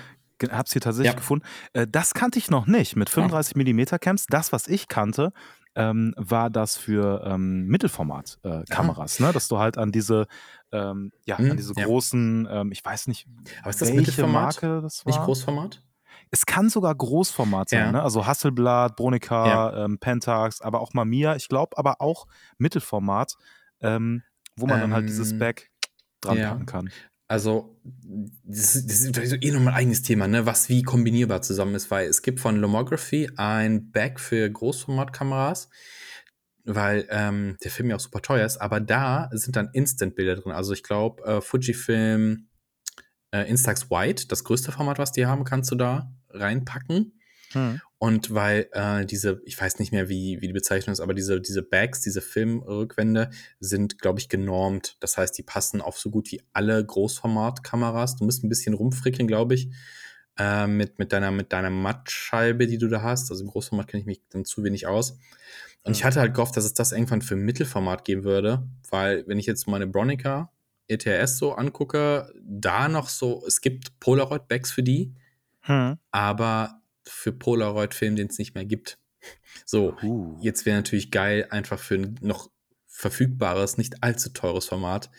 Hab's 0.51 0.73
hier 0.73 0.83
tatsächlich 0.83 1.12
ja. 1.12 1.18
gefunden. 1.18 1.47
Äh, 1.75 1.87
das 1.87 2.12
kannte 2.12 2.38
ich 2.38 2.51
noch 2.51 2.66
nicht 2.66 2.97
mit 2.97 3.09
35 3.09 3.57
mm 3.57 3.99
Cams. 4.01 4.27
Das, 4.27 4.53
was 4.53 4.68
ich 4.68 4.88
kannte, 4.88 5.33
ähm, 5.74 6.14
war 6.16 6.50
das 6.50 6.76
für 6.76 7.22
ähm, 7.26 7.66
Mittelformat-Kameras, 7.66 9.20
äh, 9.20 9.22
ne? 9.24 9.32
dass 9.32 9.48
du 9.48 9.58
halt 9.58 9.78
an 9.78 9.92
diese, 9.92 10.26
ähm, 10.72 11.12
ja, 11.26 11.38
hm, 11.38 11.52
an 11.52 11.56
diese 11.56 11.74
ja. 11.76 11.84
großen, 11.84 12.48
ähm, 12.50 12.72
ich 12.72 12.84
weiß 12.84 13.08
nicht, 13.08 13.26
aber 13.60 13.70
ist 13.70 13.82
das 13.82 13.92
welche 13.94 14.26
Marke 14.26 14.80
das 14.82 15.04
war? 15.04 15.12
Nicht 15.12 15.24
Großformat? 15.24 15.82
Es 16.30 16.46
kann 16.46 16.68
sogar 16.68 16.94
Großformat 16.94 17.68
sein, 17.68 17.80
ja. 17.80 17.92
ne? 17.92 18.02
also 18.02 18.26
Hasselblad, 18.26 18.96
Bronica, 18.96 19.46
ja. 19.46 19.84
ähm, 19.84 19.98
Pentax, 19.98 20.60
aber 20.60 20.80
auch 20.80 20.94
Mamiya, 20.94 21.37
ich 21.37 21.48
glaube 21.48 21.76
aber 21.76 22.00
auch 22.00 22.26
Mittelformat, 22.58 23.37
ähm, 23.80 24.22
wo 24.56 24.66
man 24.66 24.80
dann 24.80 24.92
halt 24.92 25.08
dieses 25.08 25.38
Back 25.38 25.70
dran 26.20 26.38
packen 26.38 26.66
kann. 26.66 26.90
Also, 27.26 27.80
das, 28.44 28.87
das 28.87 29.00
ist 29.00 29.42
eh 29.42 29.50
nochmal 29.50 29.72
ein 29.72 29.80
eigenes 29.80 30.02
Thema, 30.02 30.28
ne? 30.28 30.44
was 30.44 30.68
wie 30.68 30.82
kombinierbar 30.82 31.40
zusammen 31.40 31.74
ist, 31.74 31.90
weil 31.90 32.06
es 32.06 32.20
gibt 32.20 32.40
von 32.40 32.56
Lomography 32.56 33.30
ein 33.37 33.90
Back 33.90 34.20
für 34.20 34.48
Großformatkameras, 34.50 35.70
weil 36.64 37.06
ähm, 37.10 37.56
der 37.64 37.70
Film 37.70 37.88
ja 37.88 37.96
auch 37.96 38.00
super 38.00 38.20
teuer 38.20 38.44
ist, 38.44 38.58
aber 38.58 38.80
da 38.80 39.30
sind 39.32 39.56
dann 39.56 39.70
Instant-Bilder 39.72 40.37
drin. 40.37 40.52
Also 40.52 40.74
ich 40.74 40.82
glaube, 40.82 41.24
äh, 41.24 41.40
Fujifilm 41.40 42.48
äh, 43.32 43.48
Instax 43.48 43.90
White, 43.90 44.28
das 44.28 44.44
größte 44.44 44.70
Format, 44.70 44.98
was 44.98 45.12
die 45.12 45.26
haben, 45.26 45.44
kannst 45.44 45.70
du 45.70 45.76
da 45.76 46.12
reinpacken. 46.30 47.18
Hm. 47.55 47.81
Und 47.99 48.35
weil 48.35 48.69
äh, 48.73 49.07
diese, 49.07 49.40
ich 49.45 49.59
weiß 49.59 49.79
nicht 49.79 49.90
mehr, 49.90 50.09
wie, 50.09 50.40
wie 50.43 50.47
die 50.47 50.53
Bezeichnung 50.53 50.93
ist, 50.93 51.01
aber 51.01 51.14
diese, 51.14 51.40
diese 51.40 51.62
Bags, 51.62 52.03
diese 52.03 52.21
Filmrückwände 52.21 53.31
sind, 53.61 53.99
glaube 53.99 54.21
ich, 54.21 54.29
genormt. 54.29 54.99
Das 55.01 55.17
heißt, 55.17 55.37
die 55.38 55.43
passen 55.43 55.81
auf 55.81 55.99
so 55.99 56.11
gut 56.11 56.31
wie 56.31 56.43
alle 56.53 56.85
Großformatkameras. 56.85 58.17
Du 58.17 58.25
musst 58.25 58.45
ein 58.45 58.51
bisschen 58.51 58.75
rumfrickeln, 58.75 59.27
glaube 59.27 59.55
ich, 59.55 59.71
äh, 60.38 60.67
mit, 60.67 60.99
mit 60.99 61.12
deiner, 61.12 61.31
mit 61.31 61.53
deiner 61.53 61.71
Mattscheibe, 61.71 62.67
die 62.67 62.79
du 62.79 62.88
da 62.88 63.01
hast. 63.01 63.31
Also 63.31 63.43
im 63.43 63.51
Großformat 63.51 63.88
kenne 63.88 64.03
ich 64.03 64.07
mich 64.07 64.21
dann 64.29 64.45
zu 64.45 64.64
wenig 64.64 64.87
aus. 64.87 65.12
Und 65.83 65.93
hm. 65.93 65.93
ich 65.93 66.05
hatte 66.05 66.21
halt 66.21 66.35
gehofft, 66.35 66.57
dass 66.57 66.64
es 66.64 66.75
das 66.75 66.93
irgendwann 66.93 67.23
für 67.23 67.37
Mittelformat 67.37 68.05
geben 68.05 68.25
würde, 68.25 68.69
weil 68.90 69.27
wenn 69.27 69.38
ich 69.38 69.47
jetzt 69.47 69.67
meine 69.67 69.87
Bronica 69.87 70.51
ETS 70.88 71.38
so 71.38 71.55
angucke, 71.55 72.31
da 72.43 72.88
noch 72.88 73.09
so, 73.09 73.43
es 73.47 73.61
gibt 73.61 73.99
Polaroid-Bags 74.01 74.73
für 74.73 74.83
die, 74.83 75.14
hm. 75.61 75.97
aber 76.11 76.83
für 77.07 77.33
Polaroid-Film, 77.33 78.17
den 78.17 78.29
es 78.29 78.38
nicht 78.38 78.55
mehr 78.55 78.64
gibt. 78.64 78.99
So, 79.64 79.97
uh. 80.03 80.38
jetzt 80.40 80.67
wäre 80.67 80.77
natürlich 80.77 81.11
geil, 81.11 81.47
einfach 81.51 81.79
für 81.79 81.95
ein 81.95 82.19
noch 82.21 82.51
verfügbares, 82.87 83.79
nicht 83.79 84.03
allzu 84.03 84.31
teures 84.31 84.67
Format 84.67 85.11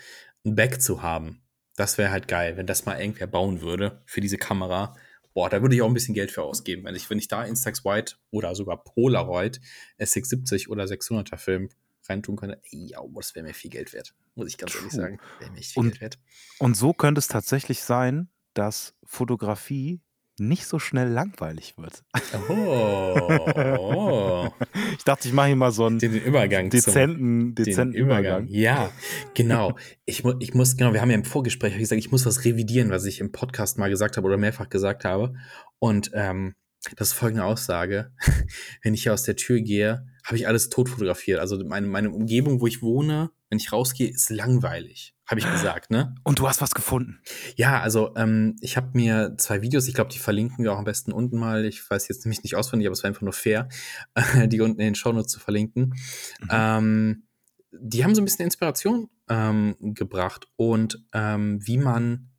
ein 0.46 0.56
Back 0.56 0.82
zu 0.82 1.02
haben. 1.02 1.42
Das 1.76 1.98
wäre 1.98 2.12
halt 2.12 2.28
geil, 2.28 2.56
wenn 2.58 2.68
das 2.68 2.86
mal 2.86 3.00
irgendwer 3.00 3.28
bauen 3.28 3.62
würde 3.62 4.02
für 4.06 4.22
diese 4.22 4.38
Kamera. 4.38 4.96
Boah, 5.34 5.50
da 5.50 5.62
würde 5.62 5.76
ich 5.76 5.82
auch 5.82 5.88
ein 5.88 5.94
bisschen 5.94 6.14
Geld 6.14 6.32
für 6.32 6.44
ausgeben. 6.44 6.86
Wenn 6.86 6.96
ich, 6.96 7.10
wenn 7.10 7.20
ich 7.20 7.28
da 7.28 7.44
Instax 7.44 7.84
White 7.84 8.16
oder 8.32 8.56
sogar 8.56 8.84
Polaroid 8.84 9.60
S670 10.00 10.70
oder 10.70 10.86
600er 10.86 11.38
Film 11.38 11.70
reintun 12.08 12.38
könnte, 12.38 12.62
ja, 12.70 13.00
das 13.14 13.36
wäre 13.36 13.46
mir 13.46 13.54
viel 13.54 13.72
Geld 13.72 13.92
wert. 13.92 14.16
Muss 14.36 14.48
ich 14.48 14.58
ganz 14.58 14.72
True. 14.72 14.82
ehrlich 14.82 14.94
sagen. 14.94 15.20
Wäre 15.40 15.52
mir 15.52 15.62
viel 15.62 15.80
und, 15.82 15.90
Geld 15.90 16.02
wert. 16.02 16.20
Und 16.60 16.78
so 16.78 16.94
könnte 16.94 17.20
es 17.20 17.28
tatsächlich 17.28 17.82
sein, 17.82 18.30
dass 18.54 18.96
Fotografie 19.04 20.02
nicht 20.38 20.66
so 20.66 20.80
schnell 20.80 21.10
langweilig 21.10 21.76
wird. 21.78 22.04
Oh. 22.50 24.50
ich 24.98 25.04
dachte, 25.04 25.28
ich 25.28 25.34
mache 25.34 25.48
hier 25.48 25.56
mal 25.56 25.72
so 25.72 25.86
einen 25.86 26.00
den, 26.00 26.14
den 26.14 26.24
Übergang 26.24 26.70
dezenten, 26.70 27.56
dezenten 27.56 27.94
Übergang. 27.94 28.44
Übergang. 28.44 28.48
Ja, 28.48 28.92
genau. 29.34 29.76
Ich, 30.06 30.24
mu 30.24 30.34
ich 30.40 30.54
muss, 30.54 30.76
genau, 30.76 30.94
wir 30.94 31.02
haben 31.02 31.10
ja 31.10 31.16
im 31.16 31.26
Vorgespräch 31.26 31.78
gesagt, 31.78 32.00
ich 32.00 32.12
muss 32.12 32.26
was 32.26 32.44
revidieren, 32.44 32.90
was 32.90 33.06
ich 33.06 33.20
im 33.20 33.32
Podcast 33.32 33.78
mal 33.78 33.90
gesagt 33.90 34.18
habe 34.18 34.28
oder 34.28 34.38
mehrfach 34.38 34.70
gesagt 34.70 35.06
habe. 35.06 35.34
Und 35.80 36.12
ähm, 36.14 36.56
das 36.96 37.10
ist 37.10 37.14
folgende 37.14 37.46
Aussage. 37.46 38.12
Wenn 38.84 38.94
ich 38.94 39.04
hier 39.04 39.14
aus 39.14 39.24
der 39.24 39.36
Tür 39.36 39.62
gehe, 39.62 40.06
habe 40.24 40.38
ich 40.38 40.48
alles 40.48 40.70
tot 40.70 40.90
fotografiert. 40.90 41.40
Also 41.40 41.64
meine, 41.66 41.88
meine 41.88 42.12
Umgebung, 42.12 42.62
wo 42.62 42.68
ich 42.68 42.82
wohne, 42.82 43.32
wenn 43.50 43.58
ich 43.58 43.72
rausgehe, 43.72 44.10
ist 44.10 44.30
langweilig. 44.30 45.14
Habe 45.28 45.40
ich 45.40 45.52
gesagt, 45.52 45.90
ne? 45.90 46.14
Und 46.24 46.38
du 46.38 46.48
hast 46.48 46.62
was 46.62 46.72
gefunden. 46.72 47.20
Ja, 47.56 47.82
also 47.82 48.14
ähm, 48.16 48.56
ich 48.62 48.78
habe 48.78 48.92
mir 48.94 49.36
zwei 49.38 49.64
Videos, 49.64 49.88
ich 49.88 49.96
glaube, 49.96 50.12
die 50.12 50.20
verlinken 50.20 50.64
wir 50.64 50.74
auch 50.74 50.78
am 50.78 50.86
besten 50.86 51.12
unten 51.12 51.38
mal. 51.38 51.66
Ich 51.66 51.90
weiß 51.90 52.08
jetzt 52.08 52.26
nämlich 52.26 52.44
nicht 52.44 52.56
auswendig, 52.56 52.88
aber 52.88 52.94
es 52.94 53.02
war 53.02 53.08
einfach 53.08 53.24
nur 53.24 53.34
fair, 53.34 53.68
die 54.46 54.62
unten 54.62 54.80
in 54.80 54.88
den 54.88 54.96
Shownotes 54.96 55.32
zu 55.32 55.40
verlinken. 55.40 55.96
Mhm. 56.42 56.48
Ähm, 56.52 57.24
die 57.72 58.04
haben 58.04 58.14
so 58.14 58.22
ein 58.22 58.26
bisschen 58.26 58.46
Inspiration 58.46 59.10
ähm, 59.28 59.76
gebracht 59.80 60.48
und 60.56 61.04
ähm, 61.14 61.60
wie 61.66 61.78
man 61.78 62.30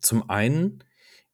zum 0.00 0.28
einen 0.28 0.82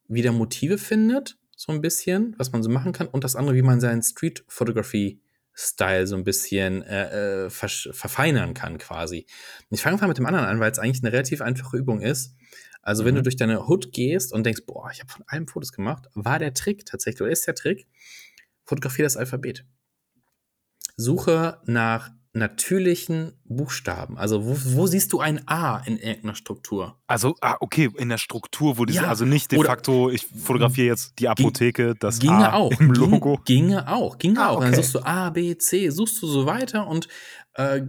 wieder 0.06 0.32
Motive 0.32 0.78
findet, 0.78 1.38
so 1.56 1.72
ein 1.72 1.80
bisschen, 1.80 2.34
was 2.38 2.52
man 2.52 2.62
so 2.62 2.70
machen 2.70 2.92
kann, 2.92 3.08
und 3.08 3.24
das 3.24 3.34
andere, 3.34 3.56
wie 3.56 3.62
man 3.62 3.80
seinen 3.80 4.02
Street 4.02 4.44
Photography 4.46 5.20
Style 5.60 6.06
so 6.06 6.14
ein 6.14 6.22
bisschen 6.22 6.82
äh, 6.82 7.46
äh 7.46 7.50
verfeinern 7.50 8.54
kann 8.54 8.78
quasi. 8.78 9.26
Ich 9.70 9.82
fange 9.82 9.96
mal 9.96 10.06
mit 10.06 10.16
dem 10.16 10.26
anderen 10.26 10.46
an, 10.46 10.60
weil 10.60 10.70
es 10.70 10.78
eigentlich 10.78 11.02
eine 11.02 11.12
relativ 11.12 11.40
einfache 11.40 11.76
Übung 11.76 12.00
ist. 12.00 12.36
Also 12.80 13.04
wenn 13.04 13.16
du 13.16 13.22
mhm. 13.22 13.24
durch 13.24 13.34
deine 13.34 13.66
Hood 13.66 13.92
gehst 13.92 14.32
und 14.32 14.46
denkst, 14.46 14.62
boah, 14.66 14.88
ich 14.92 15.00
habe 15.00 15.10
von 15.10 15.24
allem 15.26 15.48
Fotos 15.48 15.72
gemacht, 15.72 16.06
war 16.14 16.38
der 16.38 16.54
Trick 16.54 16.86
tatsächlich, 16.86 17.22
oder 17.22 17.32
ist 17.32 17.48
der 17.48 17.56
Trick, 17.56 17.88
fotografiere 18.64 19.06
das 19.06 19.16
Alphabet. 19.16 19.66
Suche 20.96 21.60
nach 21.64 22.12
natürlichen 22.32 23.32
Buchstaben? 23.44 24.18
Also 24.18 24.44
wo, 24.44 24.56
wo, 24.76 24.86
siehst 24.86 25.12
du 25.12 25.20
ein 25.20 25.46
A 25.46 25.78
in 25.78 25.96
irgendeiner 25.96 26.34
Struktur? 26.34 26.96
Also, 27.06 27.34
ah, 27.40 27.56
okay, 27.60 27.90
in 27.96 28.08
der 28.08 28.18
Struktur, 28.18 28.78
wo 28.78 28.84
diese, 28.84 29.02
ja, 29.02 29.08
also 29.08 29.24
nicht 29.24 29.50
de 29.52 29.62
facto, 29.62 30.10
ich 30.10 30.26
fotografiere 30.26 30.88
jetzt 30.88 31.18
die 31.18 31.28
Apotheke, 31.28 31.94
das 31.98 32.18
ginge 32.18 32.52
A 32.52 32.54
auch, 32.54 32.72
im 32.78 32.92
Logo. 32.92 33.40
Ging, 33.44 33.68
ginge 33.68 33.88
auch, 33.88 34.18
ginge 34.18 34.40
ah, 34.40 34.48
auch. 34.48 34.56
Okay. 34.56 34.64
Dann 34.66 34.74
suchst 34.74 34.94
du 34.94 35.00
A, 35.00 35.30
B, 35.30 35.56
C, 35.56 35.90
suchst 35.90 36.22
du 36.22 36.26
so 36.26 36.46
weiter 36.46 36.86
und 36.86 37.08
äh, 37.54 37.82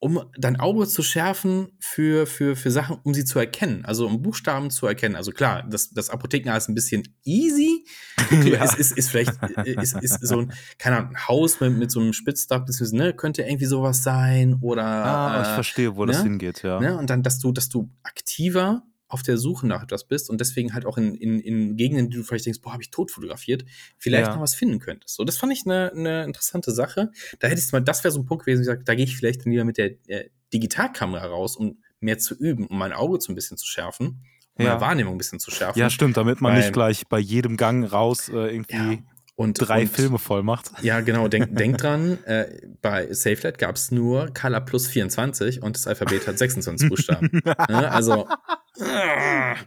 um 0.00 0.22
dein 0.38 0.58
Auge 0.58 0.88
zu 0.88 1.02
schärfen 1.02 1.68
für, 1.78 2.26
für, 2.26 2.56
für 2.56 2.70
Sachen, 2.70 2.98
um 3.04 3.12
sie 3.12 3.26
zu 3.26 3.38
erkennen, 3.38 3.84
also 3.84 4.06
um 4.06 4.22
Buchstaben 4.22 4.70
zu 4.70 4.86
erkennen. 4.86 5.14
Also 5.14 5.30
klar, 5.30 5.62
das, 5.68 5.90
das 5.90 6.08
Apothekenaar 6.08 6.56
ist 6.56 6.68
ein 6.68 6.74
bisschen 6.74 7.02
easy. 7.22 7.84
ja. 8.44 8.64
ist, 8.64 8.78
ist, 8.78 8.96
ist 8.96 9.10
vielleicht 9.10 9.34
ist, 9.66 9.94
ist 10.02 10.26
so 10.26 10.40
ein, 10.40 10.52
keine 10.78 10.96
Ahnung, 10.96 11.10
ein 11.10 11.28
Haus 11.28 11.60
mit, 11.60 11.76
mit 11.76 11.90
so 11.90 12.00
einem 12.00 12.14
Spitzdach, 12.14 12.64
ne, 12.92 13.12
könnte 13.12 13.42
irgendwie 13.42 13.66
sowas 13.66 14.02
sein. 14.02 14.56
Oder 14.62 14.84
ah, 14.84 15.42
ich 15.42 15.48
äh, 15.48 15.54
verstehe, 15.54 15.96
wo 15.96 16.06
ne? 16.06 16.12
das 16.12 16.22
hingeht, 16.22 16.62
ja. 16.62 16.80
Ne? 16.80 16.96
Und 16.96 17.10
dann, 17.10 17.22
dass 17.22 17.38
du, 17.38 17.52
dass 17.52 17.68
du 17.68 17.90
aktiver 18.02 18.82
auf 19.10 19.22
der 19.22 19.36
Suche 19.36 19.66
nach 19.66 19.82
etwas 19.82 20.04
bist 20.04 20.30
und 20.30 20.40
deswegen 20.40 20.72
halt 20.72 20.86
auch 20.86 20.96
in, 20.96 21.14
in, 21.14 21.40
in 21.40 21.76
Gegenden, 21.76 22.10
die 22.10 22.16
du 22.16 22.22
vielleicht 22.22 22.46
denkst, 22.46 22.60
boah, 22.62 22.72
habe 22.72 22.82
ich 22.82 22.90
tot 22.90 23.10
fotografiert, 23.10 23.64
vielleicht 23.98 24.28
ja. 24.28 24.34
noch 24.34 24.40
was 24.40 24.54
finden 24.54 24.78
könntest. 24.78 25.16
So, 25.16 25.24
das 25.24 25.36
fand 25.36 25.52
ich 25.52 25.66
eine, 25.66 25.92
eine 25.92 26.24
interessante 26.24 26.70
Sache. 26.70 27.10
Da 27.40 27.48
hätte 27.48 27.60
ich 27.60 27.72
mal, 27.72 27.80
das 27.80 28.04
wäre 28.04 28.12
so 28.12 28.20
ein 28.20 28.26
Punkt 28.26 28.44
gewesen, 28.44 28.62
ich 28.62 28.66
sage, 28.66 28.84
da 28.84 28.94
gehe 28.94 29.04
ich 29.04 29.16
vielleicht 29.16 29.44
dann 29.44 29.52
lieber 29.52 29.64
mit 29.64 29.78
der 29.78 29.92
äh, 30.06 30.30
Digitalkamera 30.52 31.26
raus, 31.26 31.56
um 31.56 31.82
mehr 31.98 32.18
zu 32.18 32.34
üben, 32.34 32.66
um 32.66 32.78
mein 32.78 32.92
Auge 32.92 33.20
so 33.20 33.32
ein 33.32 33.34
bisschen 33.34 33.56
zu 33.56 33.66
schärfen, 33.66 34.22
um 34.54 34.64
ja. 34.64 34.70
meine 34.70 34.80
Wahrnehmung 34.80 35.14
ein 35.14 35.18
bisschen 35.18 35.40
zu 35.40 35.50
schärfen. 35.50 35.78
Ja, 35.78 35.90
stimmt, 35.90 36.16
damit 36.16 36.40
man 36.40 36.52
Weil, 36.52 36.60
nicht 36.60 36.72
gleich 36.72 37.06
bei 37.08 37.18
jedem 37.18 37.56
Gang 37.56 37.90
raus 37.90 38.28
äh, 38.28 38.54
irgendwie. 38.54 38.76
Ja. 38.76 38.98
Und 39.40 39.54
drei 39.54 39.82
und, 39.82 39.88
Filme 39.88 40.18
voll 40.18 40.42
macht. 40.42 40.70
Ja, 40.82 41.00
genau. 41.00 41.26
Denk, 41.26 41.56
denk 41.56 41.78
dran, 41.78 42.22
äh, 42.24 42.60
bei 42.82 43.10
SafeLight 43.10 43.56
gab 43.56 43.76
es 43.76 43.90
nur 43.90 44.34
Color 44.34 44.60
plus 44.60 44.86
24 44.88 45.62
und 45.62 45.76
das 45.76 45.86
Alphabet 45.86 46.26
hat 46.26 46.38
26 46.38 46.90
Buchstaben. 46.90 47.30
ne? 47.44 47.90
Also. 47.90 48.28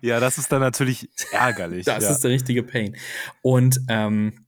Ja, 0.01 0.19
das 0.19 0.37
ist 0.37 0.51
dann 0.51 0.61
natürlich 0.61 1.09
ärgerlich. 1.31 1.85
Das 1.85 2.03
ja. 2.03 2.11
ist 2.11 2.23
der 2.23 2.29
richtige 2.29 2.61
Pain. 2.61 2.95
Und 3.41 3.79
ähm, 3.89 4.45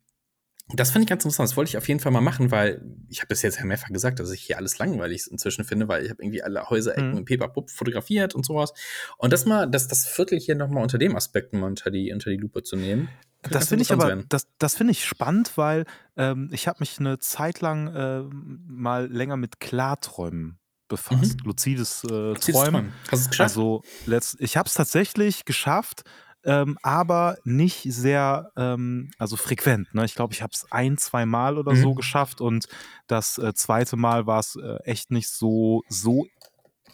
das 0.70 0.92
fand 0.92 1.04
ich 1.04 1.10
ganz 1.10 1.24
interessant. 1.24 1.50
Das 1.50 1.58
wollte 1.58 1.70
ich 1.70 1.78
auf 1.78 1.88
jeden 1.88 2.00
Fall 2.00 2.12
mal 2.12 2.22
machen, 2.22 2.52
weil 2.52 2.84
ich 3.10 3.20
habe 3.20 3.28
bis 3.28 3.42
jetzt 3.42 3.58
ja 3.58 3.66
mehrfach 3.66 3.90
gesagt, 3.90 4.20
dass 4.20 4.32
ich 4.32 4.42
hier 4.42 4.58
alles 4.58 4.78
langweilig 4.78 5.26
inzwischen 5.30 5.64
finde, 5.64 5.88
weil 5.88 6.04
ich 6.04 6.12
habe 6.12 6.22
irgendwie 6.22 6.44
alle 6.44 6.70
Häuserecken 6.70 7.12
Mhm. 7.12 7.18
und 7.18 7.26
Pepapup 7.26 7.72
fotografiert 7.72 8.36
und 8.36 8.46
sowas. 8.46 8.74
Und 9.18 9.34
das 9.34 9.46
mal, 9.46 9.70
das, 9.70 9.88
das 9.88 10.08
Viertel 10.08 10.40
hier 10.40 10.56
nochmal 10.56 10.84
unter 10.84 11.00
dem 11.00 11.16
Aspekt 11.16 11.54
mal 11.54 11.66
unter 11.66 11.90
die, 11.90 12.12
unter 12.14 12.30
die 12.30 12.38
Lupe 12.38 12.62
zu 12.62 12.76
nehmen. 12.76 13.10
Das 13.50 13.70
finde 13.70 13.84
ich 13.84 13.92
aber, 13.92 14.16
das, 14.30 14.48
das 14.58 14.76
finde 14.76 14.92
ich 14.92 15.06
spannend, 15.06 15.58
weil 15.58 15.86
ähm, 16.18 16.50
ich 16.52 16.68
habe 16.68 16.78
mich 16.80 17.00
eine 17.00 17.20
Zeit 17.20 17.62
lang 17.62 17.88
äh, 17.88 18.24
mal 18.68 19.08
länger 19.12 19.38
mit 19.38 19.60
Klarträumen 19.60 20.60
befasst. 20.88 21.42
Luzides 21.44 22.04
äh, 22.04 22.08
Luzides 22.30 22.56
Träumen. 22.62 22.72
Träumen. 22.74 22.94
Hast 23.04 23.12
du 23.12 23.16
es 23.18 23.30
geschafft? 23.30 23.50
Also 23.50 23.84
letzt, 24.06 24.36
ich 24.40 24.58
habe 24.58 24.68
es 24.68 24.74
tatsächlich 24.76 25.46
geschafft, 25.46 26.04
ähm, 26.44 26.78
aber 26.84 27.38
nicht 27.44 27.82
sehr, 27.92 28.52
ähm, 28.56 29.10
also 29.18 29.36
frequent. 29.36 29.94
Ne? 29.96 30.06
Ich 30.06 30.14
glaube, 30.14 30.34
ich 30.34 30.44
habe 30.44 30.52
es 30.54 30.68
ein, 30.72 30.98
zwei 31.00 31.26
Mal 31.26 31.58
oder 31.58 31.74
Mhm. 31.74 31.82
so 31.82 31.94
geschafft 31.96 32.40
und 32.40 32.68
das 33.08 33.40
äh, 33.40 33.54
zweite 33.56 33.98
Mal 33.98 34.28
war 34.28 34.40
es 34.40 34.56
äh, 34.56 34.78
echt 34.84 35.10
nicht 35.10 35.30
so, 35.30 35.82
so 35.90 36.28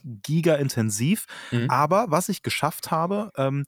giga-intensiv. 0.04 1.26
Mhm. 1.52 1.70
Aber 1.70 2.06
was 2.10 2.30
ich 2.30 2.44
geschafft 2.44 2.92
habe, 2.92 3.32
ähm, 3.36 3.66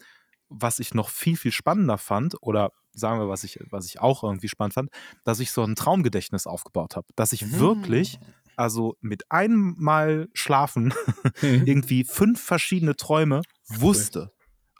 was 0.53 0.79
ich 0.79 0.93
noch 0.93 1.09
viel, 1.09 1.37
viel 1.37 1.51
spannender 1.51 1.97
fand, 1.97 2.35
oder 2.41 2.71
sagen 2.93 3.19
wir, 3.19 3.27
was 3.29 3.43
ich, 3.43 3.59
was 3.71 3.87
ich 3.87 3.99
auch 3.99 4.23
irgendwie 4.23 4.49
spannend 4.49 4.73
fand, 4.75 4.89
dass 5.23 5.39
ich 5.39 5.51
so 5.51 5.63
ein 5.63 5.75
Traumgedächtnis 5.75 6.47
aufgebaut 6.47 6.95
habe. 6.95 7.07
Dass 7.15 7.33
ich 7.33 7.43
Mhm. 7.45 7.59
wirklich, 7.59 8.19
also 8.55 8.95
mit 9.01 9.31
einem 9.31 9.75
Mal 9.79 10.29
schlafen, 10.33 10.93
Mhm. 11.41 11.63
irgendwie 11.67 12.03
fünf 12.03 12.41
verschiedene 12.41 12.95
Träume 12.95 13.41
wusste. 13.67 14.31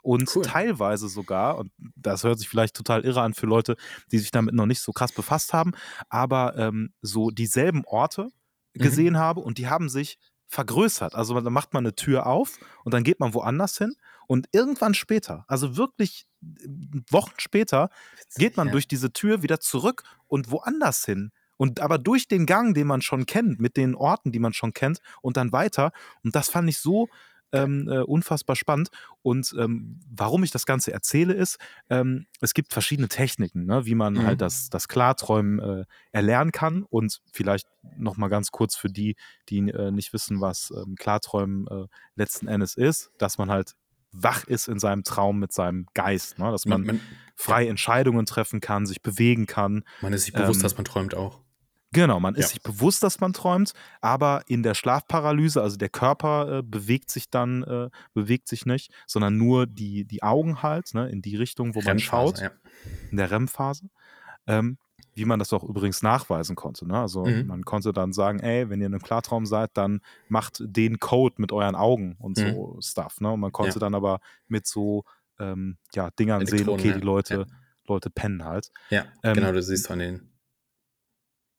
Und 0.02 0.36
Cool. 0.36 0.44
teilweise 0.44 1.08
sogar, 1.08 1.56
und 1.58 1.72
das 1.96 2.24
hört 2.24 2.38
sich 2.38 2.48
vielleicht 2.48 2.76
total 2.76 3.04
irre 3.04 3.22
an 3.22 3.32
für 3.34 3.46
Leute, 3.46 3.76
die 4.12 4.18
sich 4.18 4.30
damit 4.30 4.54
noch 4.54 4.66
nicht 4.66 4.80
so 4.80 4.92
krass 4.92 5.12
befasst 5.12 5.54
haben, 5.54 5.72
aber 6.10 6.56
ähm, 6.58 6.92
so 7.00 7.30
dieselben 7.30 7.84
Orte 7.86 8.28
Mhm. 8.76 8.80
gesehen 8.82 9.18
habe 9.18 9.40
und 9.40 9.56
die 9.58 9.68
haben 9.68 9.88
sich 9.88 10.18
vergrößert. 10.48 11.14
Also 11.14 11.40
da 11.40 11.48
macht 11.50 11.72
man 11.72 11.84
eine 11.84 11.94
Tür 11.94 12.26
auf 12.26 12.58
und 12.84 12.92
dann 12.92 13.02
geht 13.02 13.18
man 13.18 13.32
woanders 13.34 13.78
hin 13.78 13.94
und 14.26 14.48
irgendwann 14.52 14.94
später, 14.94 15.44
also 15.48 15.76
wirklich 15.76 16.26
äh, 16.42 16.66
Wochen 17.10 17.34
später, 17.38 17.90
geht 18.36 18.56
man 18.56 18.68
ja. 18.68 18.72
durch 18.72 18.88
diese 18.88 19.12
Tür 19.12 19.42
wieder 19.42 19.60
zurück 19.60 20.02
und 20.26 20.50
woanders 20.50 21.04
hin. 21.04 21.30
Und 21.56 21.80
aber 21.80 21.98
durch 21.98 22.26
den 22.26 22.46
Gang, 22.46 22.74
den 22.74 22.86
man 22.86 23.00
schon 23.00 23.26
kennt, 23.26 23.60
mit 23.60 23.76
den 23.76 23.94
Orten, 23.94 24.32
die 24.32 24.40
man 24.40 24.52
schon 24.52 24.72
kennt, 24.72 24.98
und 25.22 25.36
dann 25.36 25.52
weiter. 25.52 25.92
Und 26.24 26.34
das 26.34 26.48
fand 26.48 26.68
ich 26.68 26.78
so 26.78 27.08
ähm, 27.52 27.88
äh, 27.88 28.00
unfassbar 28.00 28.56
spannend. 28.56 28.88
Und 29.22 29.54
ähm, 29.56 30.00
warum 30.10 30.42
ich 30.42 30.50
das 30.50 30.66
Ganze 30.66 30.92
erzähle, 30.92 31.32
ist, 31.34 31.58
ähm, 31.88 32.26
es 32.40 32.54
gibt 32.54 32.72
verschiedene 32.72 33.06
Techniken, 33.06 33.66
ne, 33.66 33.86
wie 33.86 33.94
man 33.94 34.14
Mhm. 34.14 34.22
halt 34.24 34.40
das, 34.40 34.68
das 34.68 34.88
Klarträumen 34.88 35.60
äh, 35.60 35.84
erlernen 36.10 36.50
kann. 36.50 36.82
Und 36.82 37.20
vielleicht 37.32 37.68
nochmal 37.96 38.30
ganz 38.30 38.50
kurz 38.50 38.74
für 38.74 38.88
die, 38.88 39.14
die 39.48 39.58
äh, 39.70 39.92
nicht 39.92 40.12
wissen, 40.12 40.40
was 40.40 40.72
ähm, 40.76 40.96
Klarträumen 40.96 41.68
äh, 41.68 41.86
letzten 42.16 42.48
Endes 42.48 42.74
ist, 42.74 43.12
dass 43.18 43.38
man 43.38 43.50
halt 43.50 43.76
wach 44.14 44.44
ist 44.44 44.68
in 44.68 44.78
seinem 44.78 45.04
Traum 45.04 45.38
mit 45.38 45.52
seinem 45.52 45.86
Geist, 45.94 46.38
ne? 46.38 46.50
dass 46.50 46.64
man, 46.66 46.82
Man, 46.82 46.96
man, 46.96 47.00
frei 47.36 47.66
Entscheidungen 47.66 48.26
treffen 48.26 48.60
kann, 48.60 48.86
sich 48.86 49.02
bewegen 49.02 49.46
kann. 49.46 49.84
man 50.00 50.12
ist 50.12 50.24
sich 50.24 50.32
bewusst, 50.34 50.60
Ähm, 50.60 50.62
dass 50.62 50.76
man 50.76 50.84
träumt 50.84 51.14
auch. 51.14 51.40
Genau, 51.92 52.18
man 52.18 52.34
ist 52.34 52.46
Ja. 52.46 52.48
sich 52.48 52.62
bewusst, 52.62 53.04
dass 53.04 53.20
man 53.20 53.32
träumt, 53.32 53.72
aber 54.00 54.42
in 54.48 54.64
der 54.64 54.74
Schlafparalyse, 54.74 55.62
also 55.62 55.76
der 55.76 55.88
Körper 55.90 56.58
äh, 56.58 56.62
bewegt 56.64 57.08
sich 57.10 57.30
dann, 57.30 57.62
äh, 57.62 57.88
bewegt 58.14 58.48
sich 58.48 58.66
nicht, 58.66 58.92
sondern 59.06 59.36
nur 59.36 59.66
die, 59.68 60.04
die 60.04 60.22
Augen 60.24 60.60
halt, 60.62 60.92
ne, 60.94 61.08
in 61.08 61.22
die 61.22 61.36
Richtung, 61.36 61.76
wo 61.76 61.82
man 61.82 62.00
schaut, 62.00 62.40
Ja. 62.40 62.50
in 63.10 63.16
der 63.16 63.30
REM-Phase. 63.30 63.90
Ähm, 64.48 64.78
wie 65.14 65.24
man 65.24 65.38
das 65.38 65.52
auch 65.52 65.62
übrigens 65.64 66.02
nachweisen 66.02 66.56
konnte. 66.56 66.86
Ne? 66.86 66.98
Also 66.98 67.24
Mhm. 67.24 67.46
man 67.46 67.64
konnte 67.64 67.92
dann 67.92 68.12
sagen, 68.12 68.40
ey, 68.40 68.68
wenn 68.68 68.80
ihr 68.80 68.86
in 68.86 68.94
einem 68.94 69.02
Klartraum 69.02 69.46
seid, 69.46 69.70
dann 69.74 70.00
macht 70.28 70.58
den 70.60 70.98
Code 70.98 71.36
mit 71.38 71.52
euren 71.52 71.74
Augen 71.76 72.16
und 72.18 72.36
Mhm. 72.38 72.42
so 72.52 72.78
Stuff. 72.80 73.20
Ne? 73.20 73.30
Und 73.32 73.40
man 73.40 73.52
konnte 73.52 73.74
Ja. 73.76 73.80
dann 73.80 73.94
aber 73.94 74.20
mit 74.48 74.66
so 74.66 75.04
ähm, 75.40 75.78
ja, 75.94 76.10
Dingern 76.10 76.46
sehen, 76.46 76.54
Elektronen, 76.58 76.80
okay, 76.80 76.88
ja. 76.90 76.94
die 76.94 77.00
Leute, 77.04 77.34
Ja. 77.34 77.44
Leute 77.88 78.08
pennen 78.08 78.44
halt. 78.44 78.70
Ja, 78.90 79.04
Ähm, 79.24 79.34
genau, 79.34 79.50
du 79.50 79.62
siehst 79.62 79.90
an 79.90 79.98
den 79.98 80.30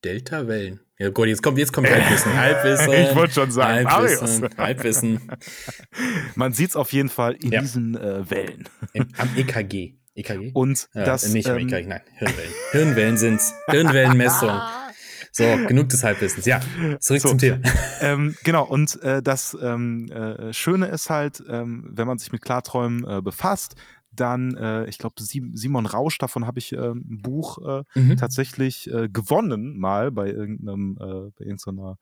Delta-Wellen. 0.04 0.80
Ja, 0.98 1.10
gut, 1.10 1.28
jetzt 1.28 1.42
kommt, 1.44 1.58
jetzt 1.58 1.74
kommt 1.74 1.90
Halbwissen. 1.90 2.34
Halbwissen. 2.38 2.94
Ich 2.94 3.16
wollte 3.16 3.34
schon 3.34 3.52
sagen, 3.52 3.90
Halbwissen. 3.92 4.42
Marius. 4.42 4.58
Halbwissen. 4.58 5.32
Man 6.36 6.54
sieht 6.54 6.70
es 6.70 6.76
auf 6.76 6.94
jeden 6.94 7.10
Fall 7.10 7.34
in 7.34 7.52
Ja. 7.52 7.60
diesen 7.62 7.96
äh, 7.98 8.30
Wellen. 8.30 8.70
Am 9.18 9.30
EKG. 9.36 9.96
EKG? 10.16 10.52
Und 10.54 10.90
ja, 10.94 11.04
das, 11.06 11.28
nicht 11.30 11.48
am 11.50 11.58
ähm, 11.58 11.68
EKG, 11.68 11.88
nein. 11.88 12.02
Hirnwellen. 12.18 12.52
Hirnwellen 12.72 13.18
sind's. 13.18 13.54
Hirnwellenmessung. 13.70 14.52
So, 15.38 15.44
genug 15.68 15.90
des 15.90 16.02
Halbwissens. 16.02 16.46
Ja, 16.46 16.62
zurück 17.02 17.20
So. 17.22 17.28
zum 17.28 17.38
Thema. 17.40 17.60
ähm, 18.00 18.38
genau, 18.46 18.64
und 18.64 19.02
äh, 19.04 19.22
das 19.22 19.58
ähm, 19.62 20.10
äh, 20.10 20.54
Schöne 20.54 20.86
ist 20.86 21.10
halt, 21.10 21.44
ähm, 21.50 21.90
wenn 21.92 22.08
man 22.08 22.18
sich 22.20 22.32
mit 22.32 22.42
Klarträumen 22.42 23.06
äh, 23.06 23.22
befasst, 23.22 23.76
dann, 24.14 24.56
äh, 24.56 24.86
ich 24.86 24.98
glaube, 24.98 25.16
Simon 25.22 25.88
Rausch, 25.88 26.18
davon 26.20 26.48
habe 26.48 26.60
ich 26.60 26.72
äh, 26.72 26.78
ein 26.78 27.22
Buch 27.22 27.58
äh, 27.68 27.84
Mhm. 28.00 28.16
tatsächlich 28.16 28.90
äh, 28.90 29.10
gewonnen, 29.10 29.78
mal 29.78 30.10
bei 30.10 30.30
irgendeinem, 30.30 30.98
äh, 31.02 31.32
bei 31.38 31.44
irgendeiner, 31.46 31.92
äh, 31.92 31.96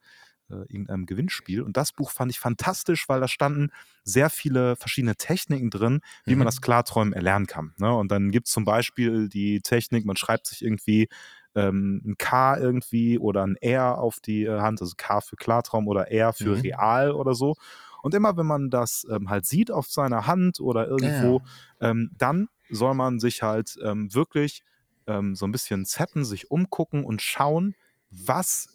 irgendeinem 0.70 1.06
Gewinnspiel. 1.06 1.62
Und 1.62 1.78
das 1.78 1.92
Buch 1.92 2.12
fand 2.12 2.32
ich 2.32 2.39
fantastisch, 2.39 3.08
weil 3.10 3.20
da 3.20 3.28
standen 3.28 3.70
sehr 4.04 4.30
viele 4.30 4.76
verschiedene 4.76 5.16
Techniken 5.16 5.70
drin, 5.70 6.02
wie 6.28 6.36
man 6.36 6.46
Mhm. 6.46 6.48
das 6.48 6.62
Klarträumen 6.62 7.13
erlernen 7.13 7.48
kann. 7.48 7.74
Ne? 7.78 7.94
Und 7.94 8.12
dann 8.12 8.32
gibt 8.32 8.48
es 8.48 8.54
zum 8.54 8.66
Beispiel 8.66 9.30
die 9.30 9.62
Technik, 9.62 10.06
man 10.06 10.18
schreibt 10.18 10.48
sich 10.48 10.63
irgendwie 10.63 11.10
ähm, 11.56 12.02
ein 12.06 12.18
K 12.18 12.58
irgendwie 12.58 13.20
oder 13.20 13.46
ein 13.46 13.56
R 13.58 13.98
auf 14.00 14.20
die 14.20 14.44
äh, 14.44 14.60
Hand, 14.60 14.82
also 14.82 14.94
K 14.98 15.22
für 15.22 15.36
Klartraum 15.36 15.88
oder 15.88 16.12
R 16.12 16.34
für 16.34 16.62
Mhm. 16.62 16.63
real 16.63 17.12
oder 17.12 17.34
so. 17.36 17.56
Und 18.02 18.13
immer 18.13 18.36
wenn 18.38 18.46
man 18.48 18.70
das 18.70 19.06
ähm, 19.10 19.30
halt 19.30 19.46
sieht 19.46 19.72
auf 19.72 19.88
seiner 19.89 20.28
Hand 20.28 20.60
oder 20.60 20.88
irgendwo, 20.88 21.42
ähm, 21.80 22.10
dann 22.18 22.48
soll 22.70 22.96
man 22.96 23.20
sich 23.20 23.44
halt 23.44 23.78
ähm, 23.84 24.13
wirklich 24.13 24.63
ähm, 25.08 25.36
so 25.36 25.46
ein 25.46 25.52
bisschen 25.52 25.86
setten, 25.86 26.26
sich 26.26 26.50
umgucken 26.52 27.04
und 27.06 27.22
schauen, 27.22 27.76
was 28.10 28.68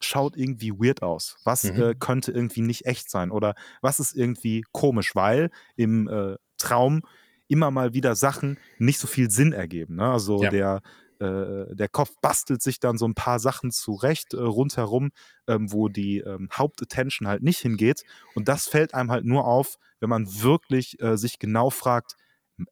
schaut 0.00 0.36
irgendwie 0.36 0.72
weird 0.72 1.02
aus, 1.02 1.36
was 1.44 1.64
Mhm. 1.64 1.82
äh, 1.82 1.94
könnte 1.98 2.32
irgendwie 2.32 2.62
nicht 2.62 2.86
echt 2.86 3.10
sein 3.10 3.30
oder 3.30 3.54
was 3.82 4.00
ist 4.00 4.14
irgendwie 4.14 4.64
komisch, 4.72 5.14
weil 5.14 5.50
im 5.76 6.08
äh, 6.08 6.36
Traum 6.58 7.02
immer 7.48 7.70
mal 7.70 7.94
wieder 7.94 8.14
Sachen 8.14 8.58
nicht 8.78 8.98
so 8.98 9.06
viel 9.06 9.30
Sinn 9.30 9.52
ergeben. 9.52 9.96
Ne? 9.96 10.10
Also 10.10 10.42
Ja. 10.42 10.50
der 10.50 10.82
äh, 11.20 11.74
der 11.74 11.88
Kopf 11.88 12.10
bastelt 12.22 12.62
sich 12.62 12.78
dann 12.78 12.96
so 12.96 13.04
ein 13.08 13.14
paar 13.14 13.40
Sachen 13.40 13.72
zurecht 13.72 14.34
äh, 14.34 14.36
rundherum, 14.40 15.10
ähm, 15.48 15.72
wo 15.72 15.88
die 15.88 16.18
ähm, 16.18 16.48
Hauptattention 16.52 17.26
halt 17.26 17.42
nicht 17.42 17.58
hingeht. 17.58 18.04
Und 18.34 18.46
das 18.48 18.68
fällt 18.68 18.94
einem 18.94 19.10
halt 19.10 19.24
nur 19.24 19.44
auf, 19.44 19.78
wenn 19.98 20.10
man 20.10 20.28
wirklich 20.42 21.00
äh, 21.02 21.16
sich 21.16 21.40
genau 21.40 21.70
fragt, 21.70 22.14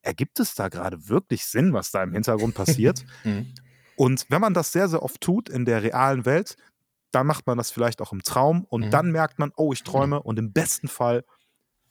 ergibt 0.02 0.38
es 0.38 0.54
da 0.54 0.68
gerade 0.68 1.08
wirklich 1.08 1.44
Sinn, 1.44 1.72
was 1.72 1.90
da 1.90 2.04
im 2.04 2.12
Hintergrund 2.12 2.54
passiert? 2.54 3.04
Mhm. 3.24 3.52
Und 3.96 4.26
wenn 4.28 4.40
man 4.42 4.54
das 4.54 4.72
sehr, 4.72 4.88
sehr 4.88 5.02
oft 5.02 5.20
tut 5.20 5.48
in 5.48 5.64
der 5.64 5.82
realen 5.82 6.24
Welt, 6.26 6.56
dann 7.12 7.26
macht 7.26 7.46
man 7.46 7.58
das 7.58 7.70
vielleicht 7.70 8.00
auch 8.02 8.12
im 8.12 8.22
Traum 8.22 8.64
und 8.68 8.86
Mhm. 8.86 8.90
dann 8.90 9.10
merkt 9.12 9.38
man, 9.38 9.52
oh, 9.56 9.72
ich 9.72 9.82
träume 9.84 10.22
und 10.22 10.38
im 10.38 10.52
besten 10.52 10.88
Fall 10.88 11.24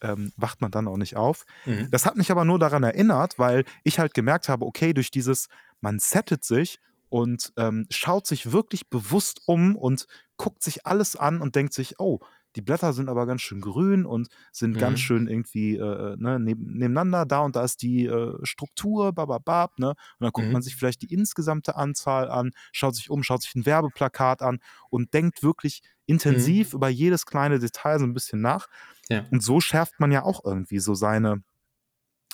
ähm, 0.01 0.33
wacht 0.35 0.61
man 0.61 0.71
dann 0.71 0.87
auch 0.87 0.97
nicht 0.97 1.15
auf. 1.15 1.45
Mhm. 1.65 1.89
Das 1.91 2.05
hat 2.05 2.15
mich 2.17 2.31
aber 2.31 2.45
nur 2.45 2.59
daran 2.59 2.83
erinnert, 2.83 3.39
weil 3.39 3.65
ich 3.83 3.99
halt 3.99 4.13
gemerkt 4.13 4.49
habe, 4.49 4.65
okay, 4.65 4.93
durch 4.93 5.11
dieses, 5.11 5.47
man 5.81 5.99
settet 5.99 6.43
sich 6.43 6.79
und 7.09 7.53
ähm, 7.57 7.87
schaut 7.89 8.27
sich 8.27 8.51
wirklich 8.51 8.89
bewusst 8.89 9.41
um 9.47 9.75
und 9.75 10.07
guckt 10.37 10.63
sich 10.63 10.85
alles 10.85 11.15
an 11.15 11.41
und 11.41 11.55
denkt 11.55 11.73
sich, 11.73 11.99
oh, 11.99 12.19
die 12.55 12.61
Blätter 12.61 12.93
sind 12.93 13.09
aber 13.09 13.25
ganz 13.25 13.41
schön 13.41 13.61
grün 13.61 14.05
und 14.05 14.27
sind 14.51 14.75
Mhm. 14.75 14.79
ganz 14.79 14.99
schön 14.99 15.27
irgendwie 15.27 15.75
äh, 15.77 16.15
ne, 16.17 16.39
neben, 16.39 16.65
nebeneinander. 16.73 17.25
Da 17.25 17.39
und 17.41 17.55
da 17.55 17.63
ist 17.63 17.81
die 17.81 18.05
äh, 18.05 18.33
Struktur, 18.43 19.13
bababab, 19.13 19.79
ne? 19.79 19.89
Und 19.89 19.97
dann 20.19 20.31
guckt 20.31 20.47
Mhm. 20.47 20.53
man 20.53 20.61
sich 20.61 20.75
vielleicht 20.75 21.01
die 21.01 21.13
insgesamte 21.13 21.75
Anzahl 21.75 22.29
an, 22.29 22.51
schaut 22.71 22.95
sich 22.95 23.09
um, 23.09 23.23
schaut 23.23 23.41
sich 23.43 23.55
ein 23.55 23.65
Werbeplakat 23.65 24.41
an 24.41 24.59
und 24.89 25.13
denkt 25.13 25.43
wirklich 25.43 25.81
intensiv 26.05 26.73
über 26.73 26.89
jedes 26.89 27.25
kleine 27.25 27.59
Detail 27.59 27.99
so 27.99 28.05
ein 28.05 28.13
bisschen 28.13 28.41
nach. 28.41 28.67
Ja. 29.09 29.25
Und 29.31 29.43
so 29.43 29.59
schärft 29.61 29.99
man 29.99 30.11
ja 30.11 30.23
auch 30.23 30.43
irgendwie 30.45 30.79
so 30.79 30.95
seine, 30.95 31.43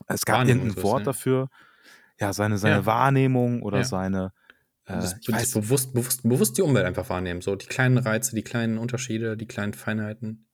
es 0.08 0.26
gab 0.26 0.46
irgendein 0.46 0.82
Wort 0.84 1.02
ne? 1.02 1.08
dafür, 1.08 1.50
ja, 2.20 2.34
seine, 2.34 2.58
seine 2.58 2.78
Ja. 2.78 2.86
Wahrnehmung 2.86 3.62
oder 3.64 3.80
Ja. 3.80 3.84
seine, 3.84 4.26
äh, 4.26 4.32
das, 4.96 5.16
ich 5.22 5.28
das 5.28 5.52
bewusst, 5.52 5.94
bewusst, 5.94 6.24
bewusst 6.24 6.58
die 6.58 6.62
Umwelt 6.62 6.86
einfach 6.86 7.10
wahrnehmen. 7.10 7.42
So 7.42 7.56
die 7.56 7.68
kleinen 7.68 7.98
Reize, 7.98 8.36
die 8.36 8.44
kleinen 8.44 8.78
Unterschiede, 8.78 9.38
die 9.38 9.48
kleinen 9.48 9.74
Feinheiten. 9.74 10.48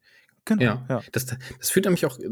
Genau. 0.48 0.64
Ja, 0.64 0.86
ja. 0.88 1.02
Das, 1.12 1.26
das 1.26 1.70
führt 1.70 1.86
nämlich 1.86 2.06
auch 2.06 2.18
äh, 2.20 2.30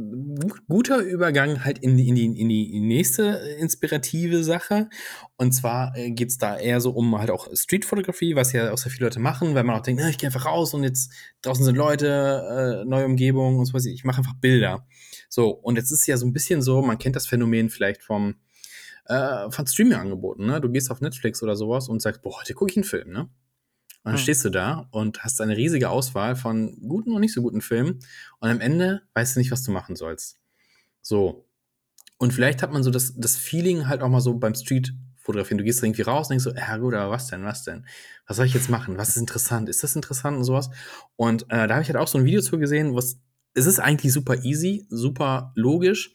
guter 0.70 1.00
Übergang 1.00 1.66
halt 1.66 1.80
in 1.80 1.98
die, 1.98 2.08
in 2.08 2.16
die, 2.16 2.26
in 2.26 2.48
die 2.48 2.80
nächste 2.80 3.24
inspirative 3.60 4.42
Sache. 4.42 4.90
Und 5.36 5.52
zwar 5.52 5.94
äh, 5.98 6.12
geht 6.12 6.30
es 6.30 6.38
da 6.38 6.58
eher 6.58 6.80
so 6.80 6.92
um 6.92 7.18
halt 7.18 7.30
auch 7.30 7.50
Streetfotografie, 7.54 8.38
was 8.38 8.54
ja 8.54 8.72
auch 8.72 8.78
sehr 8.78 8.90
viele 8.90 9.08
Leute 9.08 9.20
machen, 9.20 9.54
weil 9.54 9.66
man 9.66 9.76
auch 9.76 9.82
denkt, 9.82 10.02
na, 10.02 10.10
ich 10.10 10.18
gehe 10.18 10.30
einfach 10.30 10.46
raus 10.46 10.74
und 10.74 10.84
jetzt 10.84 11.12
draußen 11.42 11.66
sind 11.66 11.76
Leute, 11.76 12.84
äh, 12.84 12.90
neue 12.90 13.06
Umgebung 13.06 13.60
und 13.60 13.66
so 13.66 13.74
was. 13.74 13.86
Ich 13.86 14.06
mache 14.06 14.20
einfach 14.20 14.36
Bilder. 14.36 14.88
So, 15.28 15.50
und 15.50 15.76
jetzt 15.76 15.92
ist 15.92 16.02
es 16.02 16.08
ja 16.08 16.16
so 16.16 16.26
ein 16.26 16.32
bisschen 16.32 16.62
so, 16.62 16.82
man 16.82 16.98
kennt 16.98 17.18
das 17.18 17.28
Phänomen 17.28 17.70
vielleicht 17.70 18.02
vom 18.02 18.36
äh, 19.06 19.50
von 19.52 19.68
Streaming-Angeboten, 19.68 20.46
ne? 20.46 20.62
Du 20.62 20.70
gehst 20.70 20.92
auf 20.92 21.02
Netflix 21.02 21.42
oder 21.44 21.56
sowas 21.56 21.90
und 21.90 22.02
sagst, 22.02 22.22
boah, 22.22 22.40
heute 22.40 22.54
gucke 22.54 22.72
ich 22.72 22.78
einen 22.78 22.84
Film, 22.84 23.12
ne? 23.12 23.22
Und 23.22 24.12
dann 24.12 24.14
hm. 24.18 24.22
stehst 24.22 24.46
du 24.46 24.50
da 24.50 24.88
und 24.92 25.24
hast 25.24 25.42
eine 25.42 25.58
riesige 25.58 25.90
Auswahl 25.90 26.36
von 26.36 26.78
guten 26.88 27.12
und 27.14 27.22
nicht 27.22 27.34
so 27.34 27.42
guten 27.42 27.62
Filmen. 27.62 28.00
Und 28.40 28.50
am 28.50 28.62
Ende 28.62 29.02
weißt 29.16 29.36
du 29.36 29.40
nicht, 29.40 29.52
was 29.52 29.64
du 29.64 29.72
machen 29.72 29.96
sollst. 29.96 30.38
So. 31.02 31.48
Und 32.18 32.34
vielleicht 32.34 32.62
hat 32.62 32.72
man 32.72 32.84
so 32.84 32.92
das, 32.92 33.16
das 33.18 33.36
Feeling 33.36 33.88
halt 33.88 34.02
auch 34.02 34.10
mal 34.10 34.22
so 34.22 34.36
beim 34.36 34.54
Street 34.54 34.94
fotografieren. 35.18 35.58
Du 35.58 35.64
gehst 35.64 35.84
irgendwie 35.84 36.04
raus 36.04 36.28
und 36.28 36.32
denkst 36.32 36.44
so, 36.44 36.54
ja 36.54 36.78
gut, 36.78 36.94
aber 36.94 37.12
was 37.12 37.28
denn, 37.28 37.44
was 37.44 37.64
denn? 37.64 37.86
Was 38.28 38.38
soll 38.38 38.46
ich 38.46 38.54
jetzt 38.54 38.70
machen? 38.70 38.98
Was 38.98 39.10
ist 39.10 39.18
interessant? 39.18 39.70
Ist 39.70 39.84
das 39.84 39.96
interessant 39.96 40.38
und 40.38 40.44
sowas? 40.44 40.70
Und 41.16 41.44
äh, 41.50 41.68
da 41.68 41.74
habe 41.74 41.82
ich 41.82 41.88
halt 41.88 41.98
auch 41.98 42.08
so 42.08 42.20
ein 42.20 42.26
Video 42.26 42.42
zu 42.42 42.60
gesehen, 42.60 42.96
was, 42.96 43.18
es 43.56 43.66
ist 43.66 43.80
eigentlich 43.80 44.14
super 44.14 44.44
easy, 44.44 44.86
super 44.90 45.52
logisch. 45.56 46.14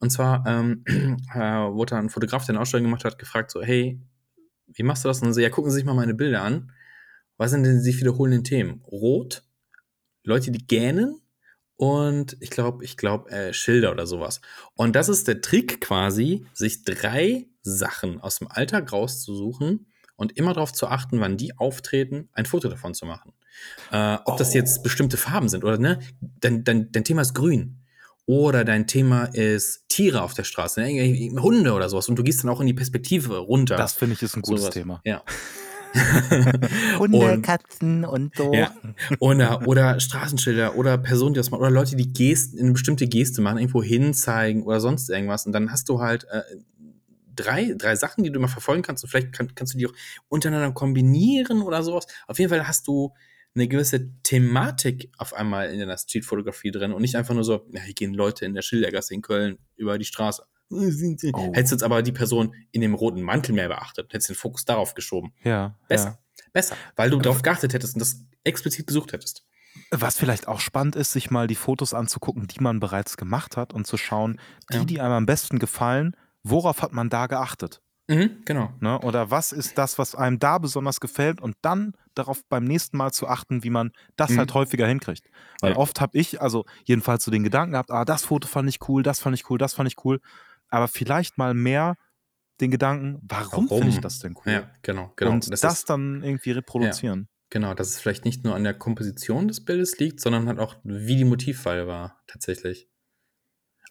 Und 0.00 0.10
zwar 0.10 0.44
ähm, 0.46 0.84
äh, 1.34 1.38
wurde 1.38 1.96
ein 1.96 2.10
Fotograf, 2.10 2.44
der 2.44 2.54
eine 2.54 2.60
Ausstellung 2.60 2.84
gemacht 2.84 3.04
hat, 3.04 3.18
gefragt 3.18 3.50
so, 3.50 3.62
hey, 3.62 4.00
wie 4.66 4.82
machst 4.82 5.04
du 5.04 5.08
das? 5.08 5.22
Und 5.22 5.32
so, 5.32 5.40
ja, 5.40 5.50
gucken 5.50 5.70
Sie 5.70 5.76
sich 5.76 5.84
mal 5.84 5.94
meine 5.94 6.14
Bilder 6.14 6.42
an. 6.42 6.72
Was 7.36 7.52
sind 7.52 7.64
denn 7.64 7.76
die 7.76 7.80
sich 7.80 8.00
wiederholenden 8.00 8.44
Themen? 8.44 8.82
Rot, 8.86 9.44
Leute, 10.24 10.50
die 10.50 10.66
gähnen 10.66 11.20
und 11.76 12.36
ich 12.40 12.50
glaube, 12.50 12.84
ich 12.84 12.98
glaube, 12.98 13.30
äh, 13.30 13.54
Schilder 13.54 13.90
oder 13.92 14.06
sowas. 14.06 14.42
Und 14.74 14.96
das 14.96 15.08
ist 15.08 15.28
der 15.28 15.40
Trick 15.40 15.80
quasi, 15.80 16.46
sich 16.52 16.84
drei 16.84 17.46
Sachen 17.62 18.20
aus 18.20 18.36
dem 18.36 18.48
Alltag 18.48 18.92
rauszusuchen 18.92 19.86
und 20.16 20.36
immer 20.36 20.52
darauf 20.52 20.74
zu 20.74 20.88
achten, 20.88 21.20
wann 21.20 21.38
die 21.38 21.56
auftreten, 21.56 22.28
ein 22.32 22.44
Foto 22.44 22.68
davon 22.68 22.92
zu 22.92 23.06
machen. 23.06 23.32
Äh, 23.90 24.16
ob 24.26 24.34
oh. 24.34 24.36
das 24.36 24.52
jetzt 24.52 24.82
bestimmte 24.82 25.16
Farben 25.16 25.48
sind 25.48 25.64
oder 25.64 25.78
ne, 25.78 26.00
dein, 26.20 26.64
dein, 26.64 26.92
dein 26.92 27.04
Thema 27.04 27.22
ist 27.22 27.34
grün. 27.34 27.79
Oder 28.30 28.64
dein 28.64 28.86
Thema 28.86 29.24
ist 29.24 29.88
Tiere 29.88 30.22
auf 30.22 30.34
der 30.34 30.44
Straße, 30.44 30.80
ne? 30.80 31.32
Hunde 31.42 31.72
oder 31.72 31.88
sowas. 31.88 32.08
Und 32.08 32.14
du 32.14 32.22
gehst 32.22 32.44
dann 32.44 32.48
auch 32.48 32.60
in 32.60 32.68
die 32.68 32.74
Perspektive 32.74 33.38
runter. 33.38 33.74
Das 33.74 33.94
finde 33.94 34.14
ich 34.14 34.22
ist 34.22 34.36
ein 34.36 34.42
gutes 34.42 34.60
sowas. 34.60 34.74
Thema. 34.74 35.00
Ja. 35.04 35.24
Hunde, 37.00 37.18
und, 37.18 37.42
Katzen 37.42 38.04
und 38.04 38.36
so. 38.36 38.54
Ja. 38.54 38.72
Oder, 39.18 39.66
oder 39.66 39.98
Straßenschilder 39.98 40.76
oder 40.76 40.96
Personen, 40.96 41.34
die 41.34 41.38
das 41.38 41.50
machen, 41.50 41.62
oder 41.62 41.72
Leute, 41.72 41.96
die 41.96 42.12
Gesten, 42.12 42.60
eine 42.60 42.70
bestimmte 42.70 43.08
Geste 43.08 43.42
machen, 43.42 43.58
irgendwo 43.58 43.82
hinzeigen 43.82 44.62
oder 44.62 44.78
sonst 44.78 45.10
irgendwas. 45.10 45.44
Und 45.44 45.50
dann 45.50 45.72
hast 45.72 45.88
du 45.88 46.00
halt 46.00 46.22
äh, 46.30 46.42
drei, 47.34 47.74
drei 47.76 47.96
Sachen, 47.96 48.22
die 48.22 48.30
du 48.30 48.38
mal 48.38 48.46
verfolgen 48.46 48.82
kannst. 48.82 49.02
Und 49.02 49.10
vielleicht 49.10 49.32
kann, 49.32 49.52
kannst 49.56 49.74
du 49.74 49.78
die 49.78 49.88
auch 49.88 49.94
untereinander 50.28 50.70
kombinieren 50.70 51.62
oder 51.62 51.82
sowas. 51.82 52.06
Auf 52.28 52.38
jeden 52.38 52.50
Fall 52.50 52.68
hast 52.68 52.86
du 52.86 53.12
eine 53.54 53.68
gewisse 53.68 54.10
Thematik 54.22 55.10
auf 55.18 55.34
einmal 55.34 55.70
in 55.70 55.86
der 55.86 55.98
Streetfotografie 55.98 56.70
drin 56.70 56.92
und 56.92 57.02
nicht 57.02 57.16
einfach 57.16 57.34
nur 57.34 57.44
so, 57.44 57.66
ja, 57.72 57.80
hier 57.80 57.94
gehen 57.94 58.14
Leute 58.14 58.44
in 58.44 58.54
der 58.54 58.62
Schildergasse 58.62 59.14
in 59.14 59.22
Köln 59.22 59.58
über 59.76 59.98
die 59.98 60.04
Straße. 60.04 60.44
Oh. 60.72 61.52
Hättest 61.52 61.72
jetzt 61.72 61.82
aber 61.82 62.02
die 62.02 62.12
Person 62.12 62.54
in 62.70 62.80
dem 62.80 62.94
roten 62.94 63.22
Mantel 63.22 63.54
mehr 63.54 63.68
beachtet, 63.68 64.12
hättest 64.12 64.28
den 64.28 64.36
Fokus 64.36 64.64
darauf 64.64 64.94
geschoben. 64.94 65.32
Ja. 65.42 65.76
Besser. 65.88 66.20
Ja. 66.38 66.44
Besser. 66.52 66.76
Weil 66.94 67.10
du 67.10 67.18
darauf 67.18 67.42
geachtet 67.42 67.74
hättest 67.74 67.94
und 67.94 68.00
das 68.00 68.24
explizit 68.44 68.86
gesucht 68.86 69.12
hättest. 69.12 69.44
Was 69.90 70.16
vielleicht 70.16 70.48
auch 70.48 70.60
spannend 70.60 70.96
ist, 70.96 71.12
sich 71.12 71.30
mal 71.30 71.46
die 71.46 71.56
Fotos 71.56 71.94
anzugucken, 71.94 72.46
die 72.46 72.60
man 72.60 72.80
bereits 72.80 73.16
gemacht 73.16 73.56
hat 73.56 73.72
und 73.72 73.86
zu 73.86 73.96
schauen, 73.96 74.40
die, 74.72 74.76
ja. 74.76 74.84
die 74.84 75.00
einem 75.00 75.12
am 75.12 75.26
besten 75.26 75.58
gefallen, 75.58 76.16
worauf 76.42 76.82
hat 76.82 76.92
man 76.92 77.10
da 77.10 77.26
geachtet? 77.26 77.82
Mhm, 78.10 78.42
genau. 78.44 78.72
Ne? 78.80 78.98
Oder 79.02 79.30
was 79.30 79.52
ist 79.52 79.78
das, 79.78 79.96
was 79.96 80.16
einem 80.16 80.40
da 80.40 80.58
besonders 80.58 80.98
gefällt 80.98 81.40
und 81.40 81.56
dann 81.62 81.94
darauf 82.14 82.44
beim 82.48 82.64
nächsten 82.64 82.96
Mal 82.96 83.12
zu 83.12 83.28
achten, 83.28 83.62
wie 83.62 83.70
man 83.70 83.92
das 84.16 84.30
mhm. 84.30 84.38
halt 84.38 84.54
häufiger 84.54 84.88
hinkriegt. 84.88 85.30
Weil 85.60 85.72
ja. 85.72 85.76
oft 85.76 86.00
habe 86.00 86.18
ich, 86.18 86.42
also 86.42 86.64
jedenfalls 86.84 87.24
so 87.24 87.30
den 87.30 87.44
Gedanken 87.44 87.72
gehabt, 87.72 87.92
ah, 87.92 88.04
das 88.04 88.24
Foto 88.24 88.48
fand 88.48 88.68
ich 88.68 88.88
cool, 88.88 89.04
das 89.04 89.20
fand 89.20 89.36
ich 89.36 89.48
cool, 89.48 89.58
das 89.58 89.74
fand 89.74 89.88
ich 89.88 90.04
cool, 90.04 90.20
aber 90.70 90.88
vielleicht 90.88 91.38
mal 91.38 91.54
mehr 91.54 91.94
den 92.60 92.72
Gedanken, 92.72 93.20
warum, 93.22 93.70
warum? 93.70 93.82
finde 93.82 93.94
ich 93.94 94.00
das 94.00 94.18
denn 94.18 94.34
cool? 94.44 94.52
Ja, 94.52 94.70
genau, 94.82 95.12
genau. 95.14 95.30
Und 95.30 95.50
das, 95.50 95.60
das 95.60 95.84
dann 95.84 96.24
irgendwie 96.24 96.50
reproduzieren. 96.50 97.20
Ja, 97.20 97.26
genau, 97.50 97.74
dass 97.74 97.90
es 97.90 98.00
vielleicht 98.00 98.24
nicht 98.24 98.42
nur 98.42 98.56
an 98.56 98.64
der 98.64 98.74
Komposition 98.74 99.46
des 99.46 99.64
Bildes 99.64 99.98
liegt, 99.98 100.18
sondern 100.18 100.48
halt 100.48 100.58
auch, 100.58 100.74
wie 100.82 101.16
die 101.16 101.24
Motivwahl 101.24 101.86
war, 101.86 102.20
tatsächlich. 102.26 102.89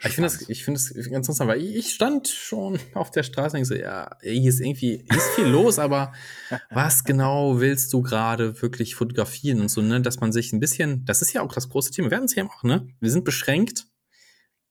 Ich 0.02 0.14
finde 0.14 0.30
das, 0.30 0.48
ich 0.48 0.64
finde 0.64 0.80
das 0.80 0.94
ganz 0.94 1.28
interessant, 1.28 1.50
weil 1.50 1.62
ich 1.62 1.94
stand 1.94 2.30
schon 2.30 2.80
auf 2.94 3.12
der 3.12 3.24
Straße 3.24 3.58
und 3.58 3.64
ich 3.64 3.68
so, 3.68 3.76
ja, 3.76 4.16
hier 4.22 4.50
ist 4.50 4.62
irgendwie, 4.62 5.04
hier 5.06 5.18
ist 5.18 5.30
viel 5.36 5.48
los, 5.48 5.78
aber 5.78 6.14
was 6.70 7.04
genau 7.04 7.60
willst 7.60 7.92
du 7.92 8.02
gerade 8.02 8.62
wirklich 8.62 8.96
fotografieren 8.96 9.60
und 9.60 9.70
so, 9.70 9.82
ne, 9.82 10.00
dass 10.02 10.22
man 10.22 10.32
sich 10.32 10.54
ein 10.54 10.62
bisschen, 10.62 11.04
das 11.04 11.22
ist 11.22 11.34
ja 11.34 11.42
auch 11.42 11.54
das 11.54 11.68
große 11.68 11.92
Thema, 11.92 12.10
wir 12.10 12.16
hatten 12.16 12.28
es 12.28 12.36
ja 12.36 12.46
auch, 12.46 12.64
ne, 12.64 12.88
wir 13.02 13.12
sind 13.12 13.26
beschränkt 13.26 13.88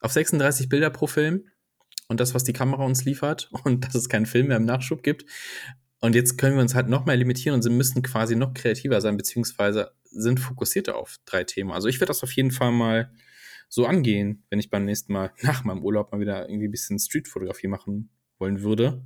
auf 0.00 0.12
36 0.12 0.70
Bilder 0.70 0.88
pro 0.88 1.06
Film 1.06 1.44
und 2.08 2.20
das, 2.20 2.34
was 2.34 2.44
die 2.44 2.54
Kamera 2.54 2.84
uns 2.84 3.04
liefert 3.04 3.50
und 3.64 3.84
dass 3.84 3.94
es 3.94 4.08
keinen 4.08 4.26
Film 4.26 4.48
mehr 4.48 4.56
im 4.56 4.64
Nachschub 4.64 5.02
gibt. 5.02 5.26
Und 6.00 6.14
jetzt 6.14 6.38
können 6.38 6.54
wir 6.54 6.62
uns 6.62 6.76
halt 6.76 6.88
noch 6.88 7.06
mehr 7.06 7.16
limitieren 7.16 7.56
und 7.56 7.62
sie 7.62 7.70
müssen 7.70 8.02
quasi 8.02 8.36
noch 8.36 8.54
kreativer 8.54 9.00
sein, 9.00 9.16
beziehungsweise 9.16 9.90
sind 10.04 10.38
fokussierter 10.38 10.96
auf 10.96 11.16
drei 11.24 11.42
Themen. 11.42 11.72
Also 11.72 11.88
ich 11.88 11.96
werde 11.96 12.10
das 12.10 12.22
auf 12.22 12.30
jeden 12.32 12.52
Fall 12.52 12.70
mal 12.70 13.10
so 13.68 13.86
angehen, 13.86 14.44
wenn 14.50 14.58
ich 14.58 14.70
beim 14.70 14.84
nächsten 14.84 15.12
Mal 15.12 15.32
nach 15.42 15.64
meinem 15.64 15.82
Urlaub 15.82 16.12
mal 16.12 16.20
wieder 16.20 16.48
irgendwie 16.48 16.68
ein 16.68 16.72
bisschen 16.72 16.98
Streetfotografie 16.98 17.68
machen 17.68 18.10
wollen 18.38 18.62
würde. 18.62 19.04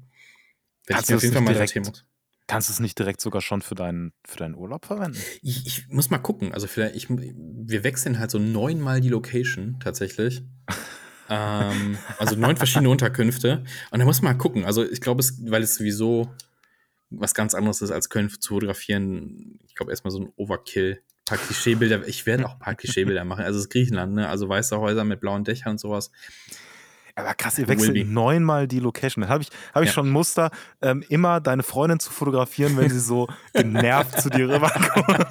Werde 0.86 1.02
ich 1.06 1.14
auf 1.14 1.22
jeden 1.22 1.34
Fall 1.34 1.42
mal 1.42 1.52
direkt, 1.52 1.72
Thema. 1.72 1.92
Kannst 2.48 2.68
du 2.68 2.72
es 2.72 2.80
nicht 2.80 2.98
direkt 2.98 3.20
sogar 3.20 3.40
schon 3.40 3.62
für 3.62 3.74
deinen, 3.74 4.12
für 4.26 4.36
deinen 4.36 4.54
Urlaub 4.54 4.84
verwenden? 4.84 5.18
Ich, 5.42 5.66
ich 5.66 5.88
muss 5.88 6.10
mal 6.10 6.18
gucken. 6.18 6.52
Also 6.52 6.66
vielleicht, 6.66 6.96
ich, 6.96 7.06
wir 7.08 7.84
wechseln 7.84 8.18
halt 8.18 8.30
so 8.30 8.38
neunmal 8.38 9.00
die 9.00 9.08
Location 9.08 9.78
tatsächlich. 9.80 10.42
ähm, 11.30 11.96
also 12.18 12.36
neun 12.36 12.56
verschiedene 12.56 12.90
Unterkünfte. 12.90 13.64
Und 13.90 13.98
da 13.98 14.04
muss 14.04 14.22
man 14.22 14.32
mal 14.32 14.38
gucken. 14.38 14.64
Also 14.64 14.84
ich 14.84 15.00
glaube, 15.00 15.20
es, 15.20 15.38
weil 15.50 15.62
es 15.62 15.76
sowieso 15.76 16.30
was 17.10 17.34
ganz 17.34 17.54
anderes 17.54 17.80
ist, 17.80 17.90
als 17.90 18.08
Köln 18.10 18.28
zu 18.28 18.54
fotografieren. 18.54 19.58
Ich 19.66 19.74
glaube, 19.74 19.92
erstmal 19.92 20.10
so 20.10 20.20
ein 20.20 20.32
Overkill 20.36 21.00
paar 21.24 21.38
Klischeebilder. 21.38 22.06
Ich 22.06 22.26
werde 22.26 22.46
auch 22.46 22.54
ein 22.54 22.58
paar 22.58 22.74
Klischeebilder 22.74 23.24
machen. 23.24 23.44
Also 23.44 23.58
es 23.58 23.66
ist 23.66 23.70
Griechenland, 23.70 24.14
ne? 24.14 24.28
Also 24.28 24.48
weiße 24.48 24.78
Häuser 24.78 25.04
mit 25.04 25.20
blauen 25.20 25.44
Dächern 25.44 25.72
und 25.72 25.78
sowas. 25.78 26.10
Aber 27.14 27.34
krass, 27.34 27.58
ihr 27.58 27.68
wechselt 27.68 28.08
neunmal 28.08 28.66
die 28.66 28.80
Location. 28.80 29.22
Da 29.22 29.28
habe 29.28 29.42
ich, 29.42 29.50
hab 29.74 29.82
ich 29.82 29.88
ja. 29.88 29.92
schon 29.92 30.08
ein 30.08 30.12
Muster, 30.12 30.50
ähm, 30.80 31.04
immer 31.08 31.40
deine 31.40 31.62
Freundin 31.62 32.00
zu 32.00 32.10
fotografieren, 32.10 32.76
wenn 32.78 32.88
sie 32.88 33.00
so 33.00 33.28
genervt 33.52 34.20
zu 34.20 34.30
dir 34.30 34.48
rüberkommt. 34.48 35.26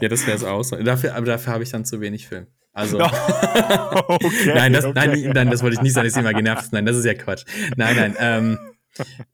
ja, 0.00 0.08
das 0.08 0.26
wäre 0.26 0.36
es 0.36 0.44
aus. 0.44 0.70
Dafür, 0.70 1.14
aber 1.14 1.26
dafür 1.26 1.52
habe 1.52 1.62
ich 1.62 1.70
dann 1.70 1.84
zu 1.84 2.00
wenig 2.00 2.26
Film. 2.26 2.48
Also. 2.72 2.98
okay, 4.08 4.52
nein, 4.54 4.72
das, 4.72 4.84
okay. 4.84 5.06
nein, 5.06 5.30
nein, 5.32 5.50
das 5.50 5.62
wollte 5.62 5.76
ich 5.76 5.82
nicht 5.82 5.94
sagen, 5.94 6.06
dass 6.06 6.14
sie 6.14 6.20
immer 6.20 6.34
genervt 6.34 6.72
Nein, 6.72 6.84
das 6.84 6.96
ist 6.96 7.04
ja 7.04 7.14
Quatsch. 7.14 7.44
Nein, 7.76 7.96
nein. 7.96 8.16
Ähm, 8.18 8.58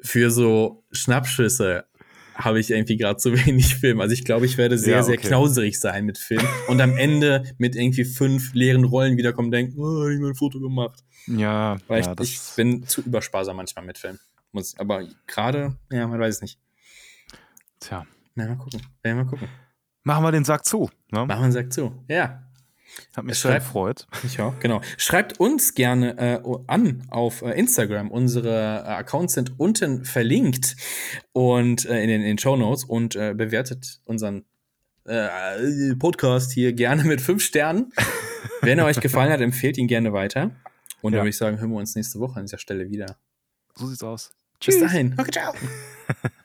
für 0.01 0.31
so 0.31 0.85
Schnappschüsse 0.93 1.87
habe 2.35 2.61
ich 2.61 2.70
irgendwie 2.70 2.97
gerade 2.97 3.16
zu 3.16 3.33
wenig 3.47 3.74
Film. 3.76 4.01
Also 4.01 4.12
ich 4.14 4.24
glaube, 4.24 4.47
ich 4.47 4.59
werde 4.59 4.78
sehr, 4.78 4.97
ja, 4.97 5.03
okay. 5.03 5.18
sehr 5.18 5.18
knauserig 5.18 5.78
sein 5.78 6.05
mit 6.05 6.18
Film 6.18 6.47
und 6.68 6.80
am 6.80 6.97
Ende 6.97 7.45
mit 7.59 7.76
irgendwie 7.76 8.05
fünf 8.05 8.55
leeren 8.55 8.85
Rollen 8.85 9.16
wiederkommen 9.16 9.47
und 9.47 9.53
denken, 9.53 9.78
oh, 9.78 10.09
ich 10.09 10.18
habe 10.18 10.28
ein 10.28 10.35
Foto 10.35 10.61
gemacht. 10.61 11.01
Ja. 11.26 11.76
Weil 11.89 12.03
ja, 12.03 12.14
ich, 12.20 12.35
ich 12.35 12.57
bin 12.57 12.87
zu 12.87 13.03
übersparsam 13.03 13.57
manchmal 13.57 13.85
mit 13.85 13.99
Film. 13.99 14.18
Muss, 14.53 14.78
aber 14.78 15.07
gerade, 15.26 15.76
ja, 15.91 16.07
man 16.07 16.20
weiß 16.20 16.37
es 16.37 16.43
nicht. 16.43 16.59
Tja. 17.80 18.07
Na, 18.35 18.47
mal 18.47 18.57
gucken. 18.57 18.83
Ja, 19.05 19.14
mal 19.14 19.26
gucken. 19.26 19.49
Machen 20.05 20.24
wir 20.24 20.33
den 20.33 20.45
Sack 20.45 20.64
zu. 20.64 20.91
Ne? 21.11 21.26
Machen 21.26 21.41
wir 21.41 21.49
den 21.49 21.53
Sack 21.53 21.72
zu. 21.72 22.05
Ja. 22.09 22.43
Hat 23.16 23.24
mich 23.24 23.38
sehr 23.38 23.57
gefreut. 23.57 24.07
Ich 24.24 24.40
auch, 24.40 24.59
genau. 24.61 24.80
Schreibt 24.97 25.38
uns 25.40 25.74
gerne 25.74 26.18
äh, 26.18 26.43
an 26.66 27.07
auf 27.11 27.43
äh, 27.43 27.59
Instagram. 27.59 28.11
Unsere 28.11 28.84
äh, 28.84 28.88
Accounts 28.88 29.34
sind 29.34 29.59
unten 29.59 30.05
verlinkt 30.05 30.76
und 31.32 31.84
äh, 31.84 32.03
in 32.03 32.09
den, 32.09 32.20
in 32.22 32.28
den 32.28 32.38
Show 32.38 32.57
Notes 32.57 32.84
und 32.84 33.16
äh, 33.16 33.34
bewertet 33.34 34.01
unseren 34.05 34.45
äh, 35.05 35.95
Podcast 35.97 36.53
hier 36.53 36.72
gerne 36.72 37.05
mit 37.05 37.20
fünf 37.20 37.43
Sternen. 37.43 37.93
Wenn 38.61 38.78
er 38.78 38.86
euch 38.86 39.01
gefallen 39.01 39.30
hat, 39.30 39.40
empfehlt 39.40 39.76
ihn 39.76 39.88
gerne 39.88 40.12
weiter. 40.12 40.51
Und 41.01 41.12
ja. 41.12 41.18
dann 41.18 41.24
würde 41.24 41.30
ich 41.30 41.36
sagen, 41.36 41.59
hören 41.59 41.70
wir 41.70 41.78
uns 41.78 41.95
nächste 41.97 42.20
Woche 42.20 42.38
an 42.38 42.47
dieser 42.47 42.59
Stelle 42.59 42.88
wieder. 42.88 43.16
So 43.74 43.86
sieht's 43.86 44.03
aus. 44.03 44.30
Tschüss. 44.61 44.76
Bis 44.76 44.84
dahin. 44.84 45.14
Okay, 45.18 45.30
ciao. 45.32 45.53